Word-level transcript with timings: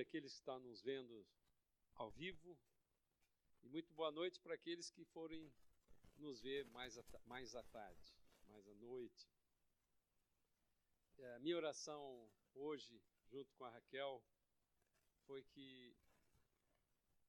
dia 0.00 0.02
aqueles 0.02 0.32
que 0.32 0.38
estão 0.38 0.58
nos 0.60 0.80
vendo 0.80 1.26
ao 1.94 2.10
vivo 2.10 2.58
e 3.62 3.68
muito 3.68 3.92
boa 3.92 4.10
noite 4.10 4.40
para 4.40 4.54
aqueles 4.54 4.90
que 4.90 5.04
forem 5.04 5.52
nos 6.16 6.40
ver 6.40 6.64
mais, 6.70 6.98
mais 7.26 7.54
à 7.54 7.62
tarde, 7.64 8.14
mais 8.46 8.66
à 8.66 8.74
noite. 8.76 9.28
É, 11.18 11.38
minha 11.40 11.56
oração 11.56 12.32
hoje, 12.54 13.02
junto 13.26 13.52
com 13.56 13.64
a 13.64 13.70
Raquel, 13.70 14.24
foi 15.26 15.42
que 15.42 15.94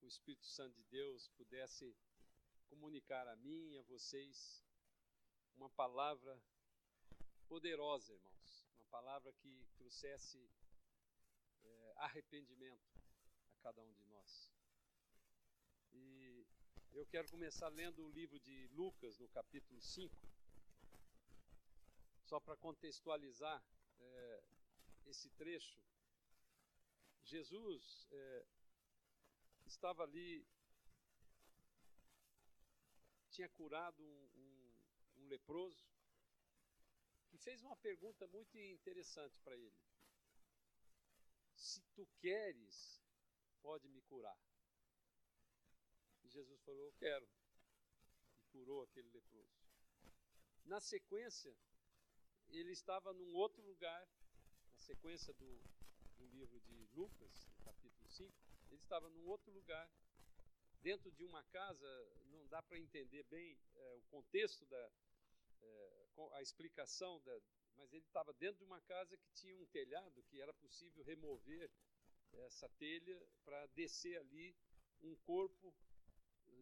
o 0.02 0.08
Espírito 0.08 0.46
Santo 0.46 0.74
de 0.76 0.84
Deus 0.86 1.28
pudesse 1.30 1.94
comunicar 2.70 3.28
a 3.28 3.36
mim 3.36 3.72
e 3.72 3.80
a 3.80 3.84
vocês 3.84 4.66
uma 5.58 5.70
palavra 5.72 6.42
poderosa, 7.50 8.14
irmãos. 8.14 8.66
Uma 8.76 8.86
palavra 8.86 9.34
que 9.34 9.68
trouxesse 9.76 10.50
arrependimento 11.98 12.90
a 13.54 13.58
cada 13.64 13.82
um 13.82 13.94
de 13.94 14.04
nós. 14.06 14.52
E 15.94 16.46
eu 16.94 17.06
quero 17.06 17.30
começar 17.30 17.68
lendo 17.70 18.06
o 18.06 18.12
livro 18.12 18.40
de 18.40 18.68
Lucas, 18.70 19.18
no 19.18 19.28
capítulo 19.30 19.82
5, 19.82 20.16
só 22.24 22.40
para 22.40 22.56
contextualizar 22.58 23.64
é, 24.00 24.44
esse 25.06 25.30
trecho. 25.32 25.82
Jesus 27.24 28.08
é, 28.12 28.46
estava 29.66 30.04
ali, 30.04 30.46
tinha 33.30 33.50
curado 33.50 34.04
um, 34.04 34.30
um, 34.36 35.24
um 35.24 35.28
leproso, 35.28 35.86
que 37.30 37.38
fez 37.38 37.62
uma 37.62 37.76
pergunta 37.78 38.28
muito 38.28 38.58
interessante 38.58 39.40
para 39.40 39.56
ele. 39.56 39.91
Se 41.62 41.80
tu 41.94 42.08
queres, 42.20 43.00
pode 43.62 43.88
me 43.88 44.02
curar. 44.02 44.38
E 46.24 46.28
Jesus 46.28 46.60
falou: 46.64 46.82
Eu 46.82 46.94
quero. 46.94 47.28
E 48.36 48.44
curou 48.52 48.82
aquele 48.82 49.10
leproso. 49.10 49.62
Na 50.66 50.80
sequência, 50.80 51.56
ele 52.50 52.72
estava 52.72 53.14
num 53.14 53.36
outro 53.36 53.62
lugar, 53.62 54.08
na 54.72 54.80
sequência 54.80 55.34
do, 55.36 55.62
do 56.18 56.26
livro 56.30 56.60
de 56.62 56.88
Lucas, 56.96 57.48
no 57.56 57.64
capítulo 57.64 58.10
5, 58.10 58.34
ele 58.72 58.82
estava 58.82 59.08
num 59.10 59.28
outro 59.28 59.52
lugar, 59.52 59.88
dentro 60.82 61.12
de 61.12 61.24
uma 61.24 61.44
casa, 61.44 61.88
não 62.32 62.48
dá 62.48 62.64
para 62.64 62.80
entender 62.80 63.24
bem 63.26 63.56
é, 63.76 63.94
o 63.94 64.02
contexto 64.10 64.66
da 64.66 64.92
é, 65.62 66.08
a 66.34 66.42
explicação 66.42 67.22
da, 67.22 67.40
mas 67.82 67.92
ele 67.94 68.06
estava 68.06 68.32
dentro 68.34 68.60
de 68.60 68.64
uma 68.64 68.80
casa 68.82 69.18
que 69.18 69.30
tinha 69.32 69.58
um 69.58 69.66
telhado 69.66 70.22
que 70.30 70.40
era 70.40 70.54
possível 70.54 71.04
remover 71.04 71.70
essa 72.32 72.70
telha 72.78 73.20
para 73.44 73.66
descer 73.68 74.20
ali 74.20 74.56
um 75.02 75.16
corpo 75.26 75.74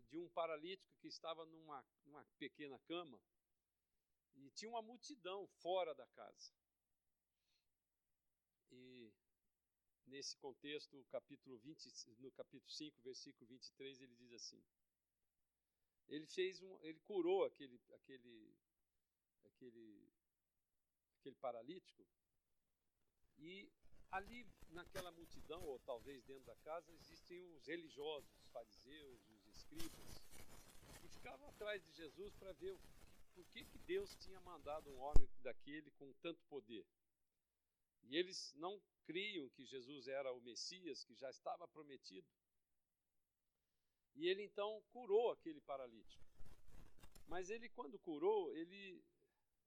de 0.09 0.17
um 0.17 0.30
paralítico 0.30 0.95
que 1.02 1.09
estava 1.09 1.45
numa, 1.45 1.86
numa 2.06 2.23
pequena 2.38 2.80
cama 2.88 3.22
e 4.34 4.50
tinha 4.52 4.70
uma 4.70 4.81
multidão 4.81 5.45
fora 5.62 5.94
da 5.94 6.08
casa. 6.08 6.53
E 8.72 9.14
nesse 10.06 10.38
contexto, 10.38 11.06
capítulo 11.12 11.58
20, 11.58 12.16
no 12.20 12.31
capítulo 12.31 12.72
5, 12.72 13.02
versículo 13.02 13.45
23, 13.47 14.02
ele 14.02 14.16
diz 14.16 14.31
assim: 14.31 14.64
Ele 16.08 16.25
fez 16.28 16.62
um, 16.62 16.80
ele 16.81 17.00
curou 17.02 17.44
aquele 17.44 17.78
aquele 17.94 18.56
aquele 19.44 20.09
aquele 21.20 21.36
paralítico 21.36 22.06
e 23.38 23.72
ali 24.12 24.45
naquela 24.70 25.12
multidão, 25.12 25.62
ou 25.64 25.80
talvez 25.80 26.23
dentro 26.23 26.45
da 26.45 26.56
casa, 26.58 26.91
existem 26.94 27.46
os 27.53 27.66
religiosos, 27.66 28.30
os 28.38 28.50
fariseus, 28.50 29.30
os 29.30 29.47
escribas, 29.47 30.22
que 31.02 31.07
ficavam 31.07 31.47
atrás 31.50 31.84
de 31.84 31.91
Jesus 31.94 32.34
para 32.35 32.52
ver 32.53 32.78
por 33.34 33.46
que, 33.47 33.63
que 33.66 33.78
Deus 33.80 34.16
tinha 34.16 34.40
mandado 34.41 34.90
um 34.90 35.00
homem 35.00 35.30
daquele 35.41 35.91
com 35.91 36.12
tanto 36.16 36.44
poder. 36.46 36.85
E 38.03 38.18
eles 38.18 38.53
não 38.56 38.81
criam 39.06 39.50
que 39.50 39.66
Jesus 39.66 40.07
era 40.07 40.34
o 40.34 40.41
Messias, 40.41 41.03
que 41.03 41.16
já 41.16 41.30
estava 41.30 41.68
prometido. 41.68 42.28
E 44.16 44.28
ele 44.28 44.44
então 44.44 44.81
curou 44.91 45.31
aquele 45.31 45.62
paralítico. 45.62 46.24
Mas 47.28 47.50
ele, 47.50 47.69
quando 47.69 48.00
curou, 48.00 48.51
ele 48.51 49.03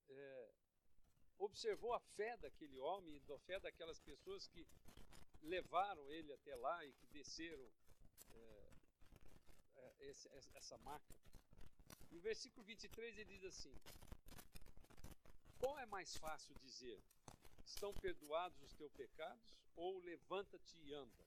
é, 0.09 0.55
observou 1.45 1.93
a 1.93 2.01
fé 2.01 2.37
daquele 2.37 2.79
homem, 2.79 3.21
a 3.29 3.39
fé 3.41 3.59
daquelas 3.59 3.99
pessoas 4.01 4.47
que 4.47 4.67
levaram 5.43 6.11
ele 6.13 6.33
até 6.33 6.55
lá 6.55 6.85
e 6.87 6.93
que 6.93 7.07
desceram 7.09 7.69
é, 8.35 8.73
esse, 10.01 10.29
essa 10.55 10.79
maca. 10.79 11.15
E 12.11 12.17
o 12.17 12.21
versículo 12.21 12.65
23 12.65 13.19
ele 13.19 13.33
diz 13.39 13.45
assim: 13.45 13.75
Qual 15.59 15.79
é 15.79 15.87
mais 15.87 16.17
fácil 16.17 16.55
dizer? 16.61 17.03
Estão 17.65 17.93
perdoados 17.95 18.63
os 18.63 18.73
teus 18.75 18.93
pecados? 18.93 19.43
Ou 19.75 19.99
levanta-te 19.99 20.79
e 20.79 20.93
anda? 20.93 21.25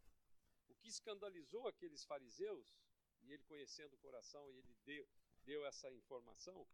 O 0.69 0.75
que 0.75 0.87
escandalizou 0.87 1.67
aqueles 1.67 2.05
fariseus, 2.05 2.77
e 3.23 3.33
ele 3.33 3.43
conhecendo 3.43 3.93
o 3.95 3.97
coração, 3.97 4.49
e 4.51 4.57
ele 4.59 4.75
deu, 4.85 5.07
deu 5.43 5.65
essa 5.65 5.91
informação, 5.91 6.65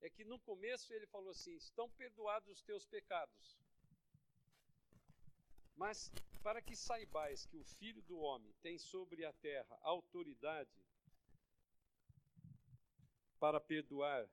é 0.00 0.08
que 0.08 0.24
no 0.24 0.38
começo 0.38 0.92
ele 0.92 1.06
falou 1.06 1.30
assim: 1.30 1.54
estão 1.56 1.88
perdoados 1.90 2.48
os 2.48 2.62
teus 2.62 2.86
pecados. 2.86 3.58
Mas 5.76 6.12
para 6.42 6.60
que 6.60 6.76
saibais 6.76 7.46
que 7.46 7.56
o 7.56 7.64
Filho 7.64 8.02
do 8.02 8.18
Homem 8.18 8.52
tem 8.62 8.78
sobre 8.78 9.24
a 9.24 9.32
terra 9.32 9.78
autoridade 9.82 10.70
para 13.38 13.58
perdoar 13.58 14.28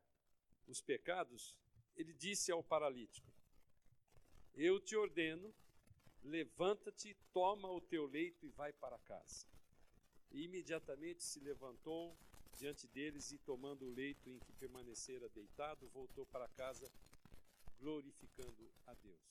os 0.67 0.81
pecados, 0.81 1.55
ele 1.95 2.13
disse 2.13 2.51
ao 2.51 2.63
paralítico: 2.63 3.31
Eu 4.53 4.79
te 4.79 4.95
ordeno, 4.95 5.53
levanta-te, 6.23 7.15
toma 7.33 7.69
o 7.71 7.81
teu 7.81 8.05
leito 8.05 8.45
e 8.45 8.49
vai 8.49 8.73
para 8.73 8.99
casa. 8.99 9.45
E 10.31 10.43
imediatamente 10.43 11.23
se 11.23 11.39
levantou, 11.39 12.17
diante 12.57 12.87
deles 12.87 13.31
e, 13.31 13.37
tomando 13.37 13.85
o 13.85 13.93
leito 13.93 14.29
em 14.29 14.39
que 14.39 14.51
permanecera 14.53 15.29
deitado, 15.29 15.87
voltou 15.89 16.25
para 16.25 16.47
casa, 16.49 16.91
glorificando 17.77 18.71
a 18.87 18.93
Deus. 18.95 19.21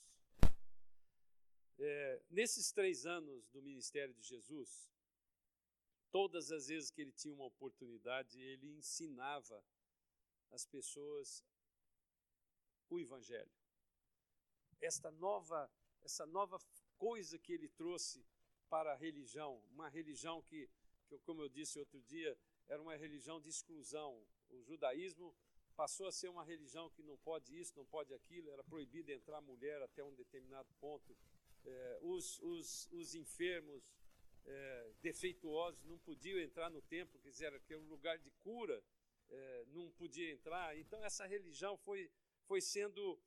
É, 1.79 2.23
nesses 2.31 2.71
três 2.71 3.05
anos 3.05 3.49
do 3.49 3.61
ministério 3.61 4.15
de 4.15 4.23
Jesus, 4.23 4.91
todas 6.11 6.53
as 6.53 6.69
vezes 6.69 6.91
que 6.91 7.03
ele 7.03 7.13
tinha 7.13 7.35
uma 7.35 7.45
oportunidade, 7.45 8.41
ele 8.41 8.69
ensinava 8.69 9.63
as 10.51 10.65
pessoas 10.65 11.45
o 12.89 13.01
Evangelho. 13.01 13.51
Esta 14.81 15.11
nova, 15.11 15.69
essa 16.05 16.25
nova 16.27 16.59
coisa 16.97 17.39
que 17.39 17.53
ele 17.53 17.69
trouxe 17.69 18.25
para 18.69 18.93
a 18.93 18.97
religião, 18.97 19.61
uma 19.73 19.89
religião 19.89 20.41
que, 20.43 20.71
que 21.09 21.19
como 21.21 21.43
eu 21.43 21.49
disse 21.49 21.79
outro 21.79 22.01
dia, 22.03 22.39
era 22.69 22.81
uma 22.81 22.97
religião 22.97 23.41
de 23.41 23.49
exclusão. 23.49 24.23
O 24.51 24.63
judaísmo 24.63 25.35
passou 25.77 26.07
a 26.07 26.13
ser 26.13 26.29
uma 26.29 26.45
religião 26.45 26.89
que 26.91 27.03
não 27.03 27.17
pode 27.19 27.59
isso, 27.59 27.77
não 27.77 27.85
pode 27.85 28.13
aquilo, 28.15 28.51
era 28.51 28.65
proibido 28.65 29.13
entrar 29.13 29.41
mulher 29.41 29.83
até 29.83 30.03
um 30.03 30.15
determinado 30.15 30.73
ponto. 30.81 31.17
É, 31.65 31.99
os, 32.01 32.39
os, 32.41 32.89
os 32.93 33.15
enfermos 33.15 33.83
é, 34.45 34.93
defeituosos 35.03 35.85
não 35.85 35.99
podiam 35.99 36.39
entrar 36.39 36.71
no 36.71 36.81
templo, 36.83 37.19
quer 37.21 37.31
dizer, 37.31 37.61
que 37.63 37.75
era 37.75 37.83
um 37.83 37.89
lugar 37.89 38.19
de 38.19 38.31
cura, 38.43 38.83
é, 39.29 39.65
não 39.69 39.91
podia 39.93 40.33
entrar. 40.33 40.77
Então 40.79 41.05
essa 41.05 41.27
religião 41.27 41.77
foi, 41.77 42.11
foi 42.47 42.61
sendo 42.61 43.21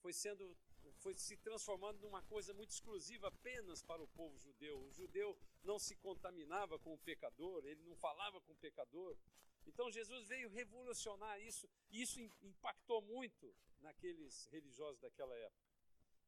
foi 0.00 0.12
sendo 0.12 0.56
foi 0.98 1.14
se 1.14 1.36
transformando 1.36 2.00
numa 2.00 2.22
coisa 2.22 2.52
muito 2.52 2.70
exclusiva 2.70 3.28
apenas 3.28 3.82
para 3.82 4.02
o 4.02 4.08
povo 4.08 4.38
judeu. 4.38 4.80
O 4.80 4.92
judeu 4.92 5.38
não 5.62 5.78
se 5.78 5.96
contaminava 5.96 6.78
com 6.78 6.94
o 6.94 6.98
pecador, 6.98 7.64
ele 7.64 7.82
não 7.82 7.96
falava 7.96 8.40
com 8.40 8.52
o 8.52 8.56
pecador. 8.56 9.16
Então 9.66 9.90
Jesus 9.90 10.26
veio 10.26 10.48
revolucionar 10.48 11.40
isso, 11.40 11.68
e 11.90 12.02
isso 12.02 12.20
impactou 12.42 13.02
muito 13.02 13.54
naqueles 13.80 14.46
religiosos 14.46 15.00
daquela 15.00 15.36
época. 15.36 15.68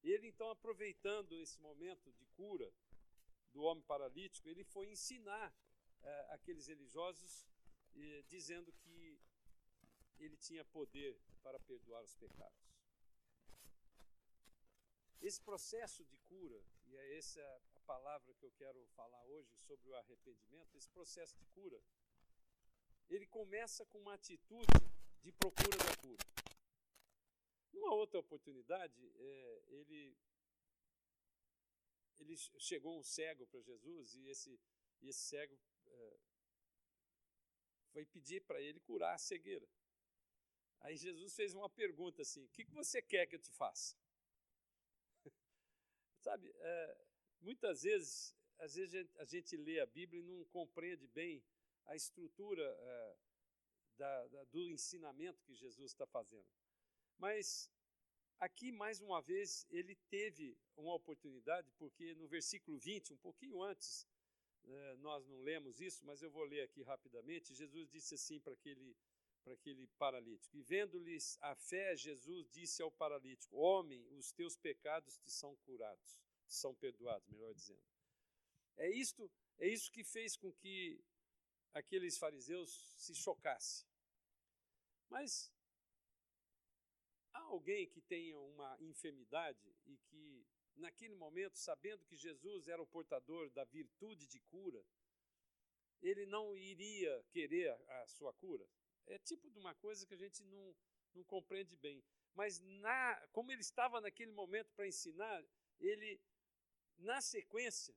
Ele 0.03 0.29
então, 0.29 0.51
aproveitando 0.51 1.33
esse 1.33 1.61
momento 1.61 2.13
de 2.13 2.25
cura 2.37 2.73
do 3.53 3.63
homem 3.63 3.85
paralítico, 3.85 4.49
ele 4.49 4.65
foi 4.65 4.89
ensinar 4.89 5.55
eh, 6.03 6.27
aqueles 6.31 6.67
religiosos, 6.67 7.47
eh, 7.95 8.23
dizendo 8.29 8.73
que 8.73 9.21
ele 10.19 10.37
tinha 10.37 10.65
poder 10.65 11.19
para 11.43 11.59
perdoar 11.61 12.03
os 12.03 12.15
pecados. 12.15 12.71
Esse 15.21 15.41
processo 15.43 16.05
de 16.05 16.17
cura, 16.19 16.63
e 16.87 16.97
é 16.97 17.17
essa 17.19 17.43
a 17.75 17.80
palavra 17.91 18.33
que 18.35 18.47
eu 18.47 18.53
quero 18.53 18.87
falar 18.95 19.25
hoje 19.25 19.53
sobre 19.67 19.89
o 19.91 19.97
arrependimento, 19.97 20.77
esse 20.77 20.89
processo 20.91 21.37
de 21.37 21.45
cura, 21.47 21.83
ele 23.09 23.27
começa 23.27 23.85
com 23.87 23.99
uma 23.99 24.15
atitude 24.15 24.81
de 25.25 25.33
procura 25.33 25.77
da 25.77 25.97
cura. 25.97 26.25
Numa 27.73 27.93
outra 27.93 28.21
oportunidade, 28.21 28.95
é, 29.17 29.65
ele, 29.79 30.17
ele 32.21 32.37
chegou 32.37 32.97
um 32.97 33.03
cego 33.03 33.45
para 33.49 33.61
Jesus 33.61 34.15
e 34.15 34.29
esse, 34.29 34.61
e 35.03 35.09
esse 35.09 35.23
cego 35.23 35.59
é, 35.89 36.21
foi 37.93 38.07
pedir 38.07 38.41
para 38.43 38.61
ele 38.61 38.79
curar 38.79 39.15
a 39.15 39.19
cegueira. 39.19 39.69
Aí 40.83 40.97
Jesus 40.97 41.35
fez 41.35 41.55
uma 41.55 41.69
pergunta 41.69 42.23
assim: 42.23 42.45
O 42.45 42.51
que, 42.51 42.65
que 42.65 42.73
você 42.73 43.03
quer 43.03 43.27
que 43.27 43.35
eu 43.35 43.41
te 43.41 43.51
faça? 43.51 43.97
Sabe, 46.21 46.55
é, 46.55 47.10
muitas 47.41 47.83
vezes, 47.83 48.35
às 48.59 48.75
vezes 48.75 48.95
a 48.95 48.99
gente, 48.99 49.19
a 49.19 49.25
gente, 49.25 49.57
lê 49.57 49.81
a 49.81 49.87
Bíblia 49.87 50.21
e 50.21 50.25
não 50.25 50.45
compreende 50.47 51.07
bem 51.09 51.43
a 51.87 51.97
estrutura 51.97 52.63
é, 52.63 53.17
da, 53.97 54.27
da, 54.29 54.45
do 54.45 54.69
ensinamento 54.69 55.43
que 55.45 55.55
Jesus 55.55 55.93
está 55.93 56.07
fazendo. 56.07 56.47
Mas 57.19 57.71
aqui, 58.39 58.73
mais 58.73 59.01
uma 59.01 59.21
vez, 59.21 59.67
ele 59.71 59.95
teve 60.09 60.57
uma 60.77 60.95
oportunidade, 60.95 61.71
porque 61.79 62.15
no 62.15 62.27
versículo 62.27 62.79
20, 62.79 63.13
um 63.13 63.19
pouquinho 63.19 63.63
antes, 63.63 64.07
é, 64.65 64.97
nós 64.97 65.27
não 65.27 65.41
lemos 65.41 65.81
isso, 65.81 66.05
mas 66.05 66.23
eu 66.23 66.31
vou 66.31 66.45
ler 66.45 66.63
aqui 66.63 66.83
rapidamente. 66.83 67.55
Jesus 67.55 67.89
disse 67.89 68.15
assim 68.15 68.41
para 68.41 68.53
aquele, 68.53 68.97
para 69.43 69.55
aquele 69.55 69.87
paralítico: 69.99 70.57
E 70.57 70.63
vendo-lhes 70.63 71.39
a 71.41 71.55
fé, 71.55 71.97
Jesus 71.97 72.49
disse 72.51 72.83
ao 72.83 72.91
paralítico: 72.91 73.57
Homem, 73.57 74.07
os 74.13 74.33
teus 74.33 74.57
pecados 74.57 75.19
te 75.19 75.31
são 75.31 75.57
curados, 75.57 76.19
são 76.55 76.75
perdoados, 76.75 77.29
melhor 77.29 77.55
dizendo. 77.55 77.85
É 78.77 78.89
isto, 78.91 79.31
é 79.59 79.69
isso 79.69 79.91
que 79.91 80.03
fez 80.03 80.37
com 80.37 80.53
que 80.53 81.03
aqueles 81.73 82.19
fariseus 82.19 82.71
se 82.97 83.15
chocassem. 83.15 83.87
Mas 85.09 85.53
há 87.33 87.41
alguém 87.41 87.89
que 87.89 88.01
tenha 88.01 88.39
uma 88.39 88.77
enfermidade 88.81 89.75
e 89.87 89.97
que 89.99 90.47
naquele 90.77 91.15
momento, 91.15 91.59
sabendo 91.59 92.05
que 92.05 92.17
Jesus 92.17 92.69
era 92.69 92.83
o 92.83 92.87
portador 92.87 93.51
da 93.51 93.65
virtude 93.65 94.27
de 94.27 94.41
cura, 94.41 94.85
ele 96.01 96.25
não 96.27 96.57
iria 96.57 97.23
querer 97.31 97.71
a 97.71 98.07
sua 98.07 98.33
cura? 98.33 98.67
É 99.07 99.19
tipo 99.19 99.51
de 99.51 99.59
uma 99.59 99.75
coisa 99.75 100.07
que 100.07 100.15
a 100.15 100.17
gente 100.17 100.43
não, 100.45 100.75
não 101.15 101.25
compreende 101.25 101.77
bem. 101.77 102.03
Mas, 102.35 102.61
na, 102.61 103.29
como 103.33 103.53
ele 103.53 103.61
estava 103.61 104.01
naquele 104.01 104.33
momento 104.33 104.73
para 104.73 104.87
ensinar, 104.87 105.45
ele, 105.79 106.21
na 107.01 107.21
sequência, 107.21 107.95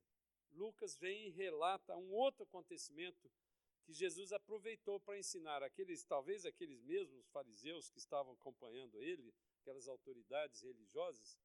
Lucas 0.51 0.95
vem 0.97 1.27
e 1.27 1.29
relata 1.29 1.95
um 1.97 2.13
outro 2.13 2.43
acontecimento 2.43 3.31
que 3.83 3.93
Jesus 3.93 4.31
aproveitou 4.31 4.99
para 4.99 5.17
ensinar 5.17 5.61
aqueles, 5.61 6.03
talvez 6.03 6.45
aqueles 6.45 6.81
mesmos 6.81 7.27
fariseus 7.27 7.89
que 7.89 7.97
estavam 7.97 8.33
acompanhando 8.33 9.01
ele, 9.01 9.33
aquelas 9.61 9.87
autoridades 9.87 10.61
religiosas, 10.61 11.37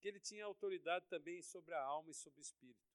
que 0.00 0.08
ele 0.08 0.20
tinha 0.20 0.44
autoridade 0.44 1.06
também 1.08 1.42
sobre 1.42 1.74
a 1.74 1.82
alma 1.82 2.10
e 2.10 2.14
sobre 2.14 2.40
o 2.40 2.42
espírito. 2.42 2.88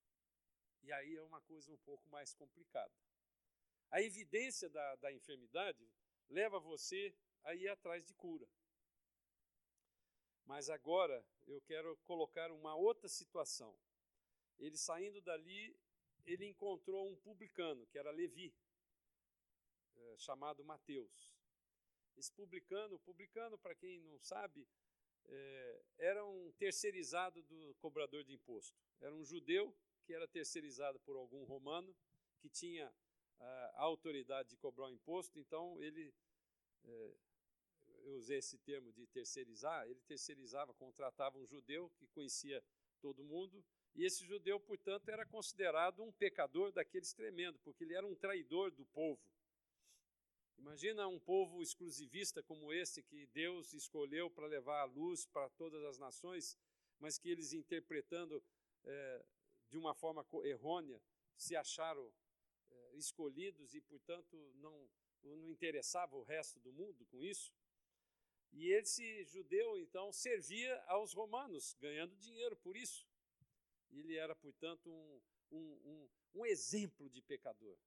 E 0.82 0.92
aí 0.92 1.16
é 1.16 1.24
uma 1.24 1.42
coisa 1.42 1.72
um 1.72 1.78
pouco 1.78 2.10
mais 2.10 2.34
complicada. 2.34 2.94
A 3.92 4.02
evidência 4.02 4.70
da, 4.70 4.96
da 4.96 5.14
enfermidade 5.14 5.88
leva 6.30 6.60
você 6.60 7.14
a 7.44 7.54
ir 7.54 7.68
atrás 7.68 8.06
de 8.06 8.14
cura. 8.16 8.48
Mas 10.46 10.70
agora 10.70 11.26
eu 11.48 11.62
quero 11.62 11.96
colocar 12.06 12.52
uma 12.52 12.76
outra 12.76 13.08
situação. 13.08 13.76
Ele 14.60 14.78
saindo 14.78 15.22
dali, 15.22 15.76
ele 16.26 16.46
encontrou 16.46 17.10
um 17.10 17.16
publicano, 17.16 17.86
que 17.88 17.98
era 17.98 18.12
Levi, 18.12 18.54
é, 19.96 20.18
chamado 20.18 20.64
Mateus. 20.64 21.34
Esse 22.16 22.32
publicano, 22.32 23.00
publicano, 23.00 23.58
para 23.58 23.74
quem 23.76 24.00
não 24.02 24.20
sabe, 24.20 24.68
é, 25.26 25.82
era 25.98 26.26
um 26.26 26.52
terceirizado 26.54 27.42
do 27.44 27.74
cobrador 27.76 28.24
de 28.24 28.34
imposto. 28.34 28.78
Era 29.02 29.14
um 29.14 29.24
judeu 29.24 29.76
que 30.06 30.14
era 30.14 30.28
terceirizado 30.28 31.00
por 31.00 31.16
algum 31.16 31.44
romano 31.46 31.96
que 32.40 32.50
tinha 32.50 32.94
a 33.76 33.82
autoridade 33.82 34.50
de 34.50 34.58
cobrar 34.58 34.88
o 34.88 34.92
imposto, 34.92 35.38
então 35.40 35.82
ele, 35.82 36.14
é, 36.86 37.14
eu 38.04 38.16
usei 38.16 38.38
esse 38.38 38.58
termo 38.60 38.92
de 38.92 39.08
terceirizar, 39.08 39.88
ele 39.88 40.02
terceirizava, 40.02 40.74
contratava 40.74 41.38
um 41.38 41.46
judeu 41.46 41.90
que 41.98 42.08
conhecia 42.08 42.64
todo 43.02 43.24
mundo, 43.24 43.64
e 43.96 44.06
esse 44.06 44.26
judeu, 44.26 44.60
portanto, 44.60 45.10
era 45.10 45.26
considerado 45.26 46.02
um 46.02 46.12
pecador 46.12 46.72
daqueles 46.72 47.14
tremendo, 47.14 47.60
porque 47.60 47.84
ele 47.84 47.94
era 47.94 48.06
um 48.06 48.16
traidor 48.16 48.72
do 48.72 48.86
povo. 48.86 49.22
Imagina 50.58 51.08
um 51.08 51.20
povo 51.20 51.62
exclusivista 51.62 52.42
como 52.42 52.72
esse 52.72 53.04
que 53.04 53.28
Deus 53.28 53.74
escolheu 53.74 54.30
para 54.30 54.48
levar 54.48 54.82
a 54.82 54.86
luz 54.86 55.26
para 55.26 55.50
todas 55.50 55.84
as 55.84 55.98
nações, 55.98 56.58
mas 57.00 57.18
que 57.18 57.30
eles 57.30 57.54
interpretando 57.54 58.42
é, 58.86 59.26
de 59.70 59.78
uma 59.78 59.94
forma 59.94 60.26
errônea 60.44 61.02
se 61.36 61.56
acharam 61.56 62.12
é, 62.70 62.96
escolhidos 62.96 63.76
e, 63.76 63.82
portanto, 63.82 64.38
não, 64.56 64.90
não 65.22 65.50
interessava 65.50 66.16
o 66.16 66.24
resto 66.24 66.60
do 66.60 66.72
mundo 66.72 67.06
com 67.08 67.24
isso. 67.24 67.52
E 68.54 68.72
esse 68.72 69.26
judeu, 69.26 69.78
então, 69.80 70.12
servia 70.12 70.82
aos 70.84 71.14
romanos, 71.14 71.76
ganhando 71.80 72.16
dinheiro 72.18 72.56
por 72.58 72.78
isso. 72.78 73.08
Ele 73.92 74.16
era, 74.16 74.36
portanto, 74.36 74.90
um, 74.90 75.22
um, 75.52 75.58
um, 75.58 76.10
um 76.36 76.46
exemplo 76.46 77.10
de 77.10 77.22
pecador. 77.22 77.78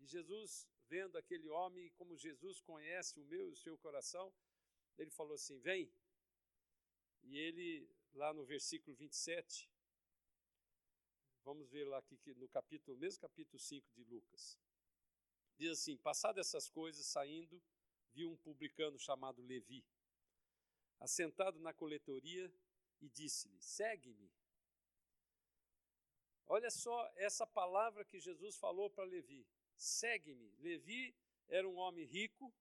E 0.00 0.06
Jesus 0.06 0.66
vendo 0.88 1.16
aquele 1.16 1.48
homem, 1.48 1.90
como 1.90 2.16
Jesus 2.16 2.60
conhece 2.60 3.18
o 3.18 3.24
meu 3.24 3.48
e 3.48 3.52
o 3.52 3.56
seu 3.56 3.76
coração, 3.78 4.32
ele 4.98 5.10
falou 5.10 5.34
assim: 5.34 5.58
Vem. 5.58 5.92
E 7.22 7.38
ele, 7.38 7.88
lá 8.12 8.32
no 8.34 8.44
versículo 8.44 8.94
27, 8.96 9.70
vamos 11.42 11.68
ver 11.70 11.84
lá 11.84 11.98
aqui 11.98 12.18
no 12.34 12.48
capítulo, 12.48 12.96
mesmo 12.98 13.20
capítulo 13.20 13.58
5 13.58 13.92
de 13.92 14.04
Lucas. 14.04 14.58
Diz 15.56 15.70
assim: 15.70 15.96
Passadas 15.96 16.46
essas 16.46 16.68
coisas, 16.68 17.06
saindo, 17.06 17.62
viu 18.12 18.30
um 18.30 18.36
publicano 18.36 18.98
chamado 18.98 19.42
Levi, 19.42 19.84
assentado 21.04 21.58
na 21.60 21.72
coletoria, 21.72 22.52
e 23.00 23.08
disse-lhe: 23.08 23.60
Segue-me. 23.60 24.30
Olha 26.46 26.70
só 26.70 27.10
essa 27.16 27.46
palavra 27.46 28.04
que 28.04 28.20
Jesus 28.20 28.56
falou 28.56 28.90
para 28.90 29.04
Levi 29.04 29.46
segue-me. 29.76 30.50
Levi 30.58 31.14
era 31.48 31.68
um 31.68 31.76
homem 31.76 32.04
rico, 32.04 32.52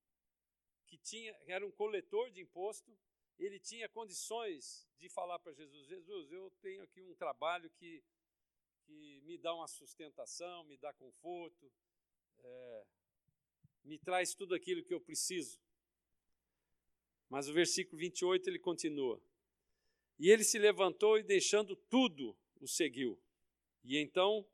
que 0.85 0.97
tinha, 0.97 1.35
era 1.47 1.65
um 1.65 1.71
coletor 1.71 2.29
de 2.29 2.41
imposto, 2.41 2.95
ele 3.39 3.59
tinha 3.59 3.89
condições 3.89 4.87
de 4.97 5.09
falar 5.09 5.39
para 5.39 5.53
Jesus: 5.53 5.87
Jesus, 5.87 6.31
eu 6.31 6.51
tenho 6.61 6.83
aqui 6.83 7.01
um 7.01 7.15
trabalho 7.15 7.69
que, 7.71 8.03
que 8.83 9.21
me 9.21 9.37
dá 9.37 9.53
uma 9.53 9.67
sustentação, 9.67 10.63
me 10.65 10.77
dá 10.77 10.93
conforto, 10.93 11.71
é, 12.39 12.85
me 13.83 13.97
traz 13.97 14.33
tudo 14.33 14.53
aquilo 14.53 14.83
que 14.83 14.93
eu 14.93 15.01
preciso. 15.01 15.59
Mas 17.29 17.47
o 17.49 17.53
versículo 17.53 17.97
28 17.97 18.49
ele 18.49 18.59
continua: 18.59 19.21
E 20.19 20.29
ele 20.29 20.43
se 20.43 20.57
levantou 20.57 21.17
e, 21.17 21.23
deixando 21.23 21.75
tudo, 21.75 22.37
o 22.59 22.67
seguiu. 22.67 23.19
E 23.83 23.97
então 23.97 24.45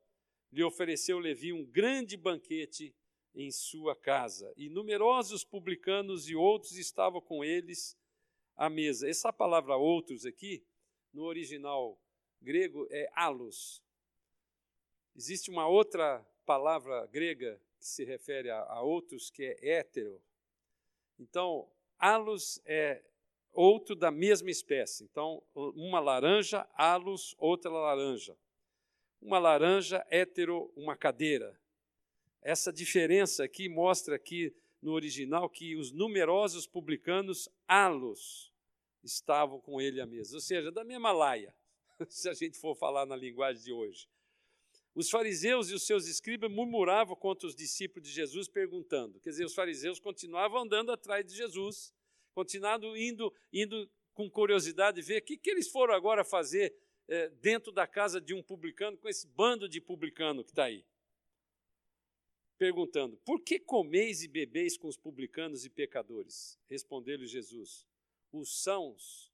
lhe 0.51 0.63
ofereceu 0.63 1.19
Levi 1.19 1.53
um 1.53 1.65
grande 1.65 2.17
banquete 2.17 2.95
em 3.35 3.51
sua 3.51 3.95
casa, 3.95 4.51
e 4.57 4.69
numerosos 4.69 5.43
publicanos 5.43 6.27
e 6.27 6.35
outros 6.35 6.77
estavam 6.77 7.21
com 7.21 7.43
eles 7.43 7.97
à 8.55 8.69
mesa. 8.69 9.07
Essa 9.07 9.31
palavra 9.31 9.77
outros 9.77 10.25
aqui, 10.25 10.65
no 11.13 11.23
original 11.23 11.99
grego, 12.41 12.87
é 12.89 13.09
alos. 13.13 13.83
Existe 15.15 15.49
uma 15.49 15.67
outra 15.67 16.25
palavra 16.45 17.05
grega 17.07 17.61
que 17.77 17.85
se 17.85 18.03
refere 18.03 18.49
a, 18.49 18.59
a 18.63 18.81
outros, 18.81 19.29
que 19.29 19.43
é 19.43 19.77
hétero. 19.77 20.21
Então, 21.19 21.71
alos 21.99 22.61
é 22.65 23.03
outro 23.51 23.95
da 23.95 24.09
mesma 24.09 24.49
espécie. 24.49 25.03
Então, 25.03 25.43
uma 25.53 25.99
laranja, 25.99 26.67
alos, 26.75 27.35
outra 27.37 27.69
laranja 27.69 28.35
uma 29.21 29.39
laranja 29.39 30.05
hétero, 30.09 30.71
uma 30.75 30.95
cadeira. 30.95 31.59
Essa 32.41 32.71
diferença 32.71 33.43
aqui 33.43 33.67
mostra 33.67 34.15
aqui 34.15 34.55
no 34.81 34.93
original 34.93 35.49
que 35.49 35.75
os 35.75 35.91
numerosos 35.91 36.65
publicanos 36.65 37.49
halos 37.67 38.53
estavam 39.03 39.59
com 39.59 39.79
ele 39.81 39.99
à 39.99 40.05
mesa, 40.05 40.35
ou 40.35 40.41
seja, 40.41 40.71
da 40.71 40.83
mesma 40.83 41.11
laia, 41.11 41.53
se 42.07 42.29
a 42.29 42.33
gente 42.33 42.57
for 42.57 42.75
falar 42.75 43.05
na 43.05 43.15
linguagem 43.15 43.61
de 43.61 43.73
hoje. 43.73 44.07
Os 44.95 45.09
fariseus 45.09 45.69
e 45.69 45.73
os 45.73 45.83
seus 45.83 46.07
escribas 46.07 46.51
murmuravam 46.51 47.15
contra 47.15 47.47
os 47.47 47.55
discípulos 47.55 48.07
de 48.07 48.13
Jesus, 48.13 48.47
perguntando. 48.47 49.19
Quer 49.19 49.29
dizer, 49.29 49.45
os 49.45 49.53
fariseus 49.53 49.99
continuavam 49.99 50.63
andando 50.63 50.91
atrás 50.91 51.25
de 51.25 51.35
Jesus, 51.35 51.93
continuavam 52.33 52.97
indo, 52.97 53.33
indo 53.53 53.89
com 54.13 54.29
curiosidade 54.29 55.01
ver 55.01 55.21
o 55.21 55.25
que, 55.25 55.37
que 55.37 55.49
eles 55.49 55.69
foram 55.69 55.93
agora 55.93 56.25
fazer 56.25 56.75
é, 57.07 57.29
dentro 57.29 57.71
da 57.71 57.87
casa 57.87 58.19
de 58.19 58.33
um 58.33 58.43
publicano, 58.43 58.97
com 58.97 59.07
esse 59.07 59.27
bando 59.27 59.69
de 59.69 59.79
publicano 59.79 60.43
que 60.43 60.51
está 60.51 60.65
aí. 60.65 60.85
Perguntando: 62.57 63.15
Por 63.17 63.41
que 63.41 63.59
comeis 63.59 64.21
e 64.21 64.27
bebeis 64.27 64.77
com 64.77 64.87
os 64.87 64.97
publicanos 64.97 65.63
e 65.63 65.69
pecadores? 65.69 66.59
Respondeu-lhe 66.69 67.25
Jesus: 67.25 67.87
Os 68.31 68.61
sãos 68.61 69.31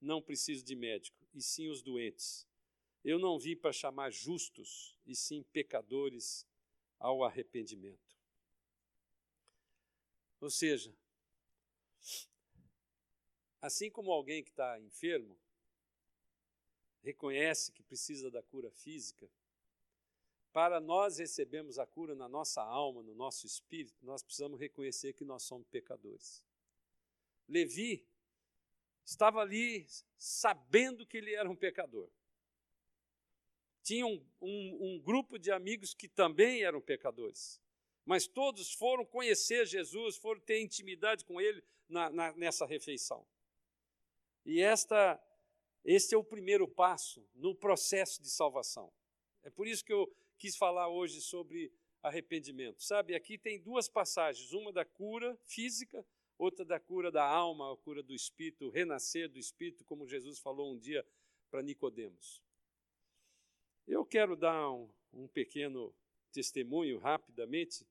não 0.00 0.22
precisam 0.22 0.64
de 0.64 0.76
médico, 0.76 1.18
e 1.34 1.42
sim 1.42 1.68
os 1.68 1.82
doentes. 1.82 2.46
Eu 3.04 3.18
não 3.18 3.38
vim 3.38 3.56
para 3.56 3.72
chamar 3.72 4.10
justos, 4.10 4.96
e 5.04 5.14
sim 5.14 5.42
pecadores 5.52 6.46
ao 6.98 7.24
arrependimento. 7.24 8.16
Ou 10.40 10.50
seja, 10.50 10.94
assim 13.60 13.90
como 13.90 14.12
alguém 14.12 14.42
que 14.42 14.50
está 14.50 14.80
enfermo 14.80 15.38
reconhece 17.02 17.72
que 17.72 17.82
precisa 17.82 18.30
da 18.30 18.42
cura 18.42 18.70
física, 18.70 19.28
para 20.52 20.80
nós 20.80 21.18
recebermos 21.18 21.78
a 21.78 21.86
cura 21.86 22.14
na 22.14 22.28
nossa 22.28 22.62
alma, 22.62 23.02
no 23.02 23.14
nosso 23.14 23.46
espírito, 23.46 24.04
nós 24.04 24.22
precisamos 24.22 24.60
reconhecer 24.60 25.12
que 25.14 25.24
nós 25.24 25.42
somos 25.42 25.66
pecadores. 25.68 26.44
Levi 27.48 28.06
estava 29.04 29.40
ali 29.40 29.86
sabendo 30.18 31.06
que 31.06 31.16
ele 31.16 31.34
era 31.34 31.50
um 31.50 31.56
pecador. 31.56 32.08
Tinha 33.82 34.06
um, 34.06 34.24
um, 34.40 34.78
um 34.80 35.00
grupo 35.00 35.38
de 35.38 35.50
amigos 35.50 35.94
que 35.94 36.08
também 36.08 36.62
eram 36.62 36.80
pecadores, 36.80 37.60
mas 38.04 38.26
todos 38.26 38.72
foram 38.72 39.04
conhecer 39.04 39.66
Jesus, 39.66 40.16
foram 40.16 40.40
ter 40.40 40.60
intimidade 40.60 41.24
com 41.24 41.40
ele 41.40 41.62
na, 41.88 42.10
na, 42.10 42.32
nessa 42.32 42.64
refeição. 42.64 43.26
E 44.44 44.60
esta, 44.60 45.20
este 45.84 46.14
é 46.14 46.18
o 46.18 46.24
primeiro 46.24 46.66
passo 46.66 47.26
no 47.34 47.54
processo 47.54 48.20
de 48.22 48.30
salvação. 48.30 48.92
É 49.42 49.50
por 49.50 49.66
isso 49.66 49.84
que 49.84 49.92
eu 49.92 50.12
quis 50.38 50.56
falar 50.56 50.88
hoje 50.88 51.20
sobre 51.20 51.72
arrependimento. 52.02 52.82
Sabe, 52.82 53.14
aqui 53.14 53.38
tem 53.38 53.60
duas 53.60 53.88
passagens, 53.88 54.52
uma 54.52 54.72
da 54.72 54.84
cura 54.84 55.38
física, 55.44 56.04
outra 56.36 56.64
da 56.64 56.80
cura 56.80 57.10
da 57.10 57.24
alma, 57.24 57.72
a 57.72 57.76
cura 57.76 58.02
do 58.02 58.14
espírito, 58.14 58.66
o 58.66 58.70
renascer 58.70 59.28
do 59.28 59.38
espírito, 59.38 59.84
como 59.84 60.06
Jesus 60.06 60.38
falou 60.38 60.72
um 60.72 60.78
dia 60.78 61.06
para 61.50 61.62
Nicodemos. 61.62 62.42
Eu 63.86 64.04
quero 64.04 64.36
dar 64.36 64.70
um, 64.70 64.88
um 65.12 65.28
pequeno 65.28 65.94
testemunho 66.32 66.98
rapidamente 66.98 67.86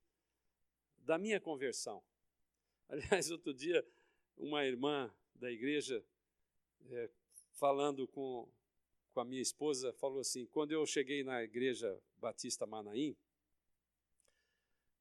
da 0.98 1.18
minha 1.18 1.40
conversão. 1.40 2.04
Aliás, 2.90 3.30
outro 3.32 3.54
dia, 3.54 3.86
uma 4.38 4.66
irmã 4.66 5.14
da 5.36 5.52
igreja, 5.52 6.04
é, 6.90 7.10
falando 7.54 8.08
com, 8.08 8.48
com 9.14 9.20
a 9.20 9.26
minha 9.26 9.42
esposa, 9.42 9.94
falou 9.94 10.20
assim: 10.20 10.46
quando 10.48 10.72
eu 10.72 10.86
cheguei 10.86 11.24
na 11.24 11.44
igreja 11.44 12.02
Batista 12.18 12.66
Manaim, 12.66 13.16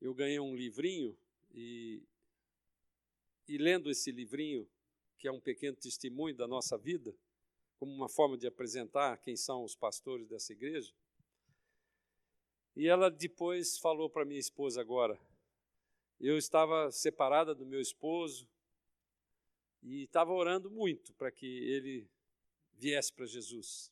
eu 0.00 0.14
ganhei 0.14 0.40
um 0.40 0.54
livrinho 0.54 1.16
e 1.52 2.02
e 3.50 3.58
lendo 3.58 3.90
esse 3.90 4.12
livrinho, 4.12 4.64
que 5.18 5.26
é 5.26 5.32
um 5.32 5.40
pequeno 5.40 5.76
testemunho 5.76 6.36
da 6.36 6.46
nossa 6.46 6.78
vida, 6.78 7.12
como 7.80 7.94
uma 7.94 8.10
forma 8.10 8.36
de 8.36 8.46
apresentar 8.46 9.16
quem 9.22 9.34
são 9.34 9.64
os 9.64 9.74
pastores 9.74 10.28
dessa 10.28 10.52
igreja. 10.52 10.92
E 12.76 12.86
ela 12.86 13.10
depois 13.10 13.78
falou 13.78 14.10
para 14.10 14.26
minha 14.26 14.38
esposa 14.38 14.82
agora. 14.82 15.18
Eu 16.20 16.36
estava 16.36 16.90
separada 16.90 17.54
do 17.54 17.64
meu 17.64 17.80
esposo 17.80 18.46
e 19.82 20.04
estava 20.04 20.30
orando 20.30 20.70
muito 20.70 21.14
para 21.14 21.32
que 21.32 21.46
ele 21.46 22.06
viesse 22.74 23.10
para 23.14 23.24
Jesus. 23.24 23.90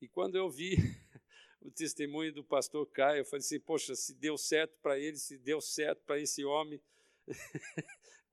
E 0.00 0.08
quando 0.08 0.36
eu 0.36 0.48
vi 0.48 0.76
o 1.60 1.70
testemunho 1.70 2.32
do 2.32 2.42
pastor 2.42 2.86
Caio, 2.86 3.18
eu 3.18 3.24
falei 3.26 3.40
assim: 3.40 3.60
Poxa, 3.60 3.94
se 3.94 4.14
deu 4.14 4.38
certo 4.38 4.74
para 4.80 4.98
ele, 4.98 5.18
se 5.18 5.36
deu 5.36 5.60
certo 5.60 6.02
para 6.04 6.18
esse 6.18 6.42
homem, 6.46 6.82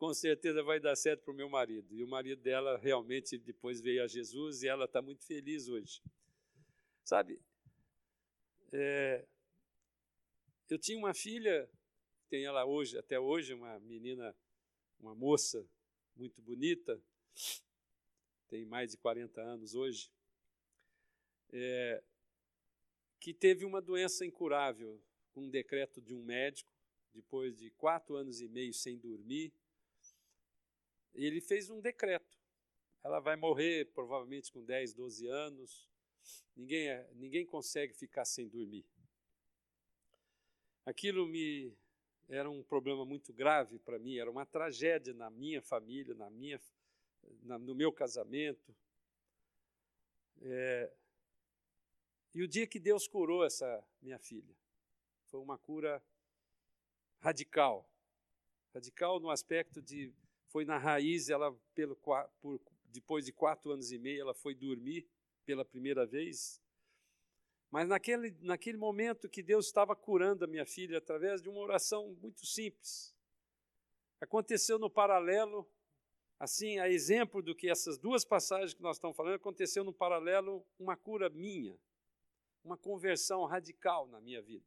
com 0.01 0.15
certeza 0.15 0.63
vai 0.63 0.79
dar 0.79 0.95
certo 0.95 1.21
para 1.23 1.31
o 1.31 1.37
meu 1.37 1.47
marido. 1.47 1.93
E 1.93 2.03
o 2.03 2.07
marido 2.07 2.41
dela 2.41 2.75
realmente 2.75 3.37
depois 3.37 3.79
veio 3.79 4.03
a 4.03 4.07
Jesus 4.07 4.63
e 4.63 4.67
ela 4.67 4.85
está 4.85 4.99
muito 4.99 5.23
feliz 5.23 5.67
hoje. 5.67 6.01
Sabe, 7.03 7.39
é, 8.73 9.23
eu 10.67 10.79
tinha 10.79 10.97
uma 10.97 11.13
filha, 11.13 11.69
tem 12.31 12.45
ela 12.45 12.65
hoje, 12.65 12.97
até 12.97 13.19
hoje, 13.19 13.53
uma 13.53 13.79
menina, 13.81 14.35
uma 14.99 15.13
moça 15.13 15.63
muito 16.15 16.41
bonita, 16.41 16.99
tem 18.49 18.65
mais 18.65 18.89
de 18.89 18.97
40 18.97 19.39
anos 19.39 19.75
hoje, 19.75 20.11
é, 21.53 22.01
que 23.19 23.35
teve 23.35 23.65
uma 23.65 23.79
doença 23.79 24.25
incurável, 24.25 24.99
com 25.31 25.41
um 25.41 25.49
decreto 25.51 26.01
de 26.01 26.15
um 26.15 26.23
médico, 26.23 26.73
depois 27.13 27.55
de 27.55 27.69
quatro 27.69 28.15
anos 28.15 28.41
e 28.41 28.47
meio 28.47 28.73
sem 28.73 28.97
dormir, 28.97 29.53
ele 31.13 31.41
fez 31.41 31.69
um 31.69 31.79
decreto. 31.79 32.39
Ela 33.03 33.19
vai 33.19 33.35
morrer 33.35 33.85
provavelmente 33.93 34.51
com 34.51 34.63
10, 34.63 34.93
12 34.93 35.27
anos. 35.27 35.89
Ninguém, 36.55 36.89
é, 36.89 37.09
ninguém 37.13 37.45
consegue 37.45 37.93
ficar 37.93 38.25
sem 38.25 38.47
dormir. 38.47 38.85
Aquilo 40.85 41.27
me 41.27 41.75
era 42.27 42.49
um 42.49 42.63
problema 42.63 43.05
muito 43.05 43.33
grave 43.33 43.77
para 43.79 43.99
mim, 43.99 44.17
era 44.17 44.31
uma 44.31 44.45
tragédia 44.45 45.13
na 45.13 45.29
minha 45.29 45.61
família, 45.61 46.15
na 46.15 46.29
minha, 46.29 46.59
na, 47.43 47.59
no 47.59 47.75
meu 47.75 47.91
casamento. 47.91 48.73
É, 50.41 50.91
e 52.33 52.41
o 52.41 52.47
dia 52.47 52.65
que 52.65 52.79
Deus 52.79 53.07
curou 53.07 53.43
essa 53.43 53.85
minha 54.01 54.17
filha, 54.17 54.55
foi 55.25 55.41
uma 55.41 55.57
cura 55.57 56.01
radical. 57.19 57.85
Radical 58.73 59.19
no 59.19 59.29
aspecto 59.29 59.81
de 59.81 60.13
foi 60.51 60.65
na 60.65 60.77
raiz, 60.77 61.29
ela 61.29 61.55
pelo, 61.73 61.95
por, 61.95 62.61
depois 62.85 63.25
de 63.25 63.31
quatro 63.31 63.71
anos 63.71 63.91
e 63.91 63.97
meio, 63.97 64.21
ela 64.21 64.33
foi 64.33 64.53
dormir 64.53 65.07
pela 65.45 65.63
primeira 65.63 66.05
vez. 66.05 66.61
Mas 67.71 67.87
naquele, 67.87 68.35
naquele 68.41 68.77
momento 68.77 69.29
que 69.29 69.41
Deus 69.41 69.67
estava 69.67 69.95
curando 69.95 70.43
a 70.43 70.47
minha 70.47 70.65
filha 70.65 70.97
através 70.97 71.41
de 71.41 71.47
uma 71.47 71.61
oração 71.61 72.13
muito 72.21 72.45
simples, 72.45 73.15
aconteceu 74.19 74.77
no 74.77 74.89
paralelo, 74.89 75.65
assim, 76.37 76.79
a 76.79 76.89
exemplo 76.89 77.41
do 77.41 77.55
que 77.55 77.69
essas 77.69 77.97
duas 77.97 78.25
passagens 78.25 78.73
que 78.73 78.81
nós 78.81 78.97
estamos 78.97 79.15
falando, 79.15 79.35
aconteceu 79.35 79.85
no 79.85 79.93
paralelo 79.93 80.65
uma 80.77 80.97
cura 80.97 81.29
minha, 81.29 81.79
uma 82.61 82.77
conversão 82.77 83.45
radical 83.45 84.05
na 84.07 84.19
minha 84.19 84.41
vida, 84.41 84.65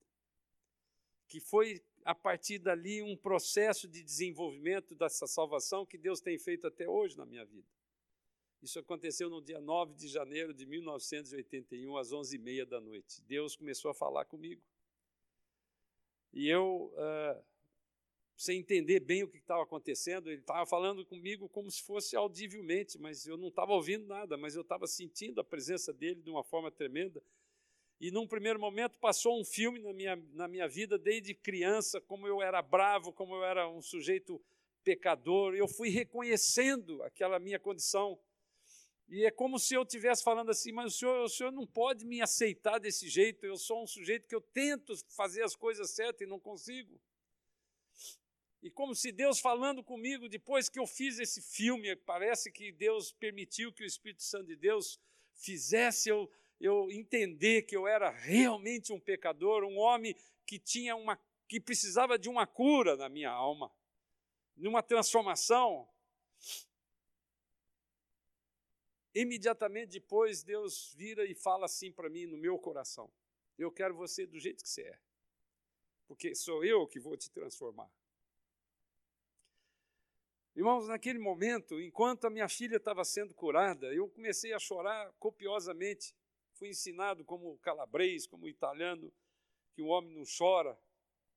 que 1.28 1.40
foi 1.40 1.82
a 2.04 2.14
partir 2.14 2.58
dali 2.58 3.02
um 3.02 3.16
processo 3.16 3.88
de 3.88 4.02
desenvolvimento 4.02 4.94
dessa 4.94 5.26
salvação 5.26 5.86
que 5.86 5.96
Deus 5.96 6.20
tem 6.20 6.38
feito 6.38 6.66
até 6.66 6.88
hoje 6.88 7.16
na 7.16 7.24
minha 7.24 7.44
vida. 7.44 7.66
Isso 8.62 8.78
aconteceu 8.78 9.28
no 9.28 9.42
dia 9.42 9.60
9 9.60 9.94
de 9.94 10.08
janeiro 10.08 10.54
de 10.54 10.64
1981, 10.64 11.96
às 11.98 12.12
11h30 12.12 12.64
da 12.64 12.80
noite. 12.80 13.20
Deus 13.22 13.56
começou 13.56 13.90
a 13.90 13.94
falar 13.94 14.24
comigo. 14.24 14.62
E 16.32 16.48
eu, 16.48 16.90
uh, 16.94 17.44
sem 18.36 18.60
entender 18.60 19.00
bem 19.00 19.22
o 19.22 19.28
que 19.28 19.36
estava 19.36 19.62
acontecendo, 19.62 20.30
ele 20.30 20.40
estava 20.40 20.64
falando 20.66 21.04
comigo 21.04 21.48
como 21.48 21.70
se 21.70 21.82
fosse 21.82 22.16
audivelmente, 22.16 22.98
mas 22.98 23.26
eu 23.26 23.36
não 23.36 23.48
estava 23.48 23.72
ouvindo 23.72 24.06
nada, 24.06 24.36
mas 24.36 24.56
eu 24.56 24.62
estava 24.62 24.86
sentindo 24.86 25.40
a 25.40 25.44
presença 25.44 25.92
dele 25.92 26.22
de 26.22 26.30
uma 26.30 26.42
forma 26.42 26.70
tremenda. 26.70 27.22
E 28.04 28.11
num 28.11 28.26
primeiro 28.26 28.61
momento 28.61 28.99
passou 28.99 29.40
um 29.40 29.44
filme 29.46 29.80
na 29.80 29.90
minha, 29.94 30.16
na 30.34 30.46
minha 30.46 30.68
vida, 30.68 30.99
desde 30.99 31.32
criança, 31.32 32.02
como 32.02 32.28
eu 32.28 32.42
era 32.42 32.61
bravo, 32.61 33.14
como 33.14 33.34
eu 33.34 33.42
era 33.42 33.66
um 33.66 33.80
sujeito 33.80 34.38
pecador. 34.84 35.54
Eu 35.54 35.66
fui 35.66 35.88
reconhecendo 35.88 37.02
aquela 37.02 37.38
minha 37.38 37.58
condição. 37.58 38.20
E 39.08 39.25
é 39.25 39.30
como 39.30 39.58
se 39.58 39.73
eu 39.73 39.84
estivesse 39.84 40.23
falando 40.23 40.50
assim, 40.50 40.70
mas 40.70 40.94
o 40.94 40.99
senhor, 40.99 41.25
o 41.25 41.28
senhor 41.30 41.50
não 41.50 41.66
pode 41.66 42.04
me 42.04 42.20
aceitar 42.20 42.78
desse 42.78 43.08
jeito. 43.08 43.46
Eu 43.46 43.56
sou 43.56 43.82
um 43.82 43.87
sujeito 43.87 44.28
que 44.28 44.34
eu 44.34 44.42
tento 44.42 44.94
fazer 45.16 45.42
as 45.42 45.56
coisas 45.56 45.88
certas 45.88 46.26
e 46.26 46.30
não 46.30 46.38
consigo. 46.38 47.00
E 48.62 48.70
como 48.70 48.94
se 48.94 49.12
Deus 49.12 49.40
falando 49.40 49.82
comigo, 49.82 50.28
depois 50.28 50.68
que 50.68 50.78
eu 50.78 50.87
fiz 50.87 51.18
esse 51.18 51.40
filme, 51.40 51.96
parece 51.96 52.52
que 52.52 52.70
Deus 52.70 53.12
permitiu 53.12 53.73
que 53.73 53.82
o 53.82 53.87
Espírito 53.87 54.25
Santo 54.25 54.49
de 54.49 54.56
Deus 54.56 55.00
fizesse 55.32 56.11
eu 56.11 56.30
eu 56.64 56.90
entender 56.90 57.62
que 57.62 57.76
eu 57.76 57.87
era 57.87 58.11
realmente 58.11 58.90
um 58.90 58.99
pecador, 58.99 59.64
um 59.64 59.76
homem 59.76 60.16
que 60.47 60.59
tinha 60.59 60.97
uma 60.97 61.21
que 61.47 61.61
precisava 61.61 62.18
de 62.18 62.28
uma 62.28 62.47
cura 62.47 62.97
na 62.97 63.06
minha 63.06 63.30
alma, 63.30 63.71
de 64.56 64.66
uma 64.66 64.83
transformação. 64.83 65.87
Imediatamente 69.14 69.90
depois, 69.90 70.42
Deus 70.42 70.94
vira 70.97 71.26
e 71.26 71.35
fala 71.35 71.66
assim 71.66 71.92
para 71.92 72.09
mim 72.09 72.26
no 72.26 72.38
meu 72.38 72.59
coração: 72.59 73.12
Eu 73.59 73.71
quero 73.71 73.94
você 73.94 74.26
do 74.26 74.40
jeito 74.40 74.64
que 74.64 74.71
você 74.71 74.83
é, 74.83 74.99
porque 76.06 76.35
sou 76.35 76.64
eu 76.64 76.87
que 76.87 76.99
vou 76.99 77.14
te 77.14 77.30
transformar. 77.30 77.92
Irmãos, 80.56 80.88
naquele 80.88 81.18
momento, 81.18 81.78
enquanto 81.78 82.26
a 82.26 82.30
minha 82.30 82.49
filha 82.49 82.76
estava 82.76 83.04
sendo 83.04 83.35
curada, 83.35 83.92
eu 83.92 84.09
comecei 84.09 84.54
a 84.54 84.59
chorar 84.59 85.12
copiosamente. 85.18 86.14
Fui 86.54 86.68
ensinado 86.68 87.25
como 87.25 87.58
calabrês, 87.58 88.26
como 88.26 88.49
italiano, 88.49 89.12
que 89.75 89.82
o 89.82 89.88
homem 89.88 90.14
não 90.14 90.25
chora, 90.25 90.78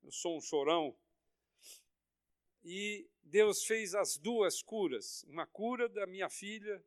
eu 0.02 0.12
sou 0.12 0.36
um 0.36 0.40
chorão. 0.40 0.96
E 2.64 3.08
Deus 3.22 3.64
fez 3.64 3.94
as 3.94 4.16
duas 4.16 4.62
curas, 4.62 5.24
uma 5.24 5.46
cura 5.46 5.88
da 5.88 6.06
minha 6.06 6.28
filha, 6.28 6.82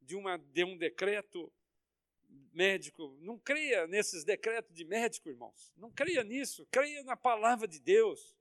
de, 0.00 0.14
uma, 0.14 0.38
de 0.38 0.64
um 0.64 0.76
decreto 0.76 1.52
médico. 2.52 3.16
Não 3.20 3.38
creia 3.38 3.86
nesses 3.86 4.24
decretos 4.24 4.74
de 4.74 4.84
médico, 4.84 5.28
irmãos. 5.28 5.72
Não 5.76 5.90
creia 5.90 6.22
nisso. 6.22 6.66
Creia 6.70 7.02
na 7.02 7.16
palavra 7.16 7.66
de 7.66 7.80
Deus. 7.80 8.36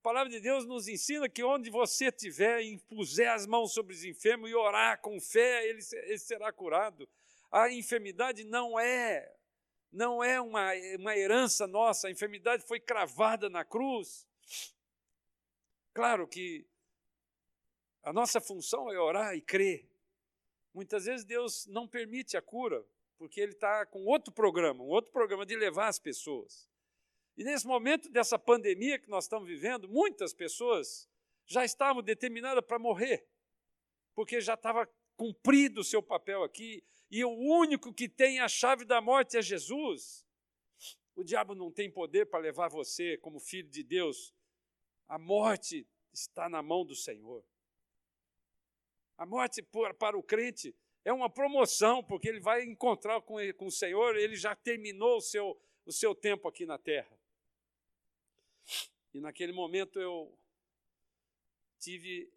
A 0.00 0.02
palavra 0.02 0.30
de 0.30 0.40
Deus 0.40 0.64
nos 0.66 0.86
ensina 0.86 1.28
que 1.28 1.42
onde 1.42 1.70
você 1.70 2.06
estiver 2.06 2.62
impuser 2.62 3.30
as 3.30 3.46
mãos 3.46 3.72
sobre 3.72 3.94
os 3.94 4.04
enfermos 4.04 4.50
e 4.50 4.54
orar 4.54 5.00
com 5.00 5.20
fé, 5.20 5.66
ele, 5.66 5.80
ele 6.04 6.18
será 6.18 6.52
curado. 6.52 7.08
A 7.50 7.70
enfermidade 7.70 8.44
não 8.44 8.78
é 8.78 9.34
não 9.90 10.22
é 10.22 10.40
uma, 10.40 10.72
uma 10.98 11.16
herança 11.16 11.66
nossa, 11.66 12.08
a 12.08 12.10
enfermidade 12.10 12.66
foi 12.66 12.78
cravada 12.78 13.48
na 13.48 13.64
cruz. 13.64 14.26
Claro 15.94 16.28
que 16.28 16.66
a 18.02 18.12
nossa 18.12 18.40
função 18.40 18.92
é 18.92 18.98
orar 18.98 19.34
e 19.34 19.40
crer. 19.40 19.88
Muitas 20.74 21.06
vezes 21.06 21.24
Deus 21.24 21.66
não 21.66 21.88
permite 21.88 22.36
a 22.36 22.42
cura, 22.42 22.84
porque 23.16 23.40
Ele 23.40 23.52
está 23.52 23.84
com 23.86 24.04
outro 24.04 24.32
programa, 24.32 24.84
um 24.84 24.88
outro 24.88 25.10
programa 25.10 25.44
de 25.44 25.56
levar 25.56 25.88
as 25.88 25.98
pessoas. 25.98 26.68
E 27.36 27.44
nesse 27.44 27.66
momento 27.66 28.08
dessa 28.10 28.38
pandemia 28.38 28.98
que 28.98 29.08
nós 29.08 29.24
estamos 29.24 29.48
vivendo, 29.48 29.88
muitas 29.88 30.32
pessoas 30.32 31.08
já 31.46 31.64
estavam 31.64 32.02
determinadas 32.02 32.64
para 32.64 32.78
morrer, 32.78 33.26
porque 34.14 34.40
já 34.40 34.54
estava 34.54 34.88
cumprido 35.18 35.80
o 35.80 35.84
seu 35.84 36.00
papel 36.00 36.44
aqui, 36.44 36.82
e 37.10 37.24
o 37.24 37.30
único 37.30 37.92
que 37.92 38.08
tem 38.08 38.38
a 38.38 38.48
chave 38.48 38.84
da 38.84 39.00
morte 39.00 39.36
é 39.36 39.42
Jesus. 39.42 40.24
O 41.16 41.24
diabo 41.24 41.56
não 41.56 41.72
tem 41.72 41.90
poder 41.90 42.26
para 42.26 42.38
levar 42.38 42.68
você, 42.68 43.18
como 43.18 43.40
filho 43.40 43.68
de 43.68 43.82
Deus. 43.82 44.32
A 45.08 45.18
morte 45.18 45.84
está 46.12 46.48
na 46.48 46.62
mão 46.62 46.86
do 46.86 46.94
Senhor. 46.94 47.44
A 49.16 49.26
morte 49.26 49.60
para 49.98 50.16
o 50.16 50.22
crente 50.22 50.72
é 51.04 51.12
uma 51.12 51.28
promoção, 51.28 52.04
porque 52.04 52.28
ele 52.28 52.38
vai 52.38 52.62
encontrar 52.62 53.20
com, 53.22 53.36
com 53.54 53.66
o 53.66 53.72
Senhor, 53.72 54.14
ele 54.14 54.36
já 54.36 54.54
terminou 54.54 55.16
o 55.16 55.20
seu, 55.20 55.60
o 55.84 55.92
seu 55.92 56.14
tempo 56.14 56.46
aqui 56.46 56.64
na 56.64 56.78
terra. 56.78 57.18
E 59.12 59.20
naquele 59.20 59.52
momento 59.52 59.98
eu 59.98 60.32
tive 61.80 62.30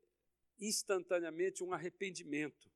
instantaneamente 0.61 1.63
um 1.63 1.73
arrependimento 1.73 2.71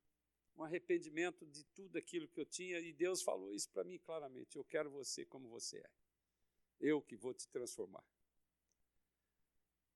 um 0.58 0.64
arrependimento 0.64 1.46
de 1.46 1.64
tudo 1.66 1.98
aquilo 1.98 2.28
que 2.28 2.40
eu 2.40 2.46
tinha, 2.46 2.80
e 2.80 2.94
Deus 2.94 3.22
falou 3.22 3.54
isso 3.54 3.70
para 3.70 3.84
mim 3.84 3.98
claramente: 4.00 4.56
eu 4.56 4.64
quero 4.64 4.90
você 4.90 5.26
como 5.26 5.50
você 5.50 5.78
é, 5.78 5.90
eu 6.80 7.02
que 7.02 7.16
vou 7.16 7.34
te 7.34 7.48
transformar. 7.48 8.04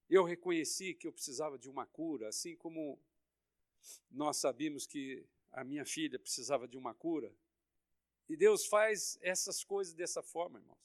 Eu 0.10 0.24
reconheci 0.24 0.94
que 0.94 1.08
eu 1.08 1.14
precisava 1.14 1.58
de 1.58 1.70
uma 1.70 1.86
cura, 1.86 2.30
assim 2.30 2.56
como 2.56 3.00
nós 4.10 4.38
sabíamos 4.38 4.86
que 4.86 5.26
a 5.52 5.64
minha 5.64 5.86
filha 5.86 6.20
precisava 6.20 6.68
de 6.68 6.76
uma 6.76 6.94
cura. 6.94 7.34
E 8.28 8.36
Deus 8.36 8.66
faz 8.66 9.18
essas 9.22 9.64
coisas 9.64 9.94
dessa 9.94 10.22
forma, 10.22 10.60
irmãos. 10.60 10.78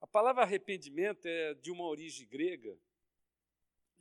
A 0.00 0.06
palavra 0.06 0.42
arrependimento 0.42 1.26
é 1.26 1.54
de 1.54 1.70
uma 1.70 1.84
origem 1.84 2.28
grega 2.28 2.78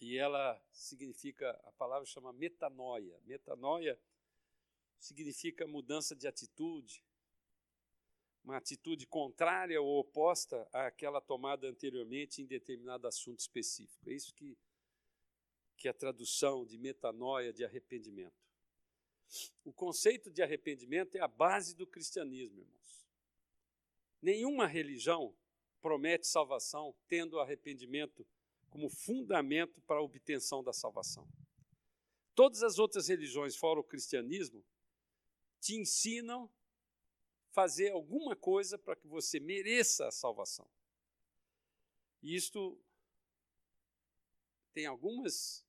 e 0.03 0.17
ela 0.17 0.61
significa, 0.71 1.49
a 1.63 1.71
palavra 1.71 2.05
chama 2.05 2.33
metanoia. 2.33 3.17
Metanoia 3.23 3.97
significa 4.99 5.65
mudança 5.65 6.13
de 6.13 6.27
atitude, 6.27 7.03
uma 8.43 8.57
atitude 8.57 9.07
contrária 9.07 9.81
ou 9.81 9.99
oposta 9.99 10.67
àquela 10.73 11.21
tomada 11.21 11.67
anteriormente 11.67 12.41
em 12.41 12.45
determinado 12.45 13.07
assunto 13.07 13.39
específico. 13.39 14.09
É 14.09 14.13
isso 14.13 14.33
que, 14.33 14.57
que 15.77 15.87
é 15.87 15.91
a 15.91 15.93
tradução 15.93 16.65
de 16.65 16.77
metanoia, 16.77 17.53
de 17.53 17.63
arrependimento. 17.63 18.43
O 19.63 19.71
conceito 19.71 20.29
de 20.29 20.43
arrependimento 20.43 21.15
é 21.15 21.21
a 21.21 21.27
base 21.27 21.75
do 21.75 21.87
cristianismo, 21.87 22.59
irmãos. 22.59 23.07
Nenhuma 24.21 24.67
religião 24.67 25.33
promete 25.81 26.27
salvação 26.27 26.93
tendo 27.07 27.39
arrependimento 27.39 28.27
como 28.73 28.89
fundamento 28.89 29.79
para 29.81 29.97
a 29.97 30.01
obtenção 30.01 30.63
da 30.63 30.73
salvação. 30.73 31.27
Todas 32.33 32.63
as 32.63 32.79
outras 32.79 33.07
religiões, 33.07 33.55
fora 33.55 33.79
o 33.79 33.83
cristianismo, 33.83 34.65
te 35.61 35.75
ensinam 35.75 36.51
fazer 37.51 37.91
alguma 37.91 38.35
coisa 38.35 38.75
para 38.75 38.95
que 38.95 39.07
você 39.07 39.39
mereça 39.39 40.07
a 40.07 40.11
salvação. 40.11 40.67
E 42.23 42.35
isto 42.35 42.81
tem 44.73 44.87
algumas 44.87 45.63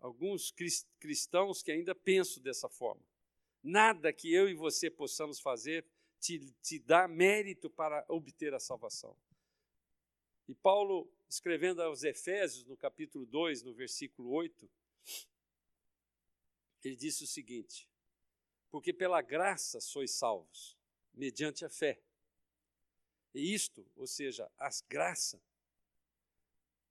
alguns 0.00 0.52
cristãos 0.98 1.62
que 1.62 1.70
ainda 1.70 1.94
pensam 1.94 2.42
dessa 2.42 2.68
forma. 2.68 3.04
Nada 3.62 4.12
que 4.12 4.34
eu 4.34 4.48
e 4.48 4.54
você 4.54 4.90
possamos 4.90 5.38
fazer 5.38 5.86
te, 6.18 6.52
te 6.60 6.80
dá 6.80 7.06
mérito 7.06 7.70
para 7.70 8.04
obter 8.08 8.52
a 8.52 8.58
salvação. 8.58 9.16
E 10.48 10.54
Paulo 10.54 11.10
escrevendo 11.28 11.80
aos 11.80 12.02
Efésios, 12.02 12.66
no 12.66 12.76
capítulo 12.76 13.24
2, 13.24 13.62
no 13.62 13.72
versículo 13.72 14.30
8, 14.30 14.70
ele 16.84 16.96
disse 16.96 17.24
o 17.24 17.26
seguinte: 17.26 17.88
Porque 18.70 18.92
pela 18.92 19.22
graça 19.22 19.80
sois 19.80 20.10
salvos, 20.10 20.76
mediante 21.14 21.64
a 21.64 21.70
fé. 21.70 22.02
E 23.34 23.54
isto, 23.54 23.86
ou 23.96 24.06
seja, 24.06 24.50
as 24.58 24.82
graças, 24.82 25.40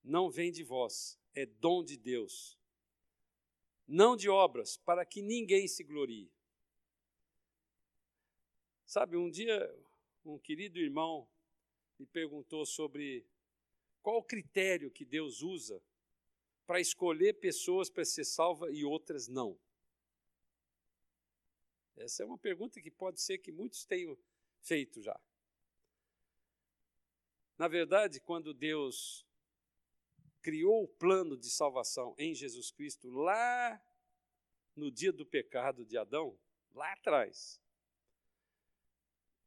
não 0.04 0.32
vem 0.32 0.52
de 0.52 0.64
vós, 0.64 1.20
é 1.36 1.46
dom 1.46 1.84
de 1.84 1.96
Deus, 1.96 2.58
não 3.88 4.16
de 4.16 4.28
obras, 4.28 4.78
para 4.78 5.06
que 5.06 5.22
ninguém 5.22 5.68
se 5.68 5.84
glorie. 5.84 6.32
Sabe, 8.86 9.16
um 9.18 9.30
dia 9.30 9.72
um 10.26 10.40
querido 10.40 10.80
irmão 10.80 11.30
me 12.00 12.06
perguntou 12.06 12.66
sobre 12.66 13.26
qual 14.02 14.18
o 14.18 14.24
critério 14.24 14.92
que 14.92 15.06
Deus 15.06 15.42
usa 15.42 15.82
para 16.66 16.80
escolher 16.80 17.34
pessoas 17.40 17.90
para 17.90 18.06
ser 18.06 18.26
salva 18.26 18.72
e 18.72 18.84
outras 18.84 19.28
não? 19.28 19.60
Essa 21.96 22.24
é 22.24 22.26
uma 22.26 22.38
pergunta 22.38 22.82
que 22.82 22.90
pode 22.90 23.22
ser 23.22 23.38
que 23.38 23.52
muitos 23.52 23.86
tenham 23.86 24.18
feito 24.62 25.02
já. 25.02 25.20
Na 27.58 27.68
verdade, 27.68 28.20
quando 28.20 28.54
Deus 28.54 29.24
criou 30.42 30.84
o 30.84 30.88
plano 30.88 31.38
de 31.38 31.50
salvação 31.50 32.16
em 32.18 32.34
Jesus 32.34 32.72
Cristo, 32.72 33.08
lá 33.12 33.80
no 34.76 34.90
dia 34.90 35.12
do 35.12 35.26
pecado 35.26 35.86
de 35.86 35.96
Adão, 35.96 36.36
lá 36.74 36.92
atrás, 36.94 37.61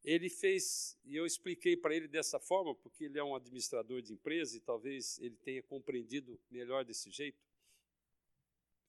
ele 0.04 0.28
fez, 0.28 0.98
e 1.02 1.16
eu 1.16 1.24
expliquei 1.24 1.76
para 1.76 1.94
ele 1.94 2.06
dessa 2.06 2.38
forma, 2.38 2.74
porque 2.74 3.04
ele 3.04 3.18
é 3.18 3.24
um 3.24 3.34
administrador 3.34 4.02
de 4.02 4.12
empresa 4.12 4.56
e 4.56 4.60
talvez 4.60 5.18
ele 5.18 5.36
tenha 5.36 5.62
compreendido 5.62 6.38
melhor 6.50 6.84
desse 6.84 7.10
jeito. 7.10 7.42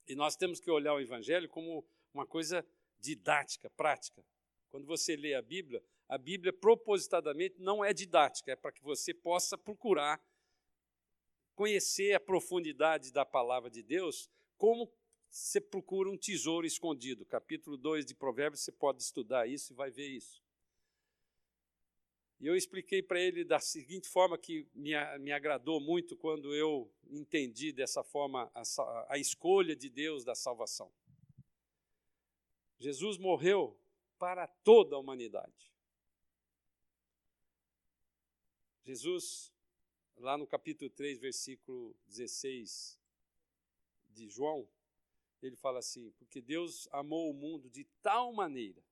E 0.05 0.13
nós 0.13 0.35
temos 0.35 0.59
que 0.59 0.69
olhar 0.69 0.93
o 0.93 0.99
Evangelho 0.99 1.47
como 1.47 1.87
uma 2.13 2.27
coisa 2.27 2.67
didática, 2.99 3.69
prática. 3.71 4.25
Quando 4.69 4.85
você 4.85 5.15
lê 5.15 5.33
a 5.33 5.41
Bíblia, 5.41 5.81
a 6.09 6.17
Bíblia 6.17 6.51
propositadamente 6.51 7.55
não 7.59 7.83
é 7.83 7.93
didática, 7.93 8.51
é 8.51 8.55
para 8.55 8.73
que 8.73 8.83
você 8.83 9.13
possa 9.13 9.57
procurar 9.57 10.21
conhecer 11.55 12.13
a 12.13 12.19
profundidade 12.19 13.13
da 13.13 13.25
palavra 13.25 13.69
de 13.69 13.81
Deus, 13.81 14.29
como 14.57 14.91
você 15.29 15.61
procura 15.61 16.09
um 16.09 16.17
tesouro 16.17 16.67
escondido. 16.67 17.25
Capítulo 17.25 17.77
2 17.77 18.05
de 18.05 18.13
Provérbios, 18.13 18.61
você 18.61 18.71
pode 18.71 19.01
estudar 19.01 19.47
isso 19.47 19.71
e 19.71 19.75
vai 19.75 19.89
ver 19.89 20.09
isso. 20.09 20.44
E 22.39 22.47
eu 22.47 22.55
expliquei 22.55 23.01
para 23.01 23.19
ele 23.19 23.45
da 23.45 23.59
seguinte 23.59 24.09
forma 24.09 24.37
que 24.37 24.67
me, 24.73 24.91
me 25.19 25.31
agradou 25.31 25.79
muito 25.79 26.17
quando 26.17 26.53
eu 26.53 26.91
entendi 27.09 27.71
dessa 27.71 28.03
forma 28.03 28.51
a, 28.53 28.63
a 29.09 29.17
escolha 29.17 29.75
de 29.75 29.89
Deus 29.89 30.25
da 30.25 30.35
salvação. 30.35 30.91
Jesus 32.77 33.17
morreu 33.17 33.79
para 34.19 34.47
toda 34.47 34.95
a 34.95 34.99
humanidade. 34.99 35.73
Jesus, 38.83 39.51
lá 40.17 40.37
no 40.37 40.45
capítulo 40.45 40.89
3, 40.91 41.17
versículo 41.17 41.95
16 42.05 42.99
de 44.09 44.29
João, 44.29 44.67
ele 45.41 45.55
fala 45.55 45.79
assim: 45.79 46.11
Porque 46.11 46.41
Deus 46.41 46.87
amou 46.91 47.31
o 47.31 47.33
mundo 47.33 47.69
de 47.69 47.85
tal 48.01 48.33
maneira 48.33 48.83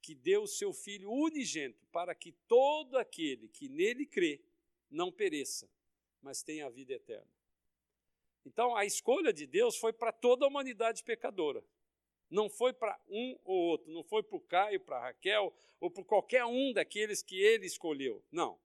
que 0.00 0.14
deu 0.14 0.42
o 0.42 0.48
seu 0.48 0.72
Filho 0.72 1.10
unigênito 1.10 1.86
para 1.86 2.14
que 2.14 2.32
todo 2.46 2.96
aquele 2.96 3.48
que 3.48 3.68
nele 3.68 4.06
crê 4.06 4.40
não 4.90 5.12
pereça, 5.12 5.68
mas 6.22 6.42
tenha 6.42 6.66
a 6.66 6.70
vida 6.70 6.94
eterna. 6.94 7.30
Então, 8.44 8.74
a 8.74 8.84
escolha 8.84 9.32
de 9.32 9.46
Deus 9.46 9.76
foi 9.76 9.92
para 9.92 10.12
toda 10.12 10.44
a 10.44 10.48
humanidade 10.48 11.04
pecadora. 11.04 11.62
Não 12.30 12.48
foi 12.48 12.72
para 12.72 12.98
um 13.08 13.38
ou 13.44 13.56
outro, 13.70 13.90
não 13.90 14.02
foi 14.02 14.22
para 14.22 14.36
o 14.36 14.40
Caio, 14.40 14.80
para 14.80 15.00
Raquel, 15.00 15.54
ou 15.80 15.90
para 15.90 16.04
qualquer 16.04 16.44
um 16.44 16.72
daqueles 16.72 17.22
que 17.22 17.38
ele 17.38 17.66
escolheu. 17.66 18.24
Não. 18.30 18.58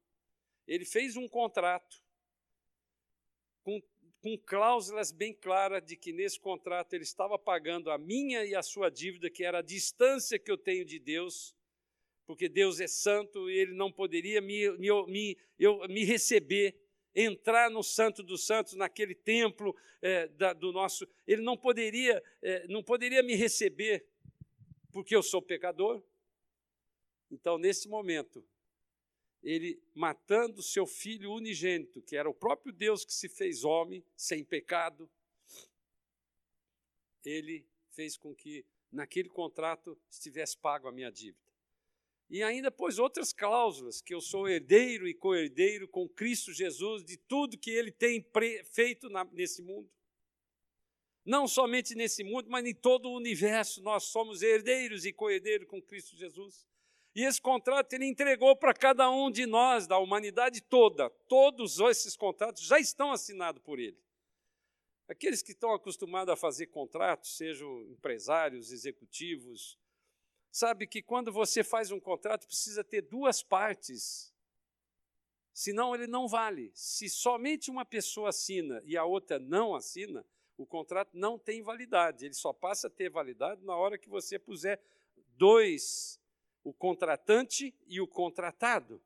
Ele 0.67 0.86
fez 0.86 1.15
um 1.15 1.28
contrato 1.28 2.02
com, 3.63 3.82
com 4.23 4.38
cláusulas 4.38 5.12
bem 5.12 5.33
claras 5.33 5.83
de 5.83 5.97
que 5.97 6.13
nesse 6.13 6.39
contrato 6.39 6.93
ele 6.93 7.03
estava 7.03 7.38
pagando 7.38 7.91
a 7.91 7.97
minha 7.97 8.45
e 8.45 8.55
a 8.55 8.63
sua 8.63 8.89
dívida, 8.89 9.29
que 9.29 9.43
era 9.43 9.59
a 9.59 9.62
distância 9.62 10.39
que 10.39 10.49
eu 10.49 10.57
tenho 10.57 10.86
de 10.86 10.97
Deus, 10.97 11.53
porque 12.25 12.47
Deus 12.47 12.79
é 12.79 12.88
santo 12.88 13.49
e 13.49 13.57
ele 13.57 13.73
não 13.73 13.91
poderia 13.91 14.39
me, 14.39 14.71
me, 14.77 15.38
eu, 15.59 15.86
me 15.89 16.05
receber, 16.05 16.73
entrar 17.13 17.69
no 17.69 17.83
Santo 17.83 18.23
dos 18.23 18.45
Santos, 18.45 18.75
naquele 18.75 19.13
templo 19.13 19.75
é, 20.01 20.29
da, 20.29 20.53
do 20.53 20.71
nosso. 20.71 21.05
Ele 21.27 21.41
não 21.41 21.57
poderia, 21.57 22.23
é, 22.41 22.65
não 22.69 22.81
poderia 22.81 23.21
me 23.21 23.36
receber, 23.36 24.05
porque 24.93 25.13
eu 25.13 25.21
sou 25.21 25.41
pecador. 25.41 26.01
Então, 27.29 27.57
nesse 27.57 27.89
momento, 27.89 28.41
ele 29.43 29.82
matando 29.93 30.63
seu 30.63 30.88
filho 30.88 31.34
unigênito, 31.34 32.01
que 32.01 32.15
era 32.15 32.29
o 32.29 32.34
próprio 32.34 32.71
Deus 32.71 33.03
que 33.03 33.13
se 33.13 33.27
fez 33.27 33.65
homem, 33.65 34.03
sem 34.15 34.43
pecado, 34.43 35.10
ele 37.25 37.67
fez 37.91 38.17
com 38.17 38.34
que 38.34 38.65
naquele 38.91 39.29
contrato 39.29 39.99
estivesse 40.10 40.58
pago 40.58 40.88
a 40.88 40.91
minha 40.91 41.12
dívida. 41.12 41.43
E 42.29 42.41
ainda 42.41 42.71
pôs 42.71 42.97
outras 42.97 43.34
cláusulas, 43.34 44.01
que 44.01 44.13
eu 44.13 44.21
sou 44.21 44.47
herdeiro 44.47 45.08
e 45.08 45.13
co-herdeiro 45.13 45.88
com 45.88 46.08
Cristo 46.08 46.53
Jesus 46.53 47.03
de 47.03 47.17
tudo 47.17 47.58
que 47.58 47.69
ele 47.69 47.91
tem 47.91 48.25
feito 48.71 49.10
na, 49.10 49.25
nesse 49.25 49.62
mundo. 49.62 49.89
Não 51.25 51.47
somente 51.47 51.95
nesse 51.95 52.23
mundo, 52.23 52.49
mas 52.49 52.65
em 52.65 52.73
todo 52.73 53.10
o 53.10 53.15
universo, 53.15 53.82
nós 53.82 54.06
somos 54.06 54.41
herdeiros 54.41 55.06
e 55.06 55.13
co-herdeiros 55.13 55.67
com 55.67 55.82
Cristo 55.82 56.17
Jesus. 56.17 56.67
E 57.15 57.23
esse 57.23 57.39
contrato 57.39 57.93
ele 57.93 58.06
entregou 58.06 58.56
para 58.56 58.73
cada 58.73 59.10
um 59.10 59.30
de 59.30 59.45
nós, 59.45 59.86
da 59.86 59.99
humanidade 59.99 60.62
toda. 60.62 61.10
Todos 61.28 61.80
esses 61.80 62.15
contratos 62.15 62.63
já 62.63 62.80
estão 62.80 63.12
assinados 63.12 63.62
por 63.62 63.80
ele. 63.80 63.97
Aqueles 65.08 65.43
que 65.43 65.52
estão 65.52 65.73
acostumados 65.73 66.34
a 66.34 66.36
fazer 66.36 66.67
contratos, 66.67 67.36
sejam 67.38 67.84
empresários, 67.84 68.71
executivos, 68.71 69.78
sabe 70.52 70.88
que 70.88 71.04
quando 71.04 71.32
você 71.32 71.63
faz 71.63 71.91
um 71.91 71.99
contrato 71.99 72.47
precisa 72.47 72.84
ter 72.84 73.02
duas 73.02 73.43
partes. 73.43 74.34
Senão 75.54 75.93
ele 75.93 76.08
não 76.08 76.28
vale. 76.28 76.71
Se 76.73 77.08
somente 77.10 77.69
uma 77.69 77.86
pessoa 77.86 78.30
assina 78.30 78.82
e 78.86 78.97
a 78.97 79.06
outra 79.06 79.38
não 79.38 79.76
assina, 79.76 80.26
o 80.58 80.65
contrato 80.65 81.12
não 81.13 81.38
tem 81.38 81.62
validade. 81.62 82.26
Ele 82.26 82.34
só 82.34 82.52
passa 82.52 82.88
a 82.88 82.89
ter 82.89 83.10
validade 83.10 83.63
na 83.63 83.76
hora 83.76 83.99
que 83.99 84.10
você 84.10 84.39
puser 84.39 84.82
dois 85.38 86.19
o 86.63 86.73
contratante 86.73 87.73
e 87.88 87.99
o 87.99 88.08
contratado. 88.08 89.02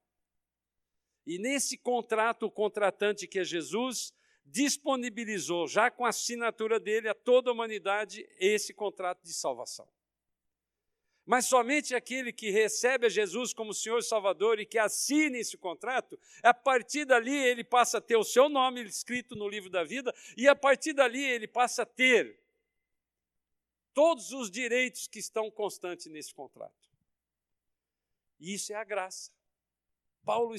E 1.26 1.38
nesse 1.40 1.78
contrato, 1.78 2.46
o 2.46 2.52
contratante, 2.52 3.28
que 3.28 3.40
é 3.40 3.44
Jesus, 3.44 4.14
disponibilizou, 4.46 5.68
já 5.68 5.92
com 5.92 6.06
a 6.06 6.10
assinatura 6.10 6.80
dele, 6.80 7.10
a 7.10 7.14
toda 7.14 7.50
a 7.50 7.54
humanidade, 7.54 8.28
esse 8.40 8.74
contrato 8.74 9.22
de 9.24 9.34
salvação. 9.34 9.88
Mas 11.26 11.46
somente 11.46 11.94
aquele 11.94 12.32
que 12.32 12.50
recebe 12.50 13.08
a 13.08 13.10
Jesus 13.10 13.54
como 13.54 13.74
Senhor 13.74 14.00
e 14.00 14.04
Salvador 14.04 14.62
e 14.62 14.66
que 14.66 14.80
assine 14.80 15.40
esse 15.40 15.58
contrato, 15.58 16.18
a 16.42 16.54
partir 16.54 17.04
dali 17.04 17.36
ele 17.36 17.66
passa 17.66 17.98
a 17.98 18.02
ter 18.02 18.16
o 18.16 18.24
seu 18.24 18.48
nome 18.48 18.82
escrito 18.84 19.36
no 19.36 19.50
livro 19.50 19.70
da 19.70 19.84
vida, 19.84 20.16
e 20.38 20.48
a 20.48 20.56
partir 20.56 20.94
dali 20.94 21.22
ele 21.22 21.46
passa 21.46 21.82
a 21.82 21.86
ter 21.86 22.40
todos 23.94 24.32
os 24.32 24.50
direitos 24.50 25.08
que 25.08 25.20
estão 25.20 25.52
constantes 25.52 26.06
nesse 26.06 26.34
contrato. 26.34 26.87
E 28.40 28.54
isso 28.54 28.72
é 28.72 28.76
a 28.76 28.84
graça. 28.84 29.32
Paulo 30.24 30.54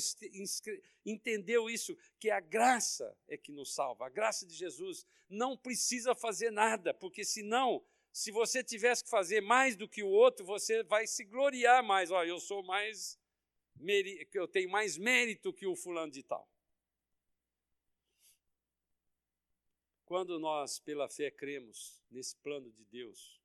entendeu 1.05 1.69
isso, 1.69 1.95
que 2.19 2.31
a 2.31 2.41
graça 2.41 3.15
é 3.29 3.37
que 3.37 3.53
nos 3.53 3.75
salva, 3.75 4.07
a 4.07 4.09
graça 4.09 4.47
de 4.47 4.55
Jesus. 4.55 5.07
Não 5.29 5.59
precisa 5.59 6.15
fazer 6.15 6.51
nada, 6.51 6.95
porque 6.95 7.23
senão, 7.23 7.85
se 8.11 8.31
você 8.31 8.65
tivesse 8.65 9.05
que 9.05 9.11
fazer 9.11 9.43
mais 9.43 9.77
do 9.77 9.87
que 9.87 10.03
o 10.03 10.09
outro, 10.09 10.47
você 10.47 10.83
vai 10.83 11.07
se 11.07 11.23
gloriar 11.23 11.83
mais. 11.85 12.11
Olha, 12.11 12.31
eu 12.31 12.41
sou 12.41 12.63
mais, 12.63 13.19
eu 14.33 14.49
tenho 14.49 14.71
mais 14.71 14.97
mérito 14.97 15.53
que 15.53 15.67
o 15.67 15.77
fulano 15.77 16.11
de 16.11 16.23
tal. 16.23 16.51
Quando 20.07 20.39
nós, 20.39 20.79
pela 20.79 21.11
fé, 21.11 21.31
cremos 21.31 22.03
nesse 22.11 22.35
plano 22.37 22.73
de 22.73 22.87
Deus, 22.87 23.39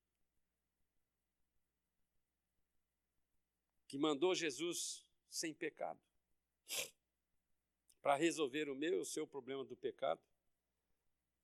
que 3.94 3.98
mandou 4.00 4.34
Jesus 4.34 5.06
sem 5.30 5.54
pecado 5.54 6.02
para 8.02 8.16
resolver 8.16 8.68
o 8.68 8.74
meu 8.74 8.96
e 8.96 9.00
o 9.00 9.06
seu 9.06 9.28
problema 9.28 9.64
do 9.64 9.78
pecado, 9.78 10.20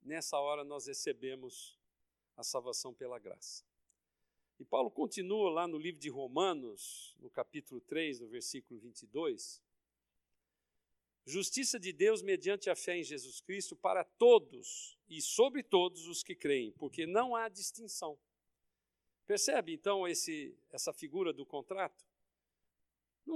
nessa 0.02 0.36
hora 0.40 0.64
nós 0.64 0.88
recebemos 0.88 1.80
a 2.36 2.42
salvação 2.42 2.92
pela 2.92 3.20
graça. 3.20 3.64
E 4.60 4.66
Paulo 4.66 4.90
continua 4.90 5.52
lá 5.52 5.68
no 5.68 5.78
livro 5.78 6.02
de 6.02 6.10
Romanos, 6.10 7.16
no 7.20 7.30
capítulo 7.30 7.80
3, 7.82 8.20
no 8.20 8.28
versículo 8.28 8.80
22. 8.80 9.62
Justiça 11.28 11.80
de 11.80 11.94
Deus 11.94 12.24
mediante 12.24 12.68
a 12.68 12.76
fé 12.76 12.98
em 12.98 13.04
Jesus 13.04 13.42
Cristo 13.42 13.76
para 13.76 14.04
todos 14.04 14.98
e 15.08 15.22
sobre 15.22 15.62
todos 15.62 16.08
os 16.08 16.24
que 16.24 16.34
creem, 16.34 16.72
porque 16.72 17.06
não 17.06 17.36
há 17.36 17.48
distinção. 17.48 18.18
Percebe 19.28 19.72
então 19.72 20.08
esse, 20.08 20.58
essa 20.72 20.92
figura 20.92 21.32
do 21.32 21.46
contrato? 21.46 22.09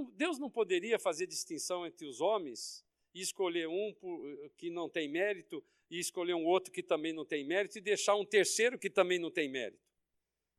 Deus 0.02 0.38
não 0.38 0.50
poderia 0.50 0.98
fazer 0.98 1.26
distinção 1.26 1.86
entre 1.86 2.06
os 2.06 2.20
homens 2.20 2.84
e 3.14 3.20
escolher 3.20 3.68
um 3.68 3.94
que 4.56 4.70
não 4.70 4.88
tem 4.88 5.08
mérito 5.08 5.64
e 5.90 5.98
escolher 5.98 6.34
um 6.34 6.44
outro 6.44 6.72
que 6.72 6.82
também 6.82 7.12
não 7.12 7.24
tem 7.24 7.44
mérito 7.44 7.78
e 7.78 7.80
deixar 7.80 8.16
um 8.16 8.24
terceiro 8.24 8.78
que 8.78 8.90
também 8.90 9.18
não 9.18 9.30
tem 9.30 9.48
mérito. 9.48 9.82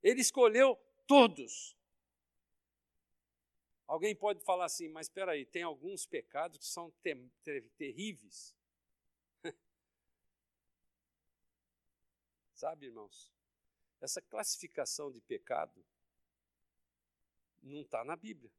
Ele 0.02 0.22
escolheu 0.22 0.78
todos. 1.06 1.76
Alguém 3.88 4.16
pode 4.16 4.44
falar 4.44 4.66
assim, 4.66 4.88
mas 4.90 5.08
espera 5.08 5.34
aí, 5.34 5.46
tem 5.46 5.64
alguns 5.64 6.06
pecados 6.06 6.58
que 6.58 6.66
são 6.66 6.92
ter, 7.04 7.20
ter, 7.44 7.70
terríveis. 7.72 8.56
Sabe, 12.54 12.88
irmãos? 12.88 13.32
Essa 14.00 14.22
classificação 14.22 15.12
de 15.12 15.22
pecado 15.22 15.86
não 17.62 17.82
está 17.82 18.04
na 18.04 18.16
Bíblia. 18.16 18.52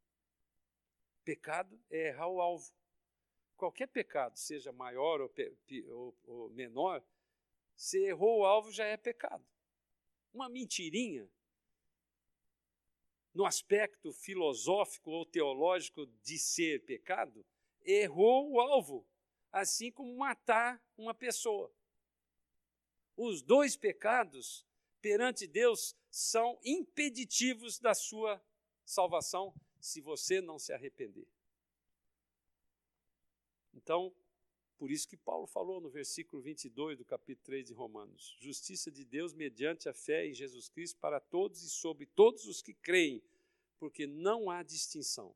Pecado 1.26 1.76
é 1.90 2.10
errar 2.10 2.28
o 2.28 2.40
alvo. 2.40 2.72
Qualquer 3.56 3.88
pecado, 3.88 4.38
seja 4.38 4.70
maior 4.70 5.20
ou, 5.20 5.34
ou, 5.90 6.16
ou 6.24 6.50
menor, 6.50 7.04
se 7.74 7.98
errou 7.98 8.42
o 8.42 8.44
alvo 8.44 8.70
já 8.70 8.84
é 8.84 8.96
pecado. 8.96 9.44
Uma 10.32 10.48
mentirinha, 10.48 11.28
no 13.34 13.44
aspecto 13.44 14.12
filosófico 14.12 15.10
ou 15.10 15.26
teológico 15.26 16.06
de 16.22 16.38
ser 16.38 16.84
pecado, 16.84 17.44
errou 17.82 18.52
o 18.52 18.60
alvo, 18.60 19.04
assim 19.50 19.90
como 19.90 20.16
matar 20.16 20.80
uma 20.96 21.12
pessoa. 21.12 21.74
Os 23.16 23.42
dois 23.42 23.76
pecados 23.76 24.64
perante 25.00 25.44
Deus 25.44 25.96
são 26.08 26.56
impeditivos 26.62 27.80
da 27.80 27.94
sua 27.94 28.40
salvação 28.84 29.52
se 29.86 30.00
você 30.00 30.40
não 30.40 30.58
se 30.58 30.72
arrepender. 30.72 31.28
Então, 33.72 34.12
por 34.76 34.90
isso 34.90 35.08
que 35.08 35.16
Paulo 35.16 35.46
falou 35.46 35.80
no 35.80 35.88
versículo 35.88 36.42
22 36.42 36.98
do 36.98 37.04
capítulo 37.04 37.44
3 37.44 37.66
de 37.68 37.72
Romanos: 37.72 38.36
justiça 38.40 38.90
de 38.90 39.04
Deus 39.04 39.32
mediante 39.32 39.88
a 39.88 39.94
fé 39.94 40.26
em 40.26 40.34
Jesus 40.34 40.68
Cristo 40.68 40.98
para 40.98 41.20
todos 41.20 41.62
e 41.62 41.70
sobre 41.70 42.04
todos 42.04 42.46
os 42.46 42.60
que 42.60 42.74
creem, 42.74 43.22
porque 43.78 44.06
não 44.06 44.50
há 44.50 44.62
distinção. 44.62 45.34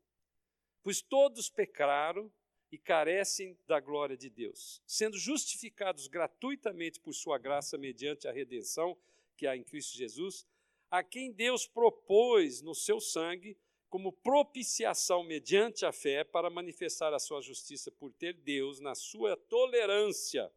Pois 0.83 1.01
todos 1.01 1.49
pecaram 1.49 2.31
e 2.73 2.79
carecem 2.79 3.57
da 3.67 3.79
glória 3.79 4.17
de 4.17 4.29
Deus, 4.29 4.83
sendo 4.87 5.17
justificados 5.17 6.09
gratuitamente 6.09 6.99
por 7.01 7.15
sua 7.15 7.39
graça 7.39 7.79
mediante 7.79 8.27
a 8.27 8.33
redenção 8.33 8.99
que 9.37 9.47
há 9.47 9.57
em 9.57 9.63
Cristo 9.63 9.97
Jesus, 9.97 10.47
a 10.91 11.05
quem 11.05 11.33
Deus 11.33 11.67
propôs 11.67 12.63
no 12.63 12.75
seu 12.75 13.01
sangue 13.01 13.57
como 13.91 14.13
propiciação 14.13 15.25
mediante 15.25 15.85
a 15.85 15.93
fé 15.93 16.23
para 16.23 16.49
manifestar 16.49 17.13
a 17.13 17.19
sua 17.19 17.43
justiça 17.43 17.91
por 17.91 18.13
ter 18.13 18.35
Deus, 18.35 18.79
na 18.79 18.95
sua 18.95 19.37
tolerância, 19.37 20.51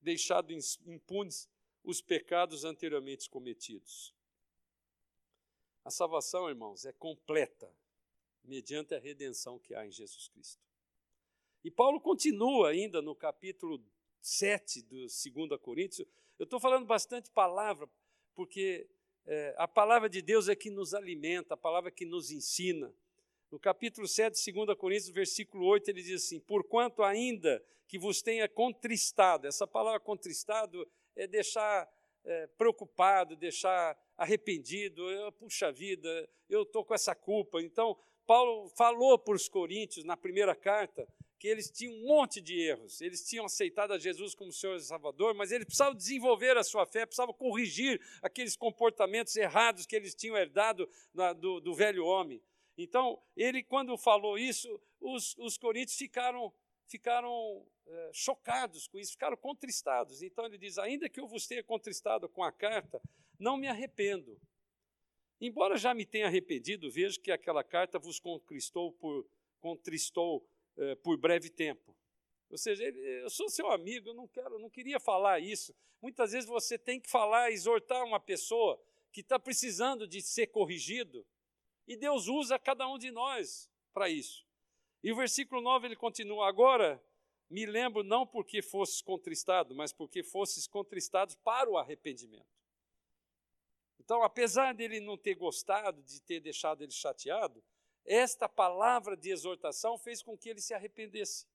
deixado 0.00 0.52
impunes 0.52 1.48
os 1.84 2.02
pecados 2.02 2.64
anteriormente 2.64 3.30
cometidos. 3.30 4.12
A 5.84 5.90
salvação, 5.90 6.48
irmãos, 6.48 6.84
é 6.84 6.92
completa 6.92 7.72
mediante 8.42 8.92
a 8.92 8.98
redenção 8.98 9.58
que 9.58 9.74
há 9.74 9.86
em 9.86 9.92
Jesus 9.92 10.26
Cristo. 10.28 10.62
E 11.62 11.70
Paulo 11.70 12.00
continua 12.00 12.70
ainda 12.70 13.00
no 13.00 13.14
capítulo 13.14 13.80
7 14.20 14.82
do 14.82 14.96
2 14.96 15.60
Coríntios. 15.62 16.06
Eu 16.38 16.44
estou 16.44 16.58
falando 16.58 16.86
bastante 16.86 17.30
palavra, 17.30 17.88
porque 18.34 18.88
é, 19.30 19.54
a 19.58 19.68
palavra 19.68 20.08
de 20.08 20.22
Deus 20.22 20.48
é 20.48 20.56
que 20.56 20.70
nos 20.70 20.94
alimenta, 20.94 21.52
a 21.52 21.56
palavra 21.56 21.90
que 21.90 22.06
nos 22.06 22.30
ensina. 22.30 22.90
No 23.50 23.58
capítulo 23.58 24.08
7, 24.08 24.52
2 24.52 24.78
Coríntios, 24.78 25.10
versículo 25.10 25.66
8, 25.66 25.90
ele 25.90 26.02
diz 26.02 26.24
assim: 26.24 26.40
Porquanto 26.40 27.02
ainda 27.02 27.62
que 27.86 27.98
vos 27.98 28.22
tenha 28.22 28.48
contristado, 28.48 29.46
essa 29.46 29.66
palavra 29.66 30.00
contristado 30.00 30.88
é 31.14 31.26
deixar 31.26 31.86
é, 32.24 32.46
preocupado, 32.56 33.36
deixar 33.36 33.98
arrependido, 34.16 35.10
eu, 35.10 35.30
puxa 35.32 35.70
vida, 35.70 36.26
eu 36.48 36.62
estou 36.62 36.82
com 36.82 36.94
essa 36.94 37.14
culpa. 37.14 37.60
Então, 37.60 37.98
Paulo 38.26 38.70
falou 38.70 39.18
para 39.18 39.34
os 39.34 39.46
coríntios 39.46 40.06
na 40.06 40.16
primeira 40.16 40.54
carta 40.54 41.06
que 41.38 41.46
eles 41.46 41.70
tinham 41.70 41.94
um 41.94 42.06
monte 42.06 42.40
de 42.40 42.60
erros. 42.60 43.00
Eles 43.00 43.26
tinham 43.26 43.44
aceitado 43.44 43.92
a 43.92 43.98
Jesus 43.98 44.34
como 44.34 44.52
Senhor 44.52 44.76
e 44.76 44.80
Salvador, 44.80 45.34
mas 45.34 45.52
eles 45.52 45.66
precisavam 45.66 45.94
desenvolver 45.94 46.56
a 46.56 46.64
sua 46.64 46.84
fé, 46.84 47.06
precisavam 47.06 47.32
corrigir 47.32 48.00
aqueles 48.20 48.56
comportamentos 48.56 49.36
errados 49.36 49.86
que 49.86 49.94
eles 49.94 50.14
tinham 50.14 50.36
herdado 50.36 50.88
na, 51.14 51.32
do, 51.32 51.60
do, 51.60 51.74
velho 51.74 52.04
homem. 52.04 52.42
Então, 52.76 53.22
ele, 53.36 53.62
quando 53.62 53.96
falou 53.96 54.36
isso, 54.36 54.80
os, 55.00 55.36
os 55.38 55.56
coríntios 55.56 55.96
ficaram, 55.96 56.52
ficaram 56.88 57.64
é, 57.86 58.10
chocados 58.12 58.88
com 58.88 58.98
isso, 58.98 59.12
ficaram 59.12 59.36
contristados. 59.36 60.22
Então, 60.22 60.44
ele 60.44 60.58
diz: 60.58 60.76
Ainda 60.76 61.08
que 61.08 61.20
eu 61.20 61.28
vos 61.28 61.46
tenha 61.46 61.62
contristado 61.62 62.28
com 62.28 62.42
a 62.42 62.50
carta, 62.50 63.00
não 63.38 63.56
me 63.56 63.68
arrependo. 63.68 64.40
Embora 65.40 65.76
já 65.76 65.94
me 65.94 66.04
tenha 66.04 66.26
arrependido, 66.26 66.90
vejo 66.90 67.20
que 67.20 67.30
aquela 67.30 67.62
carta 67.62 67.96
vos 67.96 68.18
conquistou 68.18 68.92
por, 68.94 69.24
contristou 69.60 70.44
eh, 70.78 70.94
por 70.96 71.16
breve 71.16 71.50
tempo. 71.50 71.96
Ou 72.50 72.56
seja, 72.56 72.84
ele, 72.84 72.98
eu 73.22 73.30
sou 73.30 73.48
seu 73.50 73.70
amigo, 73.70 74.08
eu 74.08 74.14
não 74.14 74.26
quero, 74.26 74.58
não 74.58 74.70
queria 74.70 74.98
falar 74.98 75.40
isso. 75.40 75.74
Muitas 76.00 76.32
vezes 76.32 76.48
você 76.48 76.78
tem 76.78 77.00
que 77.00 77.10
falar, 77.10 77.50
exortar 77.50 78.04
uma 78.04 78.20
pessoa 78.20 78.80
que 79.12 79.20
está 79.20 79.38
precisando 79.38 80.06
de 80.06 80.22
ser 80.22 80.46
corrigido, 80.46 81.26
e 81.86 81.96
Deus 81.96 82.28
usa 82.28 82.58
cada 82.58 82.88
um 82.88 82.98
de 82.98 83.10
nós 83.10 83.68
para 83.92 84.08
isso. 84.08 84.46
E 85.02 85.12
o 85.12 85.16
versículo 85.16 85.60
9 85.60 85.88
ele 85.88 85.96
continua: 85.96 86.48
Agora 86.48 87.02
me 87.50 87.64
lembro 87.66 88.02
não 88.02 88.26
porque 88.26 88.62
fosses 88.62 89.00
contristado, 89.00 89.74
mas 89.74 89.92
porque 89.92 90.22
fosses 90.22 90.66
contristados 90.66 91.34
para 91.36 91.68
o 91.68 91.78
arrependimento. 91.78 92.46
Então, 93.98 94.22
apesar 94.22 94.74
dele 94.74 95.00
não 95.00 95.18
ter 95.18 95.34
gostado, 95.34 96.02
de 96.02 96.20
ter 96.22 96.40
deixado 96.40 96.82
ele 96.82 96.92
chateado, 96.92 97.62
esta 98.04 98.48
palavra 98.48 99.16
de 99.16 99.30
exortação 99.30 99.98
fez 99.98 100.22
com 100.22 100.36
que 100.36 100.48
ele 100.48 100.60
se 100.60 100.74
arrependesse. 100.74 101.46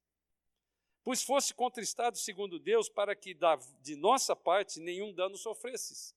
Pois 1.03 1.21
fosse 1.23 1.53
contristado 1.53 2.17
segundo 2.17 2.59
Deus, 2.59 2.87
para 2.87 3.15
que 3.15 3.37
de 3.81 3.95
nossa 3.95 4.35
parte 4.35 4.79
nenhum 4.79 5.13
dano 5.13 5.37
sofresses. 5.37 6.15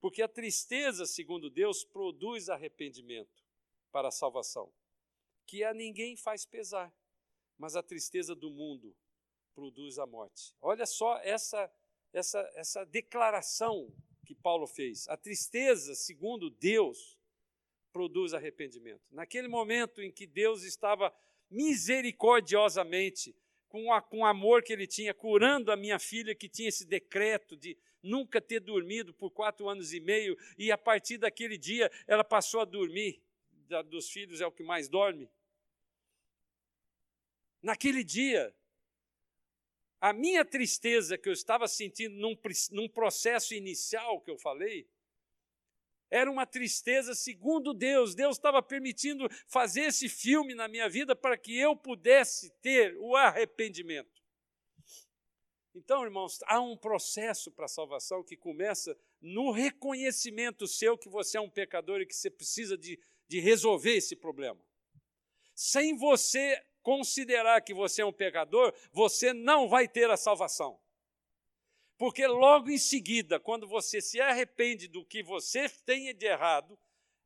Porque 0.00 0.22
a 0.22 0.28
tristeza, 0.28 1.06
segundo 1.06 1.48
Deus, 1.48 1.84
produz 1.84 2.48
arrependimento 2.48 3.44
para 3.90 4.08
a 4.08 4.12
salvação, 4.12 4.72
que 5.46 5.64
a 5.64 5.74
ninguém 5.74 6.16
faz 6.16 6.44
pesar, 6.44 6.92
mas 7.58 7.76
a 7.76 7.82
tristeza 7.82 8.34
do 8.34 8.50
mundo 8.50 8.94
produz 9.54 9.98
a 9.98 10.06
morte. 10.06 10.54
Olha 10.60 10.86
só 10.86 11.18
essa, 11.18 11.70
essa, 12.12 12.40
essa 12.54 12.84
declaração 12.84 13.92
que 14.24 14.34
Paulo 14.34 14.66
fez. 14.66 15.08
A 15.08 15.16
tristeza, 15.16 15.94
segundo 15.94 16.48
Deus, 16.48 17.18
produz 17.92 18.34
arrependimento. 18.34 19.02
Naquele 19.10 19.48
momento 19.48 20.02
em 20.02 20.10
que 20.10 20.26
Deus 20.26 20.62
estava 20.62 21.14
misericordiosamente, 21.50 23.34
com, 23.68 23.92
a, 23.92 24.00
com 24.00 24.18
o 24.18 24.24
amor 24.24 24.62
que 24.62 24.72
ele 24.72 24.86
tinha, 24.86 25.14
curando 25.14 25.70
a 25.70 25.76
minha 25.76 25.98
filha 25.98 26.34
que 26.34 26.48
tinha 26.48 26.68
esse 26.68 26.84
decreto 26.84 27.56
de 27.56 27.76
nunca 28.02 28.40
ter 28.40 28.60
dormido 28.60 29.12
por 29.12 29.30
quatro 29.30 29.68
anos 29.68 29.92
e 29.92 30.00
meio, 30.00 30.36
e 30.58 30.72
a 30.72 30.78
partir 30.78 31.18
daquele 31.18 31.58
dia 31.58 31.90
ela 32.06 32.24
passou 32.24 32.60
a 32.60 32.64
dormir. 32.64 33.22
Da, 33.68 33.82
dos 33.82 34.10
filhos 34.10 34.40
é 34.40 34.46
o 34.46 34.52
que 34.52 34.64
mais 34.64 34.88
dorme. 34.88 35.30
Naquele 37.62 38.02
dia, 38.02 38.52
a 40.00 40.12
minha 40.12 40.44
tristeza 40.44 41.18
que 41.18 41.28
eu 41.28 41.32
estava 41.32 41.68
sentindo 41.68 42.16
num, 42.16 42.36
num 42.72 42.88
processo 42.88 43.54
inicial 43.54 44.20
que 44.20 44.30
eu 44.30 44.38
falei, 44.38 44.88
era 46.10 46.30
uma 46.30 46.44
tristeza 46.44 47.14
segundo 47.14 47.72
Deus. 47.72 48.14
Deus 48.14 48.36
estava 48.36 48.62
permitindo 48.62 49.28
fazer 49.46 49.82
esse 49.82 50.08
filme 50.08 50.54
na 50.54 50.66
minha 50.66 50.88
vida 50.88 51.14
para 51.14 51.38
que 51.38 51.56
eu 51.56 51.76
pudesse 51.76 52.50
ter 52.60 52.96
o 52.98 53.14
arrependimento. 53.14 54.20
Então, 55.74 56.02
irmãos, 56.02 56.40
há 56.46 56.60
um 56.60 56.76
processo 56.76 57.50
para 57.52 57.66
a 57.66 57.68
salvação 57.68 58.24
que 58.24 58.36
começa 58.36 58.96
no 59.20 59.52
reconhecimento 59.52 60.66
seu 60.66 60.98
que 60.98 61.08
você 61.08 61.38
é 61.38 61.40
um 61.40 61.48
pecador 61.48 62.00
e 62.00 62.06
que 62.06 62.14
você 62.14 62.28
precisa 62.28 62.76
de, 62.76 62.98
de 63.28 63.38
resolver 63.38 63.96
esse 63.96 64.16
problema. 64.16 64.60
Sem 65.54 65.96
você 65.96 66.60
considerar 66.82 67.60
que 67.60 67.72
você 67.72 68.02
é 68.02 68.04
um 68.06 68.12
pecador, 68.12 68.74
você 68.92 69.32
não 69.32 69.68
vai 69.68 69.86
ter 69.86 70.10
a 70.10 70.16
salvação. 70.16 70.80
Porque 72.00 72.26
logo 72.26 72.70
em 72.70 72.78
seguida, 72.78 73.38
quando 73.38 73.68
você 73.68 74.00
se 74.00 74.18
arrepende 74.22 74.88
do 74.88 75.04
que 75.04 75.22
você 75.22 75.68
tem 75.68 76.14
de 76.14 76.24
errado, 76.24 76.78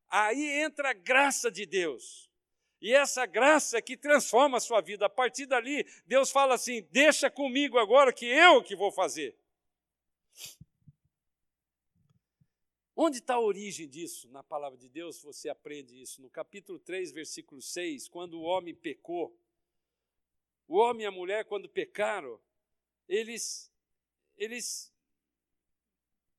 aí 0.09 0.63
entra 0.63 0.91
a 0.91 0.93
graça 0.93 1.49
de 1.49 1.65
Deus. 1.65 2.29
E 2.81 2.93
essa 2.93 3.25
graça 3.25 3.81
que 3.81 3.97
transforma 3.97 4.57
a 4.57 4.61
sua 4.61 4.81
vida. 4.81 5.07
A 5.07 5.09
partir 5.09 5.47
dali, 5.47 5.87
Deus 6.05 6.33
fala 6.33 6.57
assim: 6.57 6.83
deixa 6.91 7.31
comigo 7.31 7.79
agora 7.79 8.13
que 8.13 8.27
eu 8.27 8.65
que 8.65 8.75
vou 8.75 8.91
fazer. 8.91 9.39
Onde 12.97 13.19
está 13.19 13.35
a 13.35 13.41
origem 13.41 13.89
disso? 13.89 14.29
Na 14.31 14.43
palavra 14.43 14.77
de 14.77 14.89
Deus 14.89 15.23
você 15.23 15.49
aprende 15.49 16.03
isso. 16.03 16.21
No 16.21 16.29
capítulo 16.29 16.81
3, 16.81 17.13
versículo 17.13 17.63
6, 17.63 18.09
quando 18.09 18.41
o 18.41 18.43
homem 18.43 18.75
pecou, 18.75 19.39
o 20.67 20.79
homem 20.79 21.05
e 21.05 21.07
a 21.07 21.13
mulher, 21.13 21.45
quando 21.45 21.69
pecaram, 21.69 22.41
eles 23.09 23.73
eles 24.37 24.93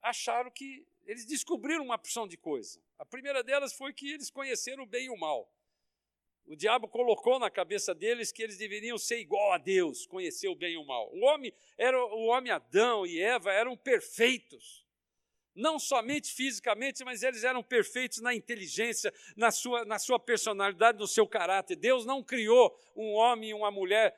acharam 0.01 0.51
que 0.51 0.85
eles 1.05 1.25
descobriram 1.25 1.83
uma 1.83 1.95
opção 1.95 2.27
de 2.27 2.37
coisa. 2.37 2.81
A 2.97 3.05
primeira 3.05 3.43
delas 3.43 3.73
foi 3.73 3.93
que 3.93 4.11
eles 4.11 4.29
conheceram 4.29 4.83
o 4.83 4.87
bem 4.87 5.05
e 5.05 5.09
o 5.09 5.17
mal. 5.17 5.51
O 6.47 6.55
diabo 6.55 6.87
colocou 6.87 7.39
na 7.39 7.49
cabeça 7.49 7.93
deles 7.93 8.31
que 8.31 8.43
eles 8.43 8.57
deveriam 8.57 8.97
ser 8.97 9.19
igual 9.19 9.53
a 9.53 9.57
Deus, 9.57 10.05
conhecer 10.05 10.47
o 10.47 10.55
bem 10.55 10.73
e 10.73 10.77
o 10.77 10.85
mal. 10.85 11.11
O 11.11 11.25
homem 11.25 11.51
era 11.77 11.99
o 11.99 12.25
homem 12.25 12.51
Adão 12.51 13.05
e 13.05 13.19
Eva 13.19 13.51
eram 13.51 13.75
perfeitos. 13.75 14.85
Não 15.55 15.79
somente 15.79 16.33
fisicamente, 16.33 17.03
mas 17.03 17.23
eles 17.23 17.43
eram 17.43 17.63
perfeitos 17.63 18.19
na 18.19 18.33
inteligência, 18.33 19.11
na 19.35 19.49
sua, 19.49 19.85
na 19.85 19.97
sua 19.97 20.19
personalidade, 20.19 20.99
no 20.99 21.07
seu 21.07 21.25
caráter. 21.25 21.77
Deus 21.77 22.05
não 22.05 22.21
criou 22.21 22.77
um 22.95 23.13
homem 23.13 23.49
e 23.49 23.53
uma 23.53 23.71
mulher 23.71 24.15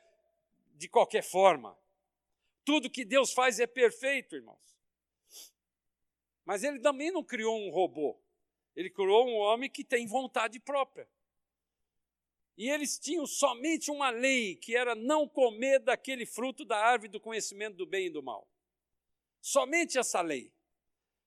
de 0.74 0.88
qualquer 0.88 1.22
forma. 1.22 1.78
Tudo 2.68 2.90
que 2.90 3.02
Deus 3.02 3.32
faz 3.32 3.58
é 3.58 3.66
perfeito, 3.66 4.36
irmãos. 4.36 4.78
Mas 6.44 6.62
ele 6.62 6.78
também 6.80 7.10
não 7.10 7.24
criou 7.24 7.58
um 7.58 7.70
robô. 7.70 8.22
Ele 8.76 8.90
criou 8.90 9.26
um 9.26 9.36
homem 9.36 9.70
que 9.70 9.82
tem 9.82 10.06
vontade 10.06 10.60
própria. 10.60 11.08
E 12.58 12.68
eles 12.68 12.98
tinham 12.98 13.26
somente 13.26 13.90
uma 13.90 14.10
lei, 14.10 14.54
que 14.54 14.76
era 14.76 14.94
não 14.94 15.26
comer 15.26 15.78
daquele 15.78 16.26
fruto 16.26 16.62
da 16.62 16.76
árvore 16.76 17.10
do 17.10 17.18
conhecimento 17.18 17.74
do 17.74 17.86
bem 17.86 18.08
e 18.08 18.10
do 18.10 18.22
mal. 18.22 18.46
Somente 19.40 19.98
essa 19.98 20.20
lei. 20.20 20.52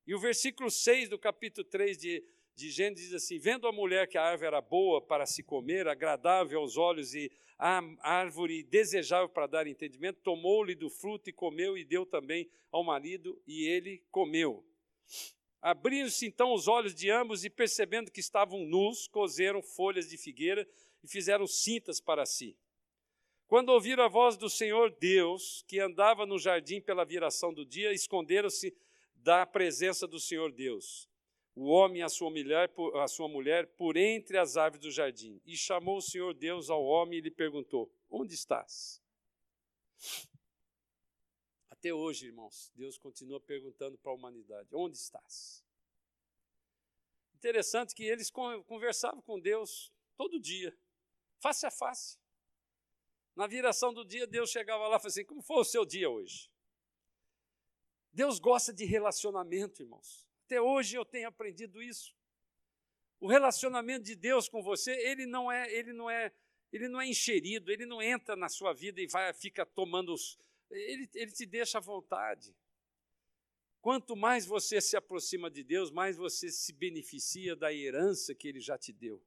E 0.05 0.13
o 0.13 0.19
versículo 0.19 0.69
6 0.69 1.09
do 1.09 1.17
capítulo 1.17 1.67
3 1.67 1.97
de, 1.97 2.23
de 2.61 2.69
Gênesis 2.69 3.05
diz 3.05 3.13
assim: 3.15 3.39
Vendo 3.39 3.67
a 3.67 3.71
mulher 3.71 4.07
que 4.07 4.17
a 4.17 4.23
árvore 4.23 4.47
era 4.47 4.61
boa 4.61 5.01
para 5.01 5.25
se 5.25 5.41
comer, 5.41 5.87
agradável 5.87 6.59
aos 6.59 6.77
olhos 6.77 7.15
e 7.15 7.31
a 7.57 7.81
árvore 8.01 8.63
desejável 8.63 9.27
para 9.27 9.47
dar 9.47 9.67
entendimento, 9.67 10.19
tomou-lhe 10.21 10.75
do 10.75 10.89
fruto 10.89 11.29
e 11.29 11.33
comeu, 11.33 11.77
e 11.77 11.83
deu 11.83 12.05
também 12.05 12.49
ao 12.71 12.83
marido, 12.83 13.39
e 13.47 13.67
ele 13.67 14.03
comeu. 14.11 14.63
Abriram-se 15.61 16.25
então 16.25 16.53
os 16.53 16.67
olhos 16.67 16.93
de 16.93 17.09
ambos, 17.09 17.43
e 17.43 17.49
percebendo 17.49 18.11
que 18.11 18.19
estavam 18.19 18.65
nus, 18.65 19.07
coseram 19.07 19.61
folhas 19.61 20.07
de 20.07 20.17
figueira 20.17 20.67
e 21.03 21.07
fizeram 21.07 21.47
cintas 21.47 21.99
para 21.99 22.25
si. 22.25 22.55
Quando 23.47 23.69
ouviram 23.69 24.03
a 24.03 24.07
voz 24.07 24.37
do 24.37 24.49
Senhor 24.49 24.95
Deus, 24.99 25.63
que 25.67 25.79
andava 25.79 26.25
no 26.25 26.39
jardim 26.39 26.79
pela 26.79 27.05
viração 27.05 27.53
do 27.53 27.65
dia, 27.65 27.91
esconderam-se 27.91 28.75
da 29.15 29.45
presença 29.45 30.07
do 30.07 30.19
Senhor 30.19 30.51
Deus 30.51 31.10
o 31.55 31.65
homem 31.65 32.01
a 32.01 32.09
sua 32.09 32.29
mulher, 32.29 32.71
a 32.95 33.07
sua 33.07 33.27
mulher 33.27 33.67
por 33.75 33.97
entre 33.97 34.37
as 34.37 34.57
árvores 34.57 34.85
do 34.85 34.91
jardim. 34.91 35.41
E 35.45 35.55
chamou 35.57 35.97
o 35.97 36.01
Senhor 36.01 36.33
Deus 36.33 36.69
ao 36.69 36.83
homem 36.83 37.19
e 37.19 37.21
lhe 37.21 37.31
perguntou: 37.31 37.91
Onde 38.09 38.33
estás? 38.33 39.01
Até 41.69 41.93
hoje, 41.93 42.27
irmãos, 42.27 42.71
Deus 42.75 42.97
continua 42.97 43.39
perguntando 43.39 43.97
para 43.97 44.11
a 44.11 44.15
humanidade: 44.15 44.69
Onde 44.73 44.97
estás? 44.97 45.63
Interessante 47.35 47.95
que 47.95 48.03
eles 48.03 48.29
conversavam 48.29 49.21
com 49.21 49.39
Deus 49.39 49.91
todo 50.15 50.39
dia, 50.39 50.77
face 51.39 51.65
a 51.65 51.71
face. 51.71 52.19
Na 53.35 53.47
viração 53.47 53.93
do 53.93 54.05
dia, 54.05 54.27
Deus 54.27 54.51
chegava 54.51 54.83
lá 54.83 54.97
e 54.97 54.99
falava 54.99 55.07
assim: 55.07 55.25
Como 55.25 55.41
foi 55.41 55.57
o 55.57 55.65
seu 55.65 55.85
dia 55.85 56.09
hoje? 56.09 56.51
Deus 58.13 58.39
gosta 58.39 58.73
de 58.73 58.85
relacionamento, 58.85 59.81
irmãos. 59.81 60.30
Até 60.51 60.61
hoje 60.61 60.97
eu 60.97 61.05
tenho 61.05 61.29
aprendido 61.29 61.81
isso. 61.81 62.13
O 63.21 63.27
relacionamento 63.29 64.03
de 64.03 64.17
Deus 64.17 64.49
com 64.49 64.61
você, 64.61 64.91
ele 64.91 65.25
não 65.25 65.49
é, 65.49 65.73
ele 65.73 65.93
não 65.93 66.09
é, 66.09 66.29
ele 66.73 66.89
não 66.89 66.99
é 66.99 67.07
encherido, 67.07 67.71
ele 67.71 67.85
não 67.85 68.01
entra 68.01 68.35
na 68.35 68.49
sua 68.49 68.73
vida 68.73 68.99
e 68.99 69.07
vai 69.07 69.33
fica 69.33 69.65
tomando 69.65 70.11
os, 70.11 70.37
ele, 70.69 71.09
ele 71.13 71.31
te 71.31 71.45
deixa 71.45 71.77
à 71.77 71.81
vontade. 71.81 72.53
Quanto 73.79 74.13
mais 74.13 74.45
você 74.45 74.81
se 74.81 74.97
aproxima 74.97 75.49
de 75.49 75.63
Deus, 75.63 75.89
mais 75.89 76.17
você 76.17 76.51
se 76.51 76.73
beneficia 76.73 77.55
da 77.55 77.73
herança 77.73 78.35
que 78.35 78.45
ele 78.45 78.59
já 78.59 78.77
te 78.77 78.91
deu. 78.91 79.23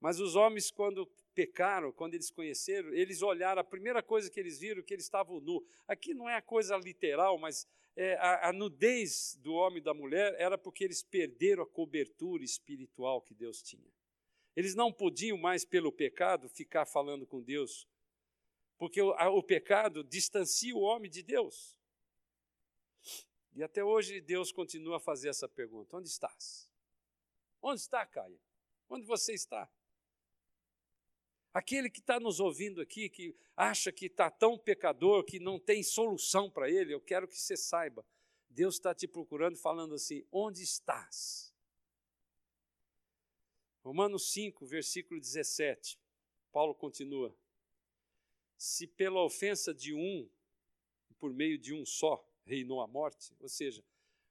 Mas 0.00 0.18
os 0.18 0.34
homens, 0.34 0.68
quando 0.72 1.06
pecaram, 1.32 1.92
quando 1.92 2.14
eles 2.14 2.28
conheceram, 2.28 2.92
eles 2.92 3.22
olharam, 3.22 3.60
a 3.60 3.64
primeira 3.64 4.02
coisa 4.02 4.28
que 4.28 4.40
eles 4.40 4.58
viram 4.58 4.82
que 4.82 4.92
eles 4.92 5.04
estavam 5.04 5.38
nu. 5.40 5.64
Aqui 5.86 6.12
não 6.12 6.28
é 6.28 6.34
a 6.34 6.42
coisa 6.42 6.76
literal, 6.76 7.38
mas 7.38 7.68
é, 7.96 8.14
a, 8.14 8.48
a 8.48 8.52
nudez 8.52 9.36
do 9.42 9.54
homem 9.54 9.78
e 9.78 9.84
da 9.84 9.92
mulher 9.92 10.34
era 10.38 10.56
porque 10.56 10.84
eles 10.84 11.02
perderam 11.02 11.62
a 11.62 11.66
cobertura 11.66 12.44
espiritual 12.44 13.20
que 13.20 13.34
Deus 13.34 13.62
tinha. 13.62 13.90
Eles 14.56 14.74
não 14.74 14.92
podiam 14.92 15.38
mais, 15.38 15.64
pelo 15.64 15.92
pecado, 15.92 16.48
ficar 16.48 16.86
falando 16.86 17.26
com 17.26 17.42
Deus, 17.42 17.86
porque 18.78 19.00
o, 19.00 19.12
a, 19.12 19.30
o 19.30 19.42
pecado 19.42 20.02
distancia 20.02 20.74
o 20.74 20.80
homem 20.80 21.10
de 21.10 21.22
Deus. 21.22 21.76
E 23.54 23.62
até 23.62 23.84
hoje 23.84 24.20
Deus 24.20 24.52
continua 24.52 24.96
a 24.96 25.00
fazer 25.00 25.28
essa 25.28 25.48
pergunta: 25.48 25.96
onde 25.96 26.08
estás? 26.08 26.70
Onde 27.60 27.80
está, 27.80 28.06
Caia? 28.06 28.40
Onde 28.88 29.06
você 29.06 29.32
está? 29.34 29.70
Aquele 31.52 31.90
que 31.90 31.98
está 31.98 32.20
nos 32.20 32.38
ouvindo 32.38 32.80
aqui, 32.80 33.08
que 33.08 33.36
acha 33.56 33.90
que 33.90 34.06
está 34.06 34.30
tão 34.30 34.56
pecador, 34.56 35.24
que 35.24 35.40
não 35.40 35.58
tem 35.58 35.82
solução 35.82 36.48
para 36.48 36.70
ele, 36.70 36.94
eu 36.94 37.00
quero 37.00 37.26
que 37.26 37.36
você 37.38 37.56
saiba. 37.56 38.06
Deus 38.48 38.76
está 38.76 38.94
te 38.94 39.08
procurando, 39.08 39.56
falando 39.56 39.94
assim: 39.94 40.24
onde 40.30 40.62
estás? 40.62 41.52
Romanos 43.82 44.30
5, 44.32 44.64
versículo 44.66 45.20
17. 45.20 45.98
Paulo 46.52 46.74
continua: 46.74 47.36
Se 48.56 48.86
pela 48.86 49.22
ofensa 49.24 49.74
de 49.74 49.92
um, 49.92 50.28
por 51.18 51.32
meio 51.32 51.58
de 51.58 51.74
um 51.74 51.84
só, 51.84 52.24
reinou 52.44 52.80
a 52.80 52.86
morte, 52.86 53.34
ou 53.40 53.48
seja, 53.48 53.84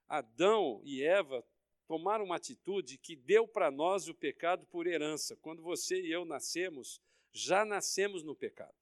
Adão 0.08 0.82
e 0.84 1.03
Eva 1.03 1.45
tomaram 1.89 2.23
uma 2.23 2.36
atitude 2.36 2.99
que 2.99 3.15
deu 3.15 3.47
para 3.47 3.71
nós 3.71 4.08
o 4.08 4.13
pecado 4.13 4.63
por 4.67 4.86
herança. 4.86 5.36
Quando 5.38 5.63
você 5.63 5.99
e 5.99 6.12
eu 6.12 6.23
nascemos, 6.23 7.02
já 7.34 7.65
nascemos 7.65 8.21
no 8.21 8.36
pecado. 8.36 8.75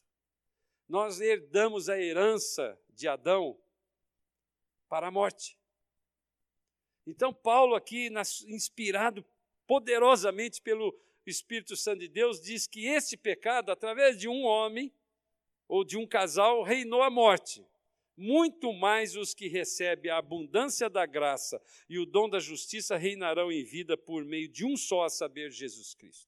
Nós 0.89 1.21
herdamos 1.21 1.87
a 1.87 1.97
herança 1.97 2.77
de 2.89 3.07
Adão 3.07 3.57
para 4.89 5.07
a 5.07 5.11
morte. 5.11 5.57
Então, 7.05 7.33
Paulo, 7.33 7.75
aqui, 7.75 8.09
inspirado 8.45 9.23
poderosamente 9.65 10.61
pelo 10.61 10.93
Espírito 11.25 11.77
Santo 11.77 11.99
de 11.99 12.09
Deus, 12.09 12.41
diz 12.41 12.67
que 12.67 12.87
esse 12.87 13.15
pecado, 13.15 13.71
através 13.71 14.17
de 14.17 14.27
um 14.27 14.43
homem 14.43 14.93
ou 15.65 15.85
de 15.85 15.95
um 15.95 16.05
casal, 16.05 16.61
reinou 16.61 17.01
a 17.01 17.09
morte. 17.09 17.65
Muito 18.17 18.73
mais 18.73 19.15
os 19.15 19.35
que 19.35 19.47
recebem 19.47 20.09
a 20.09 20.17
abundância 20.17 20.89
da 20.89 21.05
graça 21.05 21.61
e 21.87 21.99
o 21.99 22.05
dom 22.05 22.27
da 22.27 22.39
justiça 22.39 22.97
reinarão 22.97 23.51
em 23.51 23.63
vida 23.63 23.95
por 23.95 24.25
meio 24.25 24.47
de 24.47 24.65
um 24.65 24.75
só, 24.75 25.03
a 25.03 25.09
saber, 25.09 25.51
Jesus 25.51 25.93
Cristo. 25.93 26.27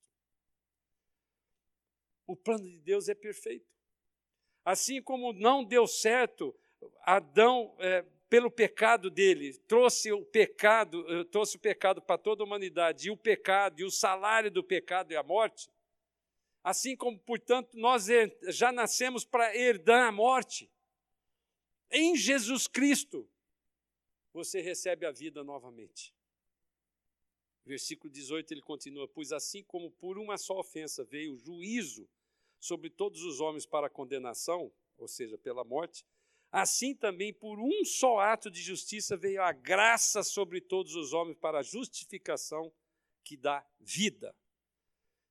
O 2.28 2.36
plano 2.36 2.64
de 2.64 2.78
Deus 2.78 3.10
é 3.10 3.16
perfeito. 3.16 3.68
Assim 4.64 5.02
como 5.02 5.34
não 5.34 5.64
deu 5.64 5.88
certo, 5.88 6.56
Adão, 7.02 7.76
é, 7.80 8.06
pelo 8.30 8.52
pecado 8.52 9.10
dele, 9.10 9.58
trouxe 9.68 10.12
o 10.12 10.24
pecado, 10.24 11.04
eh, 11.10 11.24
trouxe 11.26 11.58
o 11.58 11.60
pecado 11.60 12.00
para 12.00 12.20
toda 12.20 12.44
a 12.44 12.46
humanidade, 12.46 13.08
e 13.08 13.12
o 13.12 13.18
pecado, 13.18 13.80
e 13.80 13.84
o 13.84 13.90
salário 13.90 14.52
do 14.52 14.64
pecado 14.64 15.12
é 15.12 15.16
a 15.16 15.24
morte. 15.24 15.68
Assim 16.64 16.96
como, 16.96 17.18
portanto, 17.18 17.76
nós 17.76 18.06
já 18.50 18.72
nascemos 18.72 19.26
para 19.26 19.56
herdar 19.56 20.08
a 20.08 20.12
morte. 20.12 20.70
Em 21.92 22.16
Jesus 22.16 22.68
Cristo, 22.68 23.28
você 24.32 24.62
recebe 24.62 25.06
a 25.06 25.12
vida 25.12 25.44
novamente. 25.44 26.14
Versículo 27.66 28.12
18 28.12 28.54
ele 28.54 28.62
continua: 28.62 29.08
Pois 29.08 29.32
assim 29.32 29.64
como 29.64 29.92
por 29.92 30.18
uma 30.18 30.38
só 30.38 30.60
ofensa 30.60 31.04
veio 31.04 31.34
o 31.34 31.38
juízo 31.38 32.08
sobre 32.60 32.90
todos 32.90 33.24
os 33.24 33.40
homens 33.40 33.66
para 33.66 33.88
a 33.88 33.90
condenação, 33.90 34.72
ou 34.98 35.08
seja, 35.08 35.38
pela 35.38 35.64
morte, 35.64 36.06
assim 36.52 36.94
também 36.94 37.34
por 37.34 37.60
um 37.60 37.86
só 37.86 38.20
ato 38.20 38.52
de 38.52 38.62
justiça 38.62 39.16
veio 39.16 39.42
a 39.42 39.52
graça 39.52 40.24
sobre 40.24 40.62
todos 40.62 40.96
os 40.96 41.14
homens 41.14 41.38
para 41.38 41.60
a 41.60 41.64
justificação 41.64 42.72
que 43.24 43.38
dá 43.38 43.66
vida. 43.80 44.36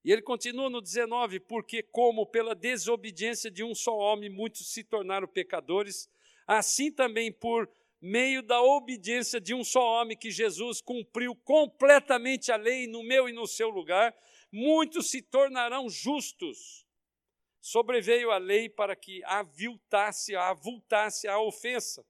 E 0.05 0.13
ele 0.13 0.23
continua 0.23 0.71
no 0.71 0.81
19: 0.81 1.41
Porque, 1.41 1.83
como 1.83 2.27
pela 2.27 2.55
desobediência 2.55 3.51
de 3.51 3.63
um 3.63 3.75
só 3.75 3.97
homem 3.97 4.31
muitos 4.31 4.73
se 4.73 4.83
tornaram 4.83 5.27
pecadores, 5.29 6.09
assim 6.49 6.91
também 6.91 7.31
por 7.31 7.71
meio 8.01 8.43
da 8.43 8.61
obediência 8.61 9.41
de 9.41 9.55
um 9.55 9.63
só 9.63 10.01
homem 10.01 10.17
que 10.17 10.31
Jesus 10.31 10.81
cumpriu 10.81 11.37
completamente 11.37 12.51
a 12.51 12.57
lei 12.57 12.89
no 12.89 13.05
meu 13.05 13.29
e 13.29 13.33
no 13.33 13.47
seu 13.47 13.69
lugar, 13.69 14.13
muitos 14.51 15.11
se 15.11 15.23
tornarão 15.23 15.89
justos 15.89 16.89
sobreveio 17.61 18.31
a 18.31 18.39
lei 18.39 18.69
para 18.69 18.97
que 18.97 19.23
aviltasse, 19.25 20.35
avultasse 20.35 21.29
a 21.29 21.39
ofensa. 21.39 22.05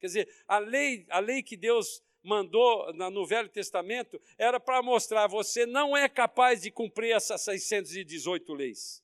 Quer 0.00 0.06
dizer, 0.06 0.44
a 0.46 0.58
lei, 0.58 1.06
a 1.08 1.18
lei 1.18 1.42
que 1.42 1.56
Deus 1.56 2.02
mandou 2.22 2.92
no 2.92 3.26
Velho 3.26 3.48
Testamento 3.48 4.20
era 4.36 4.60
para 4.60 4.82
mostrar 4.82 5.26
você 5.26 5.64
não 5.64 5.96
é 5.96 6.08
capaz 6.08 6.62
de 6.62 6.70
cumprir 6.70 7.12
essas 7.12 7.40
618 7.42 8.52
leis. 8.52 9.02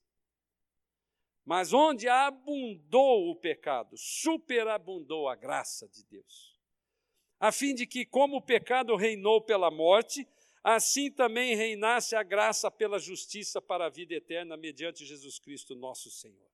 Mas 1.45 1.73
onde 1.73 2.09
abundou 2.09 3.31
o 3.31 3.37
pecado, 3.37 3.97
superabundou 3.97 5.29
a 5.29 5.35
graça 5.35 5.87
de 5.89 6.03
Deus. 6.05 6.59
A 7.39 7.53
fim 7.53 7.75
de 7.75 7.87
que, 7.87 8.07
como 8.07 8.37
o 8.37 8.43
pecado 8.43 8.97
reinou 8.97 9.43
pela 9.43 9.71
morte, 9.71 10.27
assim 10.63 11.11
também 11.11 11.55
reinasse 11.55 12.17
a 12.17 12.23
graça 12.23 12.71
pela 12.71 12.99
justiça 12.99 13.61
para 13.61 13.87
a 13.87 13.91
vida 13.91 14.15
eterna, 14.15 14.57
mediante 14.57 15.05
Jesus 15.05 15.39
Cristo, 15.39 15.75
nosso 15.75 16.11
Senhor. 16.11 16.49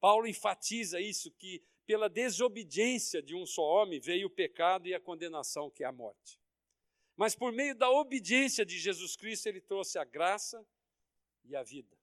Paulo 0.00 0.26
enfatiza 0.26 0.98
isso, 1.00 1.30
que 1.32 1.62
pela 1.84 2.08
desobediência 2.08 3.22
de 3.22 3.34
um 3.34 3.44
só 3.44 3.62
homem 3.62 4.00
veio 4.00 4.28
o 4.28 4.30
pecado 4.30 4.88
e 4.88 4.94
a 4.94 5.00
condenação, 5.00 5.70
que 5.70 5.84
é 5.84 5.86
a 5.86 5.92
morte. 5.92 6.40
Mas 7.16 7.36
por 7.36 7.52
meio 7.52 7.74
da 7.74 7.90
obediência 7.90 8.64
de 8.64 8.78
Jesus 8.78 9.14
Cristo, 9.14 9.46
ele 9.46 9.60
trouxe 9.60 9.98
a 9.98 10.04
graça 10.04 10.66
e 11.44 11.54
a 11.54 11.62
vida. 11.62 12.01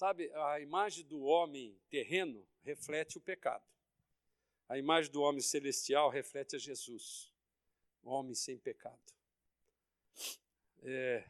Sabe, 0.00 0.32
a 0.32 0.58
imagem 0.58 1.04
do 1.04 1.20
homem 1.20 1.78
terreno 1.90 2.42
reflete 2.62 3.18
o 3.18 3.20
pecado. 3.20 3.62
A 4.66 4.78
imagem 4.78 5.12
do 5.12 5.20
homem 5.20 5.42
celestial 5.42 6.08
reflete 6.08 6.56
a 6.56 6.58
Jesus 6.58 7.30
homem 8.02 8.34
sem 8.34 8.56
pecado. 8.56 8.98
É, 10.82 11.28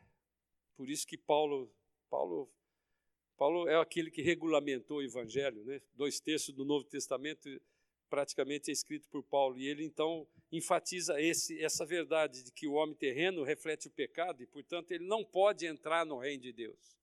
por 0.76 0.88
isso 0.88 1.04
que 1.04 1.18
Paulo, 1.18 1.68
Paulo, 2.08 2.48
Paulo 3.36 3.68
é 3.68 3.74
aquele 3.74 4.08
que 4.08 4.22
regulamentou 4.22 4.98
o 4.98 5.02
Evangelho, 5.02 5.64
né? 5.64 5.82
Dois 5.94 6.20
terços 6.20 6.54
do 6.54 6.64
Novo 6.64 6.84
Testamento 6.84 7.48
praticamente 8.08 8.70
é 8.70 8.72
escrito 8.72 9.08
por 9.08 9.24
Paulo 9.24 9.58
e 9.58 9.66
ele 9.66 9.84
então 9.84 10.28
enfatiza 10.52 11.20
esse, 11.20 11.60
essa 11.60 11.84
verdade 11.84 12.44
de 12.44 12.52
que 12.52 12.68
o 12.68 12.74
homem 12.74 12.94
terreno 12.94 13.42
reflete 13.42 13.88
o 13.88 13.90
pecado 13.90 14.44
e, 14.44 14.46
portanto, 14.46 14.92
ele 14.92 15.08
não 15.08 15.24
pode 15.24 15.66
entrar 15.66 16.06
no 16.06 16.18
reino 16.18 16.44
de 16.44 16.52
Deus. 16.52 16.99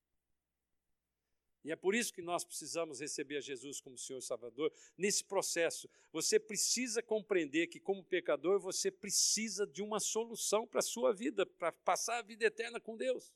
E 1.67 1.71
é 1.73 1.75
por 1.75 1.93
isso 1.93 2.13
que 2.13 2.21
nós 2.21 2.45
precisamos 2.45 3.01
receber 3.01 3.35
a 3.35 3.41
Jesus 3.41 3.81
como 3.81 3.97
Senhor 3.97 4.21
Salvador. 4.21 4.71
Nesse 4.97 5.21
processo, 5.21 5.89
você 6.13 6.39
precisa 6.39 7.03
compreender 7.03 7.67
que, 7.67 7.77
como 7.77 8.01
pecador, 8.05 8.57
você 8.57 8.89
precisa 8.89 9.67
de 9.67 9.81
uma 9.81 9.99
solução 9.99 10.65
para 10.65 10.79
a 10.79 10.81
sua 10.81 11.13
vida, 11.13 11.45
para 11.45 11.73
passar 11.73 12.19
a 12.19 12.21
vida 12.21 12.45
eterna 12.45 12.79
com 12.79 12.95
Deus. 12.95 13.33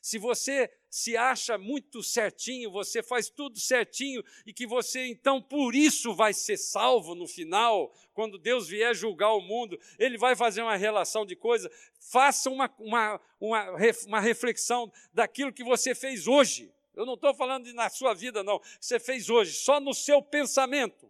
Se 0.00 0.18
você 0.18 0.70
se 0.88 1.16
acha 1.16 1.58
muito 1.58 2.00
certinho, 2.00 2.70
você 2.70 3.02
faz 3.02 3.28
tudo 3.28 3.58
certinho 3.58 4.22
e 4.46 4.52
que 4.52 4.64
você 4.64 5.08
então 5.08 5.42
por 5.42 5.74
isso 5.74 6.14
vai 6.14 6.32
ser 6.32 6.56
salvo 6.56 7.16
no 7.16 7.26
final, 7.26 7.92
quando 8.14 8.38
Deus 8.38 8.68
vier 8.68 8.94
julgar 8.94 9.34
o 9.34 9.40
mundo, 9.40 9.76
ele 9.98 10.16
vai 10.16 10.36
fazer 10.36 10.62
uma 10.62 10.76
relação 10.76 11.26
de 11.26 11.34
coisas. 11.34 11.68
Faça 11.98 12.48
uma, 12.48 12.72
uma, 12.78 13.20
uma, 13.40 13.66
uma 14.06 14.20
reflexão 14.20 14.92
daquilo 15.12 15.52
que 15.52 15.64
você 15.64 15.92
fez 15.92 16.28
hoje. 16.28 16.72
Eu 16.98 17.06
não 17.06 17.14
estou 17.14 17.32
falando 17.32 17.64
de 17.64 17.72
na 17.72 17.88
sua 17.88 18.12
vida, 18.12 18.42
não. 18.42 18.60
Você 18.80 18.98
fez 18.98 19.30
hoje, 19.30 19.52
só 19.52 19.78
no 19.78 19.94
seu 19.94 20.20
pensamento. 20.20 21.08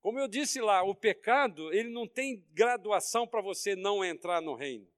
Como 0.00 0.18
eu 0.18 0.26
disse 0.26 0.62
lá, 0.62 0.82
o 0.82 0.94
pecado, 0.94 1.70
ele 1.70 1.90
não 1.90 2.08
tem 2.08 2.42
graduação 2.54 3.26
para 3.26 3.42
você 3.42 3.76
não 3.76 4.02
entrar 4.02 4.40
no 4.40 4.54
reino. 4.54 4.90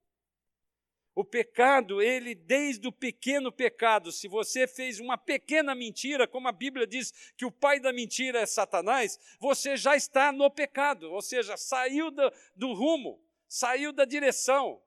O 1.13 1.25
pecado, 1.25 2.01
ele, 2.01 2.33
desde 2.33 2.87
o 2.87 2.91
pequeno 2.93 3.51
pecado, 3.51 4.13
se 4.13 4.29
você 4.29 4.65
fez 4.65 4.97
uma 4.97 5.17
pequena 5.17 5.75
mentira, 5.75 6.25
como 6.25 6.47
a 6.47 6.53
Bíblia 6.53 6.87
diz 6.87 7.11
que 7.35 7.45
o 7.45 7.51
pai 7.51 7.81
da 7.81 7.91
mentira 7.91 8.39
é 8.39 8.45
Satanás, 8.45 9.19
você 9.41 9.75
já 9.75 9.97
está 9.97 10.31
no 10.31 10.49
pecado, 10.49 11.11
ou 11.11 11.21
seja, 11.21 11.57
saiu 11.57 12.09
do, 12.09 12.31
do 12.55 12.71
rumo, 12.71 13.21
saiu 13.45 13.91
da 13.91 14.05
direção. 14.05 14.81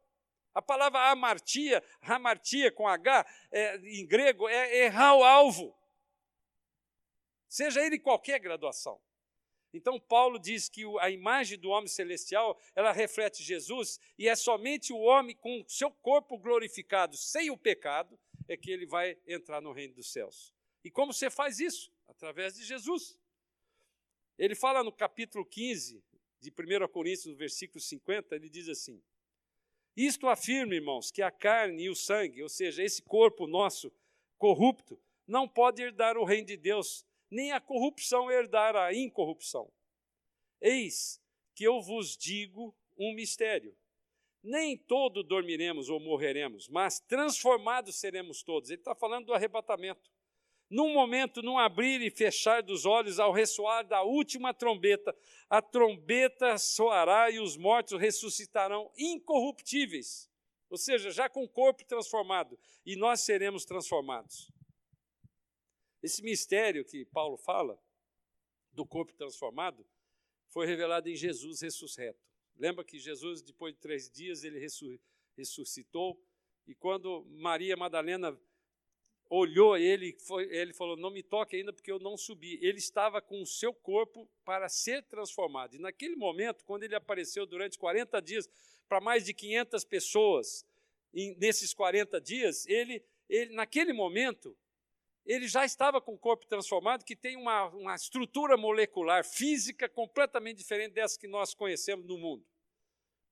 A 0.56 0.62
palavra 0.62 1.10
amartia, 1.10 1.84
hamartia 2.00 2.72
com 2.72 2.88
H, 2.88 3.26
é, 3.52 3.76
em 3.76 4.06
grego, 4.06 4.48
é 4.48 4.84
errar 4.84 5.14
o 5.14 5.22
alvo. 5.22 5.76
Seja 7.46 7.84
ele 7.84 7.98
qualquer 7.98 8.38
graduação. 8.38 8.98
Então 9.70 10.00
Paulo 10.00 10.38
diz 10.38 10.70
que 10.70 10.84
a 11.00 11.10
imagem 11.10 11.58
do 11.58 11.68
homem 11.68 11.88
celestial, 11.88 12.58
ela 12.74 12.90
reflete 12.90 13.42
Jesus 13.42 14.00
e 14.18 14.30
é 14.30 14.34
somente 14.34 14.94
o 14.94 15.00
homem 15.00 15.36
com 15.36 15.62
seu 15.68 15.90
corpo 15.90 16.38
glorificado, 16.38 17.18
sem 17.18 17.50
o 17.50 17.58
pecado, 17.58 18.18
é 18.48 18.56
que 18.56 18.70
ele 18.70 18.86
vai 18.86 19.14
entrar 19.26 19.60
no 19.60 19.72
reino 19.72 19.92
dos 19.92 20.10
céus. 20.10 20.54
E 20.82 20.90
como 20.90 21.12
você 21.12 21.28
faz 21.28 21.60
isso? 21.60 21.92
Através 22.08 22.54
de 22.54 22.64
Jesus. 22.64 23.18
Ele 24.38 24.54
fala 24.54 24.82
no 24.82 24.90
capítulo 24.90 25.44
15 25.44 26.02
de 26.40 26.50
1 26.50 26.88
Coríntios, 26.88 27.26
no 27.26 27.36
versículo 27.36 27.78
50, 27.78 28.34
ele 28.34 28.48
diz 28.48 28.70
assim: 28.70 29.02
Isto 29.96 30.28
afirma, 30.28 30.74
irmãos, 30.74 31.10
que 31.10 31.22
a 31.22 31.30
carne 31.30 31.84
e 31.84 31.88
o 31.88 31.94
sangue, 31.94 32.42
ou 32.42 32.48
seja, 32.48 32.82
esse 32.82 33.02
corpo 33.02 33.46
nosso 33.46 33.90
corrupto, 34.36 35.00
não 35.26 35.48
pode 35.48 35.82
herdar 35.82 36.18
o 36.18 36.24
reino 36.24 36.46
de 36.46 36.56
Deus, 36.56 37.04
nem 37.30 37.52
a 37.52 37.60
corrupção 37.60 38.30
herdar 38.30 38.76
a 38.76 38.94
incorrupção. 38.94 39.72
Eis 40.60 41.20
que 41.54 41.64
eu 41.64 41.80
vos 41.80 42.16
digo 42.16 42.76
um 42.98 43.14
mistério. 43.14 43.74
Nem 44.42 44.76
todo 44.76 45.24
dormiremos 45.24 45.88
ou 45.88 45.98
morreremos, 45.98 46.68
mas 46.68 47.00
transformados 47.00 47.96
seremos 47.96 48.42
todos. 48.42 48.70
Ele 48.70 48.80
está 48.80 48.94
falando 48.94 49.26
do 49.26 49.34
arrebatamento. 49.34 50.10
Num 50.68 50.92
momento, 50.92 51.42
num 51.42 51.58
abrir 51.58 52.02
e 52.02 52.10
fechar 52.10 52.60
dos 52.60 52.84
olhos, 52.84 53.20
ao 53.20 53.32
ressoar 53.32 53.86
da 53.86 54.02
última 54.02 54.52
trombeta, 54.52 55.16
a 55.48 55.62
trombeta 55.62 56.58
soará 56.58 57.30
e 57.30 57.38
os 57.38 57.56
mortos 57.56 58.00
ressuscitarão 58.00 58.90
incorruptíveis, 58.98 60.28
ou 60.68 60.76
seja, 60.76 61.10
já 61.10 61.28
com 61.28 61.44
o 61.44 61.48
corpo 61.48 61.84
transformado, 61.84 62.58
e 62.84 62.96
nós 62.96 63.20
seremos 63.20 63.64
transformados. 63.64 64.50
Esse 66.02 66.22
mistério 66.22 66.84
que 66.84 67.04
Paulo 67.04 67.36
fala, 67.36 67.80
do 68.72 68.84
corpo 68.84 69.12
transformado, 69.14 69.86
foi 70.48 70.66
revelado 70.66 71.08
em 71.08 71.16
Jesus 71.16 71.60
ressuscito. 71.60 72.18
Lembra 72.56 72.84
que 72.84 72.98
Jesus, 72.98 73.40
depois 73.40 73.72
de 73.74 73.80
três 73.80 74.10
dias, 74.10 74.42
ele 74.42 74.58
ressuscitou, 75.36 76.20
e 76.66 76.74
quando 76.74 77.24
Maria 77.26 77.76
Madalena 77.76 78.36
olhou 79.28 79.76
ele, 79.76 80.16
foi, 80.20 80.44
ele 80.44 80.72
falou: 80.72 80.96
Não 80.96 81.10
me 81.10 81.22
toque 81.22 81.56
ainda, 81.56 81.72
porque 81.72 81.90
eu 81.90 81.98
não 81.98 82.16
subi. 82.16 82.58
Ele 82.62 82.78
estava 82.78 83.20
com 83.20 83.40
o 83.42 83.46
seu 83.46 83.72
corpo 83.72 84.28
para 84.44 84.68
ser 84.68 85.02
transformado. 85.04 85.74
E 85.74 85.78
naquele 85.78 86.16
momento, 86.16 86.64
quando 86.64 86.84
ele 86.84 86.94
apareceu 86.94 87.46
durante 87.46 87.78
40 87.78 88.20
dias 88.22 88.48
para 88.88 89.00
mais 89.00 89.24
de 89.24 89.34
500 89.34 89.84
pessoas, 89.84 90.64
em, 91.12 91.36
nesses 91.36 91.74
40 91.74 92.20
dias, 92.20 92.66
ele, 92.66 93.02
ele, 93.28 93.54
naquele 93.54 93.92
momento, 93.92 94.56
ele 95.24 95.48
já 95.48 95.64
estava 95.64 96.00
com 96.00 96.14
o 96.14 96.18
corpo 96.18 96.46
transformado, 96.46 97.04
que 97.04 97.16
tem 97.16 97.36
uma, 97.36 97.66
uma 97.70 97.94
estrutura 97.94 98.56
molecular, 98.56 99.24
física, 99.24 99.88
completamente 99.88 100.58
diferente 100.58 100.92
dessa 100.92 101.18
que 101.18 101.26
nós 101.26 101.52
conhecemos 101.52 102.06
no 102.06 102.16
mundo. 102.16 102.44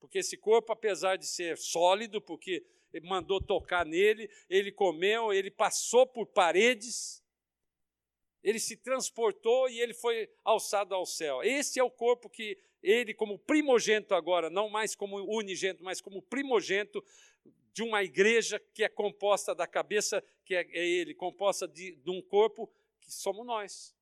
Porque 0.00 0.18
esse 0.18 0.36
corpo, 0.36 0.72
apesar 0.72 1.16
de 1.16 1.26
ser 1.26 1.56
sólido, 1.56 2.20
porque 2.20 2.64
mandou 3.00 3.40
tocar 3.40 3.84
nele, 3.84 4.30
ele 4.48 4.70
comeu, 4.70 5.32
ele 5.32 5.50
passou 5.50 6.06
por 6.06 6.26
paredes, 6.26 7.22
ele 8.42 8.58
se 8.58 8.76
transportou 8.76 9.68
e 9.68 9.80
ele 9.80 9.94
foi 9.94 10.30
alçado 10.44 10.94
ao 10.94 11.06
céu. 11.06 11.42
Esse 11.42 11.80
é 11.80 11.82
o 11.82 11.90
corpo 11.90 12.28
que 12.28 12.58
ele, 12.82 13.14
como 13.14 13.38
primogênito 13.38 14.14
agora, 14.14 14.50
não 14.50 14.68
mais 14.68 14.94
como 14.94 15.16
unigênito, 15.16 15.82
mas 15.82 16.00
como 16.00 16.20
primogênito, 16.20 17.02
de 17.72 17.82
uma 17.82 18.04
igreja 18.04 18.60
que 18.72 18.84
é 18.84 18.88
composta 18.88 19.52
da 19.54 19.66
cabeça, 19.66 20.22
que 20.44 20.54
é, 20.54 20.60
é 20.60 20.86
ele, 20.86 21.12
composta 21.12 21.66
de, 21.66 21.96
de 21.96 22.10
um 22.10 22.22
corpo 22.22 22.70
que 23.00 23.10
somos 23.10 23.44
nós. 23.44 23.96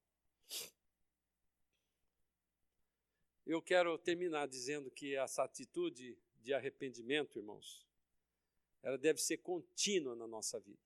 Eu 3.46 3.62
quero 3.62 3.96
terminar 3.98 4.46
dizendo 4.46 4.90
que 4.90 5.16
essa 5.16 5.42
atitude 5.42 6.18
de 6.42 6.52
arrependimento, 6.52 7.38
irmãos, 7.38 7.86
ela 8.82 8.98
deve 8.98 9.20
ser 9.20 9.38
contínua 9.38 10.14
na 10.14 10.26
nossa 10.26 10.58
vida. 10.58 10.80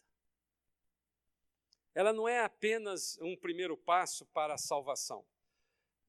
Ela 1.94 2.12
não 2.12 2.28
é 2.28 2.40
apenas 2.40 3.18
um 3.22 3.34
primeiro 3.36 3.76
passo 3.76 4.26
para 4.26 4.54
a 4.54 4.58
salvação. 4.58 5.24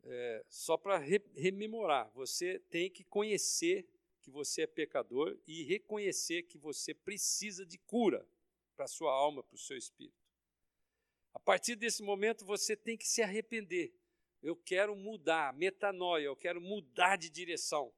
É, 0.04 0.46
só 0.50 0.78
para 0.78 0.98
re 0.98 1.22
rememorar, 1.34 2.10
você 2.14 2.60
tem 2.70 2.90
que 2.90 3.04
conhecer 3.04 3.88
que 4.22 4.30
você 4.30 4.64
é 4.64 4.68
pecador 4.68 5.38
e 5.48 5.64
reconhecer 5.64 6.44
que 6.44 6.58
você 6.58 6.94
precisa 6.94 7.66
de 7.66 7.78
cura 7.78 8.28
para 8.76 8.86
a 8.86 8.88
sua 8.88 9.12
alma, 9.14 9.42
para 9.42 9.56
o 9.56 9.58
seu 9.58 9.78
espírito. 9.78 10.18
A 11.34 11.40
partir 11.40 11.76
desse 11.76 12.04
momento 12.04 12.46
você 12.46 12.76
tem 12.76 12.98
que 12.98 13.08
se 13.08 13.22
arrepender. 13.22 13.94
Eu 14.42 14.56
quero 14.56 14.96
mudar, 14.96 15.54
metanoia, 15.54 16.26
eu 16.26 16.36
quero 16.36 16.60
mudar 16.60 17.16
de 17.16 17.30
direção. 17.30 17.94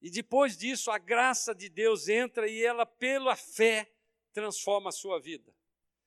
E 0.00 0.10
depois 0.10 0.56
disso, 0.56 0.90
a 0.90 0.98
graça 0.98 1.54
de 1.54 1.68
Deus 1.68 2.08
entra 2.08 2.48
e 2.48 2.62
ela, 2.62 2.84
pela 2.84 3.34
fé, 3.34 3.90
transforma 4.32 4.90
a 4.90 4.92
sua 4.92 5.18
vida. 5.18 5.54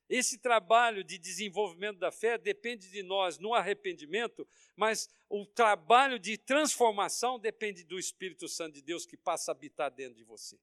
Esse 0.08 0.40
trabalho 0.40 1.04
de 1.04 1.20
desenvolvimento 1.20 2.00
da 2.00 2.12
fé 2.12 2.38
depende 2.38 2.90
de 2.90 3.04
nós 3.04 3.38
no 3.38 3.54
arrependimento, 3.54 4.48
mas 4.76 5.08
o 5.30 5.46
trabalho 5.46 6.18
de 6.18 6.36
transformação 6.38 7.40
depende 7.40 7.84
do 7.84 8.00
Espírito 8.00 8.48
Santo 8.48 8.74
de 8.74 8.82
Deus 8.82 9.06
que 9.06 9.16
passa 9.16 9.52
a 9.52 9.54
habitar 9.54 9.92
dentro 9.92 10.16
de 10.16 10.24
você. 10.24 10.60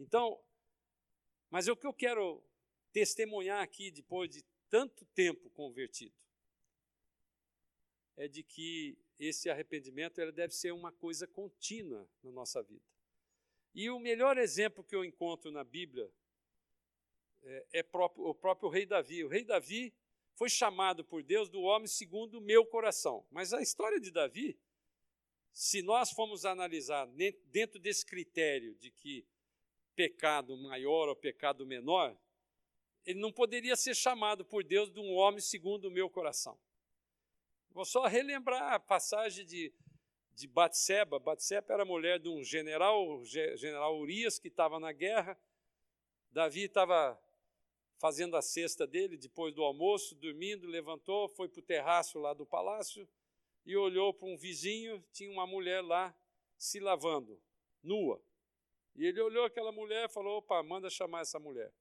Então, 0.00 0.42
mas 1.50 1.68
o 1.68 1.76
que 1.76 1.86
eu 1.86 1.92
quero 1.92 2.42
testemunhar 2.92 3.62
aqui, 3.62 3.90
depois 3.90 4.30
de 4.30 4.42
tanto 4.70 5.04
tempo 5.14 5.50
convertido, 5.50 6.14
é 8.16 8.26
de 8.26 8.42
que 8.42 8.96
esse 9.26 9.48
arrependimento 9.50 10.20
ele 10.20 10.32
deve 10.32 10.54
ser 10.54 10.72
uma 10.72 10.90
coisa 10.92 11.26
contínua 11.26 12.08
na 12.22 12.30
nossa 12.30 12.62
vida. 12.62 12.84
E 13.74 13.88
o 13.90 13.98
melhor 13.98 14.36
exemplo 14.36 14.84
que 14.84 14.94
eu 14.94 15.04
encontro 15.04 15.50
na 15.50 15.64
Bíblia 15.64 16.10
é, 17.42 17.66
é 17.74 17.82
próprio, 17.82 18.26
o 18.26 18.34
próprio 18.34 18.68
rei 18.68 18.84
Davi. 18.84 19.24
O 19.24 19.28
rei 19.28 19.44
Davi 19.44 19.94
foi 20.34 20.48
chamado 20.48 21.04
por 21.04 21.22
Deus 21.22 21.48
do 21.48 21.60
homem 21.62 21.88
segundo 21.88 22.38
o 22.38 22.40
meu 22.40 22.66
coração. 22.66 23.26
Mas 23.30 23.52
a 23.52 23.62
história 23.62 24.00
de 24.00 24.10
Davi, 24.10 24.58
se 25.52 25.82
nós 25.82 26.10
formos 26.10 26.44
analisar 26.44 27.06
dentro 27.50 27.78
desse 27.78 28.04
critério 28.04 28.74
de 28.74 28.90
que 28.90 29.26
pecado 29.94 30.56
maior 30.56 31.08
ou 31.08 31.16
pecado 31.16 31.66
menor, 31.66 32.16
ele 33.04 33.20
não 33.20 33.32
poderia 33.32 33.76
ser 33.76 33.94
chamado 33.94 34.44
por 34.44 34.64
Deus 34.64 34.90
de 34.90 35.00
um 35.00 35.12
homem 35.14 35.40
segundo 35.40 35.86
o 35.86 35.90
meu 35.90 36.08
coração. 36.08 36.58
Vou 37.72 37.84
só 37.86 38.06
relembrar 38.06 38.74
a 38.74 38.78
passagem 38.78 39.46
de, 39.46 39.72
de 40.34 40.46
Batseba. 40.46 41.18
Batseba 41.18 41.72
era 41.72 41.84
mulher 41.84 42.18
de 42.18 42.28
um 42.28 42.44
general, 42.44 43.24
general 43.24 43.98
Urias, 43.98 44.38
que 44.38 44.48
estava 44.48 44.78
na 44.78 44.92
guerra. 44.92 45.38
Davi 46.30 46.64
estava 46.64 47.18
fazendo 47.98 48.36
a 48.36 48.42
cesta 48.42 48.86
dele 48.86 49.16
depois 49.16 49.54
do 49.54 49.62
almoço, 49.62 50.14
dormindo, 50.16 50.66
levantou, 50.66 51.28
foi 51.30 51.48
para 51.48 51.60
o 51.60 51.62
terraço 51.62 52.18
lá 52.18 52.34
do 52.34 52.44
palácio 52.44 53.08
e 53.64 53.76
olhou 53.76 54.12
para 54.12 54.28
um 54.28 54.36
vizinho, 54.36 55.02
tinha 55.12 55.30
uma 55.30 55.46
mulher 55.46 55.82
lá 55.82 56.14
se 56.58 56.80
lavando, 56.80 57.40
nua. 57.82 58.20
E 58.94 59.06
ele 59.06 59.20
olhou 59.20 59.44
aquela 59.44 59.72
mulher 59.72 60.08
e 60.08 60.12
falou: 60.12 60.38
opa, 60.38 60.62
manda 60.62 60.90
chamar 60.90 61.20
essa 61.20 61.38
mulher. 61.38 61.72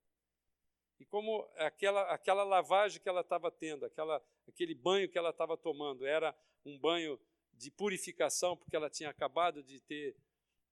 E 1.00 1.06
como 1.06 1.50
aquela, 1.58 2.04
aquela 2.14 2.44
lavagem 2.44 3.02
que 3.02 3.10
ela 3.10 3.22
estava 3.22 3.52
tendo, 3.52 3.86
aquela, 3.86 4.24
aquele 4.48 4.76
banho 4.76 5.10
que 5.10 5.18
ela 5.18 5.30
estava 5.30 5.58
tomando, 5.58 6.06
era 6.06 6.38
um 6.66 6.78
banho 6.78 7.20
de 7.54 7.70
purificação, 7.72 8.58
porque 8.58 8.76
ela 8.76 8.90
tinha 8.90 9.10
acabado 9.10 9.64
de 9.64 9.80
ter 9.82 10.16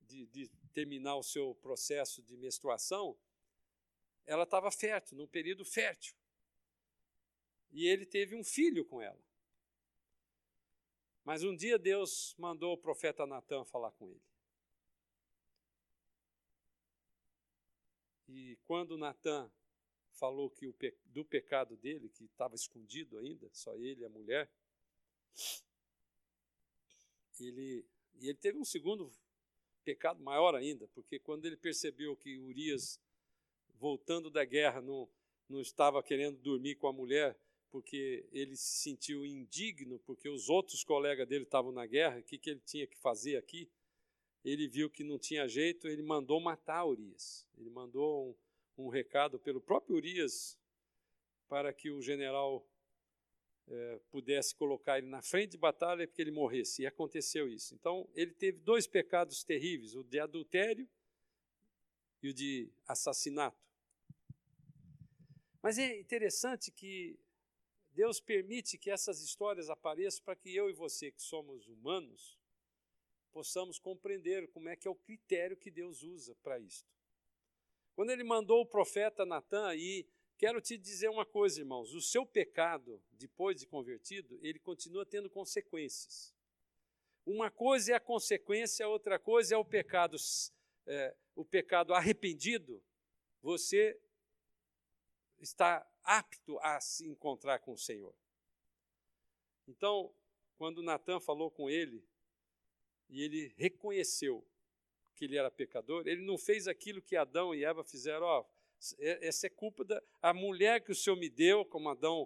de, 0.10 0.26
de 0.26 0.50
terminar 0.74 1.16
o 1.16 1.24
seu 1.24 1.54
processo 1.56 2.22
de 2.24 2.36
menstruação, 2.36 3.18
ela 4.26 4.44
estava 4.44 4.72
fértil, 4.72 5.18
num 5.18 5.28
período 5.28 5.64
fértil. 5.64 6.16
E 7.72 7.88
ele 7.88 8.06
teve 8.06 8.36
um 8.36 8.44
filho 8.44 8.84
com 8.86 9.02
ela. 9.02 9.22
Mas 11.24 11.44
um 11.44 11.56
dia 11.56 11.78
Deus 11.78 12.36
mandou 12.38 12.74
o 12.74 12.78
profeta 12.78 13.26
Natan 13.26 13.64
falar 13.66 13.92
com 13.92 14.10
ele. 14.10 14.24
E 18.28 18.58
quando 18.64 18.98
Natan 18.98 19.52
falou 20.20 20.50
que 20.50 20.68
o 20.68 20.74
pe 20.74 20.94
do 21.06 21.24
pecado 21.24 21.78
dele, 21.78 22.10
que 22.10 22.26
estava 22.26 22.54
escondido 22.54 23.18
ainda, 23.18 23.50
só 23.54 23.74
ele 23.76 24.02
e 24.02 24.06
a 24.06 24.10
mulher, 24.10 24.50
ele, 27.40 27.86
e 28.20 28.28
ele 28.28 28.38
teve 28.38 28.58
um 28.58 28.66
segundo 28.66 29.12
pecado 29.84 30.22
maior 30.22 30.54
ainda, 30.56 30.88
porque 30.90 31.18
quando 31.18 31.46
ele 31.46 31.56
percebeu 31.56 32.16
que 32.16 32.38
Urias, 32.38 33.00
voltando 33.80 34.30
da 34.30 34.44
guerra, 34.44 34.82
não, 34.82 35.10
não 35.48 35.62
estava 35.62 36.04
querendo 36.04 36.38
dormir 36.38 36.76
com 36.76 36.88
a 36.88 36.94
mulher, 36.94 37.38
porque 37.72 38.28
ele 38.32 38.56
se 38.56 38.82
sentiu 38.82 39.26
indigno, 39.26 40.00
porque 40.00 40.28
os 40.28 40.50
outros 40.50 40.84
colegas 40.84 41.28
dele 41.28 41.44
estavam 41.44 41.72
na 41.72 41.86
guerra, 41.86 42.20
o 42.20 42.24
que, 42.24 42.38
que 42.38 42.50
ele 42.50 42.62
tinha 42.66 42.86
que 42.86 42.98
fazer 42.98 43.38
aqui? 43.38 43.70
Ele 44.44 44.68
viu 44.68 44.90
que 44.90 45.04
não 45.04 45.18
tinha 45.20 45.48
jeito, 45.48 45.88
ele 45.88 46.02
mandou 46.02 46.40
matar 46.40 46.86
Urias. 46.86 47.46
Ele 47.58 47.70
mandou 47.70 48.30
um, 48.30 48.36
um 48.80 48.90
recado 48.90 49.40
pelo 49.40 49.62
próprio 49.62 49.96
Urias 49.96 50.58
para 51.48 51.74
que 51.74 51.90
o 51.90 52.02
general 52.02 52.66
é, 53.68 54.00
pudesse 54.10 54.56
colocar 54.56 54.98
ele 54.98 55.08
na 55.08 55.22
frente 55.22 55.52
de 55.52 55.58
batalha 55.58 56.08
para 56.08 56.16
que 56.16 56.22
ele 56.22 56.32
morresse. 56.32 56.84
E 56.84 56.88
aconteceu 56.88 57.48
isso. 57.48 57.74
Então, 57.76 58.10
ele 58.14 58.34
teve 58.34 58.60
dois 58.60 58.88
pecados 58.88 59.44
terríveis: 59.44 59.96
o 59.96 60.04
de 60.04 60.20
adultério 60.20 60.88
e 62.22 62.30
o 62.30 62.34
de 62.34 62.72
assassinato. 62.88 63.58
Mas 65.62 65.78
é 65.78 66.00
interessante 66.00 66.72
que 66.72 67.20
Deus 67.92 68.20
permite 68.20 68.78
que 68.78 68.90
essas 68.90 69.22
histórias 69.22 69.70
apareçam 69.70 70.24
para 70.24 70.36
que 70.36 70.56
eu 70.56 70.70
e 70.70 70.74
você, 70.74 71.12
que 71.12 71.22
somos 71.22 71.68
humanos, 71.68 72.40
possamos 73.32 73.78
compreender 73.78 74.48
como 74.52 74.70
é 74.70 74.76
que 74.76 74.88
é 74.88 74.92
o 74.92 74.96
critério 74.96 75.58
que 75.58 75.70
Deus 75.70 76.02
usa 76.02 76.34
para 76.36 76.58
isto. 76.60 76.99
Quando 78.00 78.12
ele 78.12 78.24
mandou 78.24 78.62
o 78.62 78.66
profeta 78.66 79.26
Natan 79.26 79.76
e 79.76 80.08
quero 80.38 80.62
te 80.62 80.78
dizer 80.78 81.10
uma 81.10 81.26
coisa, 81.26 81.60
irmãos, 81.60 81.94
o 81.94 82.00
seu 82.00 82.26
pecado, 82.26 83.04
depois 83.12 83.60
de 83.60 83.68
convertido, 83.68 84.40
ele 84.42 84.58
continua 84.58 85.06
tendo 85.06 85.30
consequências. 85.30 86.34
Uma 87.26 87.52
coisa 87.52 87.92
é 87.92 87.96
a 87.96 88.00
consequência, 88.00 88.88
outra 88.88 89.20
coisa 89.20 89.54
é 89.54 89.58
o 89.58 89.66
pecado, 89.66 90.16
é, 90.88 91.14
o 91.36 91.44
pecado 91.44 91.94
arrependido. 91.94 92.82
Você 93.42 94.00
está 95.38 95.86
apto 96.02 96.58
a 96.60 96.80
se 96.80 97.06
encontrar 97.06 97.60
com 97.60 97.74
o 97.74 97.78
Senhor. 97.78 98.16
Então, 99.68 100.10
quando 100.58 100.82
Natan 100.82 101.20
falou 101.20 101.52
com 101.52 101.70
ele, 101.70 102.02
e 103.10 103.22
ele 103.22 103.54
reconheceu 103.58 104.48
que 105.20 105.26
ele 105.26 105.38
era 105.38 105.52
pecador, 105.52 106.08
ele 106.08 106.22
não 106.22 106.38
fez 106.38 106.66
aquilo 106.66 107.02
que 107.02 107.18
Adão 107.18 107.54
e 107.54 107.66
Eva 107.66 107.84
fizeram, 107.84 108.26
ó, 108.26 108.46
essa 109.02 109.48
é 109.48 109.50
culpa 109.50 109.84
da 109.84 110.02
a 110.22 110.34
mulher 110.34 110.82
que 110.82 110.94
o 110.94 110.96
Senhor 110.96 111.18
me 111.18 111.30
deu, 111.30 111.66
como 111.66 111.90
Adão 111.90 112.26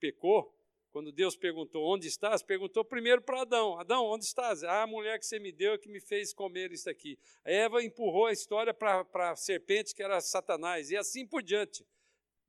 pecou, 0.00 0.52
quando 0.90 1.12
Deus 1.12 1.36
perguntou 1.36 1.84
onde 1.84 2.08
estás, 2.08 2.42
perguntou 2.42 2.84
primeiro 2.84 3.22
para 3.22 3.42
Adão: 3.42 3.78
Adão, 3.78 4.04
onde 4.06 4.24
estás? 4.24 4.64
Ah, 4.64 4.82
a 4.82 4.86
mulher 4.86 5.20
que 5.20 5.26
você 5.26 5.38
me 5.38 5.52
deu 5.52 5.74
é 5.74 5.78
que 5.78 5.88
me 5.88 6.00
fez 6.00 6.32
comer 6.32 6.72
isso 6.72 6.90
aqui. 6.90 7.16
A 7.44 7.50
Eva 7.52 7.84
empurrou 7.84 8.26
a 8.26 8.32
história 8.32 8.74
para 8.74 9.30
a 9.30 9.36
serpente, 9.36 9.94
que 9.94 10.02
era 10.02 10.20
Satanás, 10.20 10.90
e 10.90 10.96
assim 10.96 11.24
por 11.24 11.40
diante. 11.40 11.86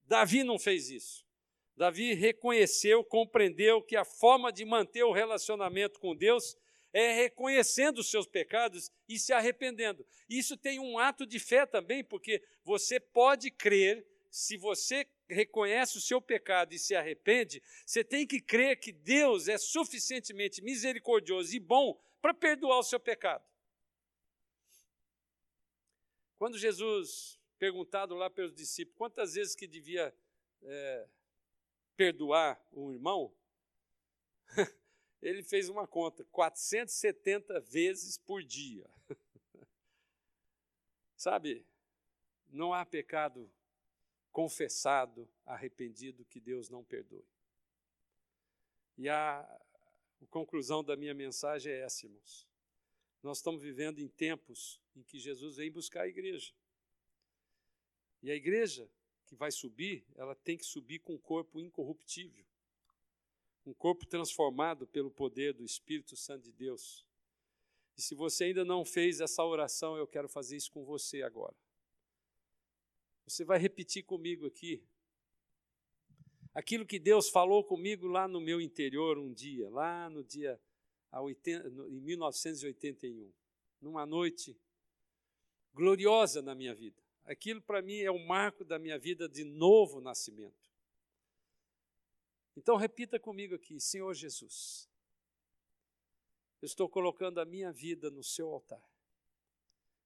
Davi 0.08 0.44
não 0.44 0.58
fez 0.58 0.90
isso. 0.90 1.24
Davi 1.78 2.14
reconheceu, 2.14 3.04
compreendeu 3.04 3.84
que 3.84 3.96
a 3.96 4.06
forma 4.06 4.52
de 4.52 4.66
manter 4.66 5.04
o 5.04 5.12
relacionamento 5.12 6.00
com 6.00 6.16
Deus 6.16 6.58
é 6.96 7.12
reconhecendo 7.12 8.00
os 8.00 8.10
seus 8.10 8.26
pecados 8.26 8.90
e 9.06 9.20
se 9.20 9.34
arrependendo. 9.34 10.08
Isso 10.30 10.56
tem 10.56 10.80
um 10.80 10.98
ato 10.98 11.26
de 11.26 11.40
fé 11.40 11.66
também, 11.66 12.02
porque 12.02 12.42
você 12.64 13.02
pode 13.02 13.52
crer, 13.52 14.08
se 14.32 14.56
você 14.56 15.06
reconhece 15.28 15.98
o 15.98 16.02
seu 16.02 16.22
pecado 16.22 16.74
e 16.74 16.80
se 16.80 16.96
arrepende, 16.96 17.62
você 17.86 18.02
tem 18.02 18.26
que 18.26 18.40
crer 18.40 18.80
que 18.80 18.94
Deus 18.94 19.50
é 19.50 19.58
suficientemente 19.58 20.62
misericordioso 20.62 21.54
e 21.54 21.60
bom 21.60 22.02
para 22.22 22.34
perdoar 22.34 22.80
o 22.80 22.84
seu 22.84 23.00
pecado. 23.00 23.44
Quando 26.38 26.58
Jesus 26.58 27.38
perguntado 27.60 28.16
lá 28.16 28.30
pelos 28.30 28.56
discípulos 28.56 28.98
quantas 28.98 29.34
vezes 29.34 29.54
que 29.54 29.68
devia 29.68 30.16
é, 30.64 31.08
perdoar 31.98 32.58
um 32.72 32.94
irmão, 32.94 33.36
ele 35.26 35.42
fez 35.42 35.70
uma 35.70 35.88
conta, 35.88 36.24
470 36.26 37.60
vezes 37.62 38.16
por 38.16 38.44
dia. 38.44 38.88
Sabe, 41.18 41.66
não 42.48 42.72
há 42.72 42.86
pecado 42.86 43.52
confessado, 44.32 45.28
arrependido, 45.44 46.24
que 46.26 46.40
Deus 46.40 46.70
não 46.70 46.84
perdoe. 46.84 47.26
E 48.98 49.10
a, 49.10 49.62
conclusão 50.30 50.84
da 50.84 50.96
minha 50.96 51.14
mensagem 51.14 51.72
é 51.74 51.80
essa, 51.80 52.06
irmãos. 52.06 52.48
Nós 53.24 53.38
estamos 53.38 53.64
vivendo 53.64 54.00
em 54.00 54.08
tempos 54.08 54.80
em 54.96 55.02
que 55.02 55.18
Jesus 55.18 55.56
vem 55.56 55.72
buscar 55.72 56.02
a 56.02 56.08
igreja. 56.08 56.54
E 58.22 58.30
a 58.30 58.36
igreja 58.36 58.88
que 59.26 59.36
vai 59.36 59.52
subir, 59.52 60.06
ela 60.16 60.36
tem 60.36 60.56
que 60.56 60.66
subir 60.66 61.00
com 61.00 61.14
um 61.14 61.20
corpo 61.20 61.60
incorruptível, 61.60 62.46
um 63.66 63.74
corpo 63.74 64.06
transformado 64.06 64.86
pelo 64.88 65.10
poder 65.10 65.54
do 65.54 65.64
Espírito 65.64 66.16
Santo 66.16 66.44
de 66.44 66.52
Deus. 66.52 67.06
E 67.98 68.02
se 68.02 68.14
você 68.14 68.46
ainda 68.46 68.64
não 68.64 68.86
fez 68.86 69.22
essa 69.22 69.44
oração, 69.44 69.98
eu 69.98 70.06
quero 70.06 70.30
fazer 70.30 70.56
isso 70.56 70.72
com 70.72 70.84
você 70.84 71.24
agora. 71.24 71.56
Você 73.26 73.44
vai 73.44 73.58
repetir 73.58 74.04
comigo 74.04 74.46
aqui 74.46 74.84
aquilo 76.54 76.86
que 76.86 76.98
Deus 76.98 77.30
falou 77.30 77.64
comigo 77.64 78.08
lá 78.08 78.28
no 78.28 78.40
meu 78.40 78.62
interior 78.62 79.18
um 79.18 79.34
dia, 79.34 79.70
lá 79.70 80.10
no 80.10 80.24
dia 80.24 80.60
em 81.90 82.00
1981, 82.02 83.32
numa 83.82 84.06
noite 84.06 84.58
gloriosa 85.74 86.42
na 86.42 86.56
minha 86.56 86.74
vida. 86.74 87.02
Aquilo 87.26 87.62
para 87.62 87.82
mim 87.82 88.00
é 88.00 88.12
o 88.12 88.20
marco 88.20 88.64
da 88.64 88.78
minha 88.78 88.98
vida 88.98 89.28
de 89.28 89.44
novo 89.44 90.00
nascimento. 90.00 90.75
Então 92.56 92.78
repita 92.78 93.20
comigo 93.20 93.56
aqui, 93.56 93.80
Senhor 93.80 94.14
Jesus, 94.14 94.90
eu 96.62 96.66
estou 96.66 96.90
colocando 96.90 97.40
a 97.40 97.46
minha 97.46 97.72
vida 97.72 98.10
no 98.10 98.24
seu 98.24 98.50
altar. 98.50 98.84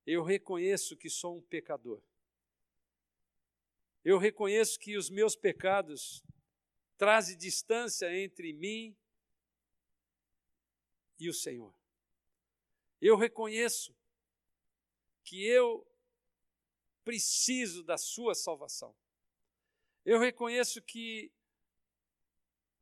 Eu 0.05 0.23
reconheço 0.23 0.97
que 0.97 1.09
sou 1.09 1.37
um 1.37 1.41
pecador. 1.41 2.01
Eu 4.03 4.17
reconheço 4.17 4.79
que 4.79 4.97
os 4.97 5.09
meus 5.09 5.35
pecados 5.35 6.23
trazem 6.97 7.37
distância 7.37 8.11
entre 8.17 8.51
mim 8.53 8.97
e 11.19 11.29
o 11.29 11.33
Senhor. 11.33 11.73
Eu 12.99 13.15
reconheço 13.15 13.95
que 15.23 15.45
eu 15.45 15.85
preciso 17.03 17.83
da 17.83 17.97
sua 17.97 18.33
salvação. 18.33 18.95
Eu 20.03 20.19
reconheço 20.19 20.81
que 20.81 21.31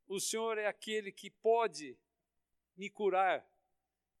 o 0.08 0.18
Senhor 0.18 0.58
é 0.58 0.66
aquele 0.66 1.12
que 1.12 1.30
pode 1.30 1.96
me 2.76 2.88
curar 2.88 3.46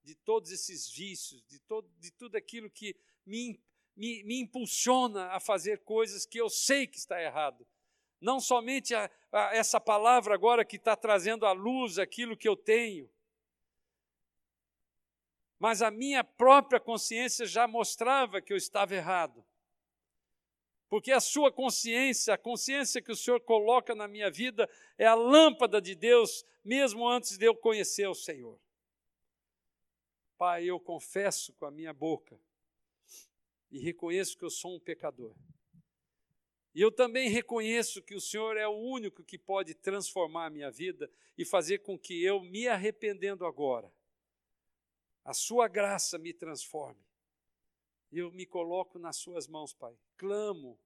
de 0.02 0.14
todos 0.14 0.50
esses 0.50 0.88
vícios, 0.90 1.42
de, 1.46 1.58
todo, 1.60 1.88
de 1.98 2.10
tudo 2.12 2.36
aquilo 2.36 2.70
que 2.70 2.96
me, 3.24 3.60
me, 3.96 4.22
me 4.24 4.40
impulsiona 4.40 5.28
a 5.32 5.40
fazer 5.40 5.82
coisas 5.84 6.26
que 6.26 6.40
eu 6.40 6.48
sei 6.48 6.86
que 6.86 6.98
está 6.98 7.20
errado. 7.20 7.66
Não 8.20 8.40
somente 8.40 8.94
a, 8.94 9.10
a, 9.32 9.54
essa 9.54 9.80
palavra 9.80 10.34
agora 10.34 10.64
que 10.64 10.76
está 10.76 10.96
trazendo 10.96 11.46
à 11.46 11.52
luz 11.52 11.98
aquilo 11.98 12.36
que 12.36 12.48
eu 12.48 12.56
tenho, 12.56 13.10
mas 15.58 15.82
a 15.82 15.90
minha 15.90 16.22
própria 16.22 16.78
consciência 16.78 17.44
já 17.44 17.66
mostrava 17.66 18.40
que 18.40 18.52
eu 18.52 18.56
estava 18.56 18.94
errado. 18.94 19.44
Porque 20.88 21.12
a 21.12 21.20
sua 21.20 21.52
consciência, 21.52 22.32
a 22.32 22.38
consciência 22.38 23.02
que 23.02 23.12
o 23.12 23.16
Senhor 23.16 23.40
coloca 23.40 23.94
na 23.94 24.08
minha 24.08 24.30
vida, 24.30 24.68
é 24.96 25.06
a 25.06 25.14
lâmpada 25.14 25.80
de 25.80 25.94
Deus, 25.94 26.44
mesmo 26.64 27.06
antes 27.06 27.36
de 27.36 27.44
eu 27.44 27.54
conhecer 27.54 28.08
o 28.08 28.14
Senhor. 28.14 28.58
Pai, 30.36 30.64
eu 30.64 30.80
confesso 30.80 31.52
com 31.54 31.66
a 31.66 31.70
minha 31.70 31.92
boca 31.92 32.40
e 33.70 33.78
reconheço 33.78 34.36
que 34.38 34.44
eu 34.44 34.50
sou 34.50 34.76
um 34.76 34.80
pecador. 34.80 35.34
E 36.74 36.80
eu 36.80 36.92
também 36.92 37.28
reconheço 37.28 38.02
que 38.02 38.14
o 38.14 38.20
Senhor 38.20 38.56
é 38.56 38.66
o 38.66 38.78
único 38.78 39.24
que 39.24 39.36
pode 39.36 39.74
transformar 39.74 40.46
a 40.46 40.50
minha 40.50 40.70
vida 40.70 41.10
e 41.36 41.44
fazer 41.44 41.78
com 41.78 41.98
que 41.98 42.22
eu, 42.22 42.40
me 42.40 42.68
arrependendo 42.68 43.44
agora, 43.44 43.92
a 45.24 45.34
Sua 45.34 45.68
graça 45.68 46.16
me 46.18 46.32
transforme 46.32 47.08
eu 48.10 48.30
me 48.32 48.46
coloco 48.46 48.98
nas 48.98 49.16
suas 49.16 49.46
mãos, 49.46 49.72
Pai. 49.72 49.96
Clamo 50.18 50.78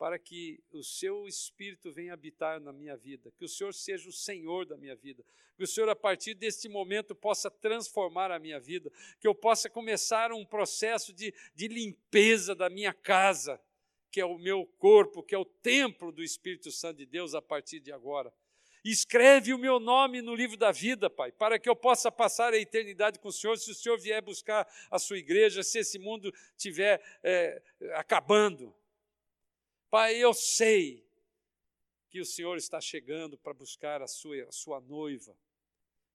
para 0.00 0.18
que 0.18 0.58
o 0.72 0.82
seu 0.82 1.28
Espírito 1.28 1.92
venha 1.92 2.14
habitar 2.14 2.58
na 2.58 2.72
minha 2.72 2.96
vida, 2.96 3.30
que 3.36 3.44
o 3.44 3.48
Senhor 3.48 3.74
seja 3.74 4.08
o 4.08 4.12
Senhor 4.12 4.64
da 4.64 4.78
minha 4.78 4.96
vida, 4.96 5.22
que 5.54 5.62
o 5.62 5.66
Senhor, 5.66 5.90
a 5.90 5.94
partir 5.94 6.32
deste 6.32 6.70
momento, 6.70 7.14
possa 7.14 7.50
transformar 7.50 8.30
a 8.30 8.38
minha 8.38 8.58
vida, 8.58 8.90
que 9.20 9.28
eu 9.28 9.34
possa 9.34 9.68
começar 9.68 10.32
um 10.32 10.42
processo 10.42 11.12
de, 11.12 11.34
de 11.54 11.68
limpeza 11.68 12.54
da 12.54 12.70
minha 12.70 12.94
casa, 12.94 13.60
que 14.10 14.22
é 14.22 14.24
o 14.24 14.38
meu 14.38 14.64
corpo, 14.78 15.22
que 15.22 15.34
é 15.34 15.38
o 15.38 15.44
templo 15.44 16.10
do 16.10 16.22
Espírito 16.22 16.70
Santo 16.70 16.96
de 16.96 17.04
Deus 17.04 17.34
a 17.34 17.42
partir 17.42 17.78
de 17.78 17.92
agora. 17.92 18.32
Escreve 18.84 19.52
o 19.52 19.58
meu 19.58 19.78
nome 19.78 20.22
no 20.22 20.34
livro 20.34 20.56
da 20.56 20.72
vida, 20.72 21.10
Pai, 21.10 21.30
para 21.30 21.58
que 21.58 21.68
eu 21.68 21.76
possa 21.76 22.10
passar 22.10 22.54
a 22.54 22.58
eternidade 22.58 23.18
com 23.18 23.28
o 23.28 23.32
Senhor, 23.32 23.58
se 23.58 23.70
o 23.70 23.74
Senhor 23.74 23.98
vier 23.98 24.22
buscar 24.22 24.66
a 24.90 24.98
sua 24.98 25.18
igreja, 25.18 25.62
se 25.62 25.78
esse 25.80 25.98
mundo 25.98 26.32
estiver 26.56 27.02
é, 27.22 27.62
acabando. 27.94 28.74
Pai, 29.90 30.16
eu 30.16 30.32
sei 30.32 31.06
que 32.08 32.20
o 32.20 32.24
Senhor 32.24 32.56
está 32.56 32.80
chegando 32.80 33.38
para 33.38 33.52
buscar 33.54 34.02
a 34.02 34.06
sua, 34.06 34.44
a 34.44 34.52
sua 34.52 34.80
noiva, 34.80 35.36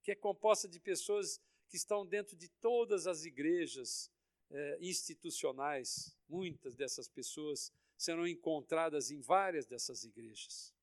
que 0.04 0.12
é 0.12 0.16
composta 0.16 0.68
de 0.68 0.80
pessoas 0.80 1.40
que 1.70 1.78
estão 1.78 2.06
dentro 2.06 2.36
de 2.36 2.50
todas 2.50 3.08
as 3.08 3.26
igrejas 3.26 4.12
é, 4.52 4.78
institucionais. 4.82 6.16
Muitas 6.28 6.76
dessas 6.76 7.08
pessoas 7.08 7.72
serão 7.98 8.28
encontradas 8.28 9.10
em 9.10 9.22
várias 9.22 9.66
dessas 9.66 10.04
igrejas. 10.04 10.75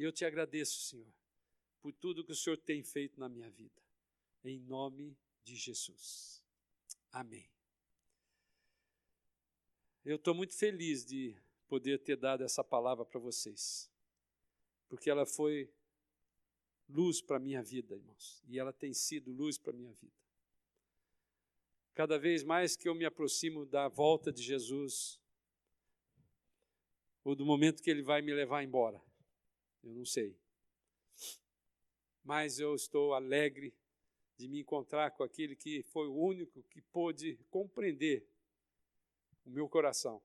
E 0.00 0.02
eu 0.02 0.10
te 0.10 0.24
agradeço, 0.24 0.80
Senhor, 0.80 1.12
por 1.82 1.92
tudo 1.92 2.24
que 2.24 2.32
o 2.32 2.34
Senhor 2.34 2.56
tem 2.56 2.82
feito 2.82 3.20
na 3.20 3.28
minha 3.28 3.50
vida. 3.50 3.82
Em 4.42 4.58
nome 4.58 5.14
de 5.44 5.54
Jesus. 5.54 6.42
Amém. 7.12 7.46
Eu 10.02 10.16
estou 10.16 10.34
muito 10.34 10.54
feliz 10.54 11.04
de 11.04 11.36
poder 11.68 11.98
ter 11.98 12.16
dado 12.16 12.42
essa 12.42 12.64
palavra 12.64 13.04
para 13.04 13.20
vocês, 13.20 13.90
porque 14.88 15.10
ela 15.10 15.26
foi 15.26 15.70
luz 16.88 17.20
para 17.20 17.36
a 17.36 17.38
minha 17.38 17.62
vida, 17.62 17.94
irmãos, 17.94 18.42
e 18.48 18.58
ela 18.58 18.72
tem 18.72 18.94
sido 18.94 19.30
luz 19.30 19.58
para 19.58 19.74
a 19.74 19.76
minha 19.76 19.92
vida. 19.92 20.16
Cada 21.92 22.18
vez 22.18 22.42
mais 22.42 22.74
que 22.74 22.88
eu 22.88 22.94
me 22.94 23.04
aproximo 23.04 23.66
da 23.66 23.86
volta 23.86 24.32
de 24.32 24.42
Jesus, 24.42 25.20
ou 27.22 27.34
do 27.34 27.44
momento 27.44 27.82
que 27.82 27.90
ele 27.90 28.00
vai 28.00 28.22
me 28.22 28.32
levar 28.32 28.62
embora, 28.62 29.09
eu 29.82 29.94
não 29.94 30.04
sei. 30.04 30.36
Mas 32.22 32.58
eu 32.58 32.74
estou 32.74 33.14
alegre 33.14 33.74
de 34.36 34.48
me 34.48 34.60
encontrar 34.60 35.10
com 35.10 35.22
aquele 35.22 35.54
que 35.54 35.82
foi 35.82 36.08
o 36.08 36.16
único 36.16 36.62
que 36.64 36.80
pôde 36.80 37.38
compreender 37.50 38.26
o 39.44 39.50
meu 39.50 39.68
coração. 39.68 40.22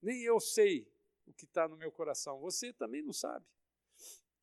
Nem 0.00 0.22
eu 0.22 0.40
sei 0.40 0.90
o 1.26 1.32
que 1.32 1.44
está 1.44 1.68
no 1.68 1.76
meu 1.76 1.92
coração, 1.92 2.40
você 2.40 2.72
também 2.72 3.02
não 3.02 3.12
sabe. 3.12 3.46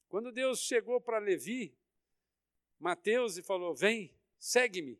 Quando 0.07 0.31
Deus 0.31 0.59
chegou 0.59 1.01
para 1.01 1.17
Levi, 1.17 1.75
Mateus, 2.79 3.37
e 3.37 3.43
falou: 3.43 3.73
Vem, 3.73 4.13
segue-me. 4.37 4.99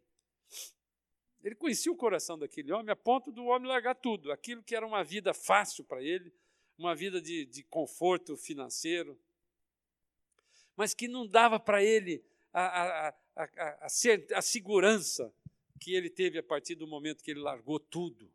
Ele 1.43 1.53
conhecia 1.53 1.91
o 1.91 1.95
coração 1.95 2.39
daquele 2.39 2.72
homem 2.72 2.91
a 2.91 2.95
ponto 2.95 3.32
do 3.32 3.45
homem 3.45 3.68
largar 3.68 3.93
tudo, 3.93 4.32
aquilo 4.32 4.63
que 4.63 4.76
era 4.76 4.86
uma 4.86 5.03
vida 5.03 5.34
fácil 5.34 5.84
para 5.84 6.01
ele, 6.01 6.34
uma 6.76 6.95
vida 6.95 7.22
de, 7.22 7.45
de 7.45 7.63
conforto 7.63 8.36
financeiro, 8.36 9.20
mas 10.76 10.93
que 10.93 11.07
não 11.07 11.28
dava 11.28 11.59
para 11.59 11.84
ele 11.84 12.23
a, 12.51 13.07
a, 13.07 13.15
a, 13.36 13.86
a, 13.86 14.41
segurança 14.41 15.34
que 15.80 15.93
ele 15.93 16.09
teve 16.09 16.38
a 16.39 16.43
partir 16.43 16.76
do 16.76 16.88
momento 16.88 17.23
que 17.23 17.32
ele 17.32 17.41
largou 17.41 17.80
tudo. 17.80 18.32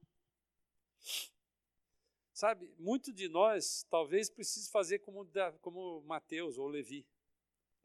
Sabe, 2.32 2.70
muito 2.78 3.12
de 3.12 3.28
nós 3.28 3.86
talvez 3.90 4.30
precise 4.30 4.70
fazer 4.70 5.00
como, 5.00 5.26
como 5.60 6.02
Mateus 6.02 6.58
ou 6.58 6.68
Levi, 6.68 7.06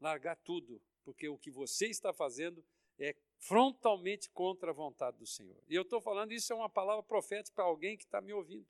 largar 0.00 0.36
tudo, 0.36 0.80
porque 1.04 1.28
o 1.28 1.38
que 1.38 1.50
você 1.50 1.86
está 1.86 2.12
fazendo 2.12 2.64
é 2.98 3.14
frontalmente 3.38 4.30
contra 4.30 4.70
a 4.70 4.74
vontade 4.74 5.18
do 5.18 5.26
Senhor. 5.26 5.62
E 5.68 5.74
eu 5.74 5.82
estou 5.82 6.00
falando, 6.00 6.32
isso 6.32 6.52
é 6.52 6.56
uma 6.56 6.70
palavra 6.70 7.02
profética 7.02 7.54
para 7.54 7.64
alguém 7.64 7.96
que 7.96 8.04
está 8.04 8.20
me 8.20 8.32
ouvindo. 8.32 8.66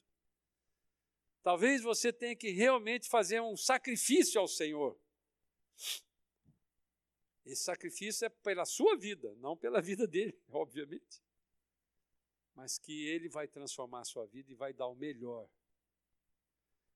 Talvez 1.43 1.83
você 1.83 2.13
tenha 2.13 2.35
que 2.35 2.51
realmente 2.51 3.09
fazer 3.09 3.41
um 3.41 3.57
sacrifício 3.57 4.41
ao 4.41 4.49
Senhor 4.49 4.99
esse 7.47 7.63
sacrifício 7.63 8.27
é 8.27 8.29
pela 8.29 8.65
sua 8.65 8.97
vida, 8.97 9.35
não 9.37 9.57
pela 9.57 9.81
vida 9.81 10.07
dele, 10.07 10.37
obviamente. 10.51 11.23
Mas 12.55 12.79
que 12.79 13.07
ele 13.07 13.29
vai 13.29 13.47
transformar 13.47 14.01
a 14.01 14.05
sua 14.05 14.27
vida 14.27 14.51
e 14.51 14.55
vai 14.55 14.73
dar 14.73 14.89
o 14.89 14.95
melhor. 14.95 15.49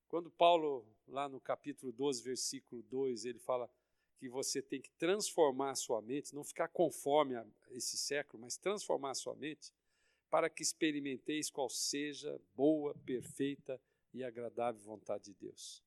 Quando 0.07 0.29
Paulo, 0.29 0.85
lá 1.07 1.29
no 1.29 1.39
capítulo 1.39 1.93
12, 1.93 2.21
versículo 2.21 2.83
2, 2.83 3.23
ele 3.23 3.39
fala 3.39 3.71
que 4.17 4.27
você 4.27 4.61
tem 4.61 4.81
que 4.81 4.91
transformar 4.91 5.71
a 5.71 5.75
sua 5.75 6.01
mente, 6.01 6.35
não 6.35 6.43
ficar 6.43 6.67
conforme 6.67 7.35
a 7.35 7.47
esse 7.69 7.97
século, 7.97 8.41
mas 8.41 8.57
transformar 8.57 9.11
a 9.11 9.15
sua 9.15 9.35
mente, 9.35 9.71
para 10.29 10.49
que 10.49 10.61
experimenteis 10.61 11.49
qual 11.49 11.69
seja 11.69 12.39
boa, 12.53 12.93
perfeita 13.05 13.81
e 14.13 14.23
agradável 14.23 14.81
vontade 14.81 15.25
de 15.25 15.33
Deus. 15.33 15.81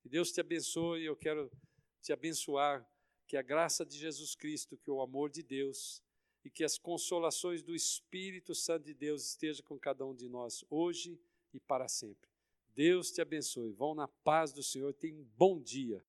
Que 0.00 0.08
Deus 0.08 0.32
te 0.32 0.40
abençoe, 0.40 1.04
eu 1.04 1.16
quero 1.16 1.50
te 2.06 2.12
abençoar, 2.12 2.88
que 3.26 3.36
a 3.36 3.42
graça 3.42 3.84
de 3.84 3.98
Jesus 3.98 4.36
Cristo, 4.36 4.76
que 4.76 4.88
o 4.88 5.00
amor 5.00 5.28
de 5.28 5.42
Deus 5.42 6.00
e 6.44 6.48
que 6.48 6.62
as 6.62 6.78
consolações 6.78 7.64
do 7.64 7.74
Espírito 7.74 8.54
Santo 8.54 8.84
de 8.84 8.94
Deus 8.94 9.26
esteja 9.30 9.60
com 9.64 9.76
cada 9.76 10.06
um 10.06 10.14
de 10.14 10.28
nós 10.28 10.64
hoje 10.70 11.18
e 11.52 11.58
para 11.58 11.88
sempre. 11.88 12.30
Deus 12.76 13.10
te 13.10 13.20
abençoe. 13.20 13.72
Vão 13.72 13.92
na 13.92 14.06
paz 14.06 14.52
do 14.52 14.62
Senhor. 14.62 14.94
Tenha 14.94 15.18
um 15.18 15.26
bom 15.36 15.60
dia. 15.60 16.04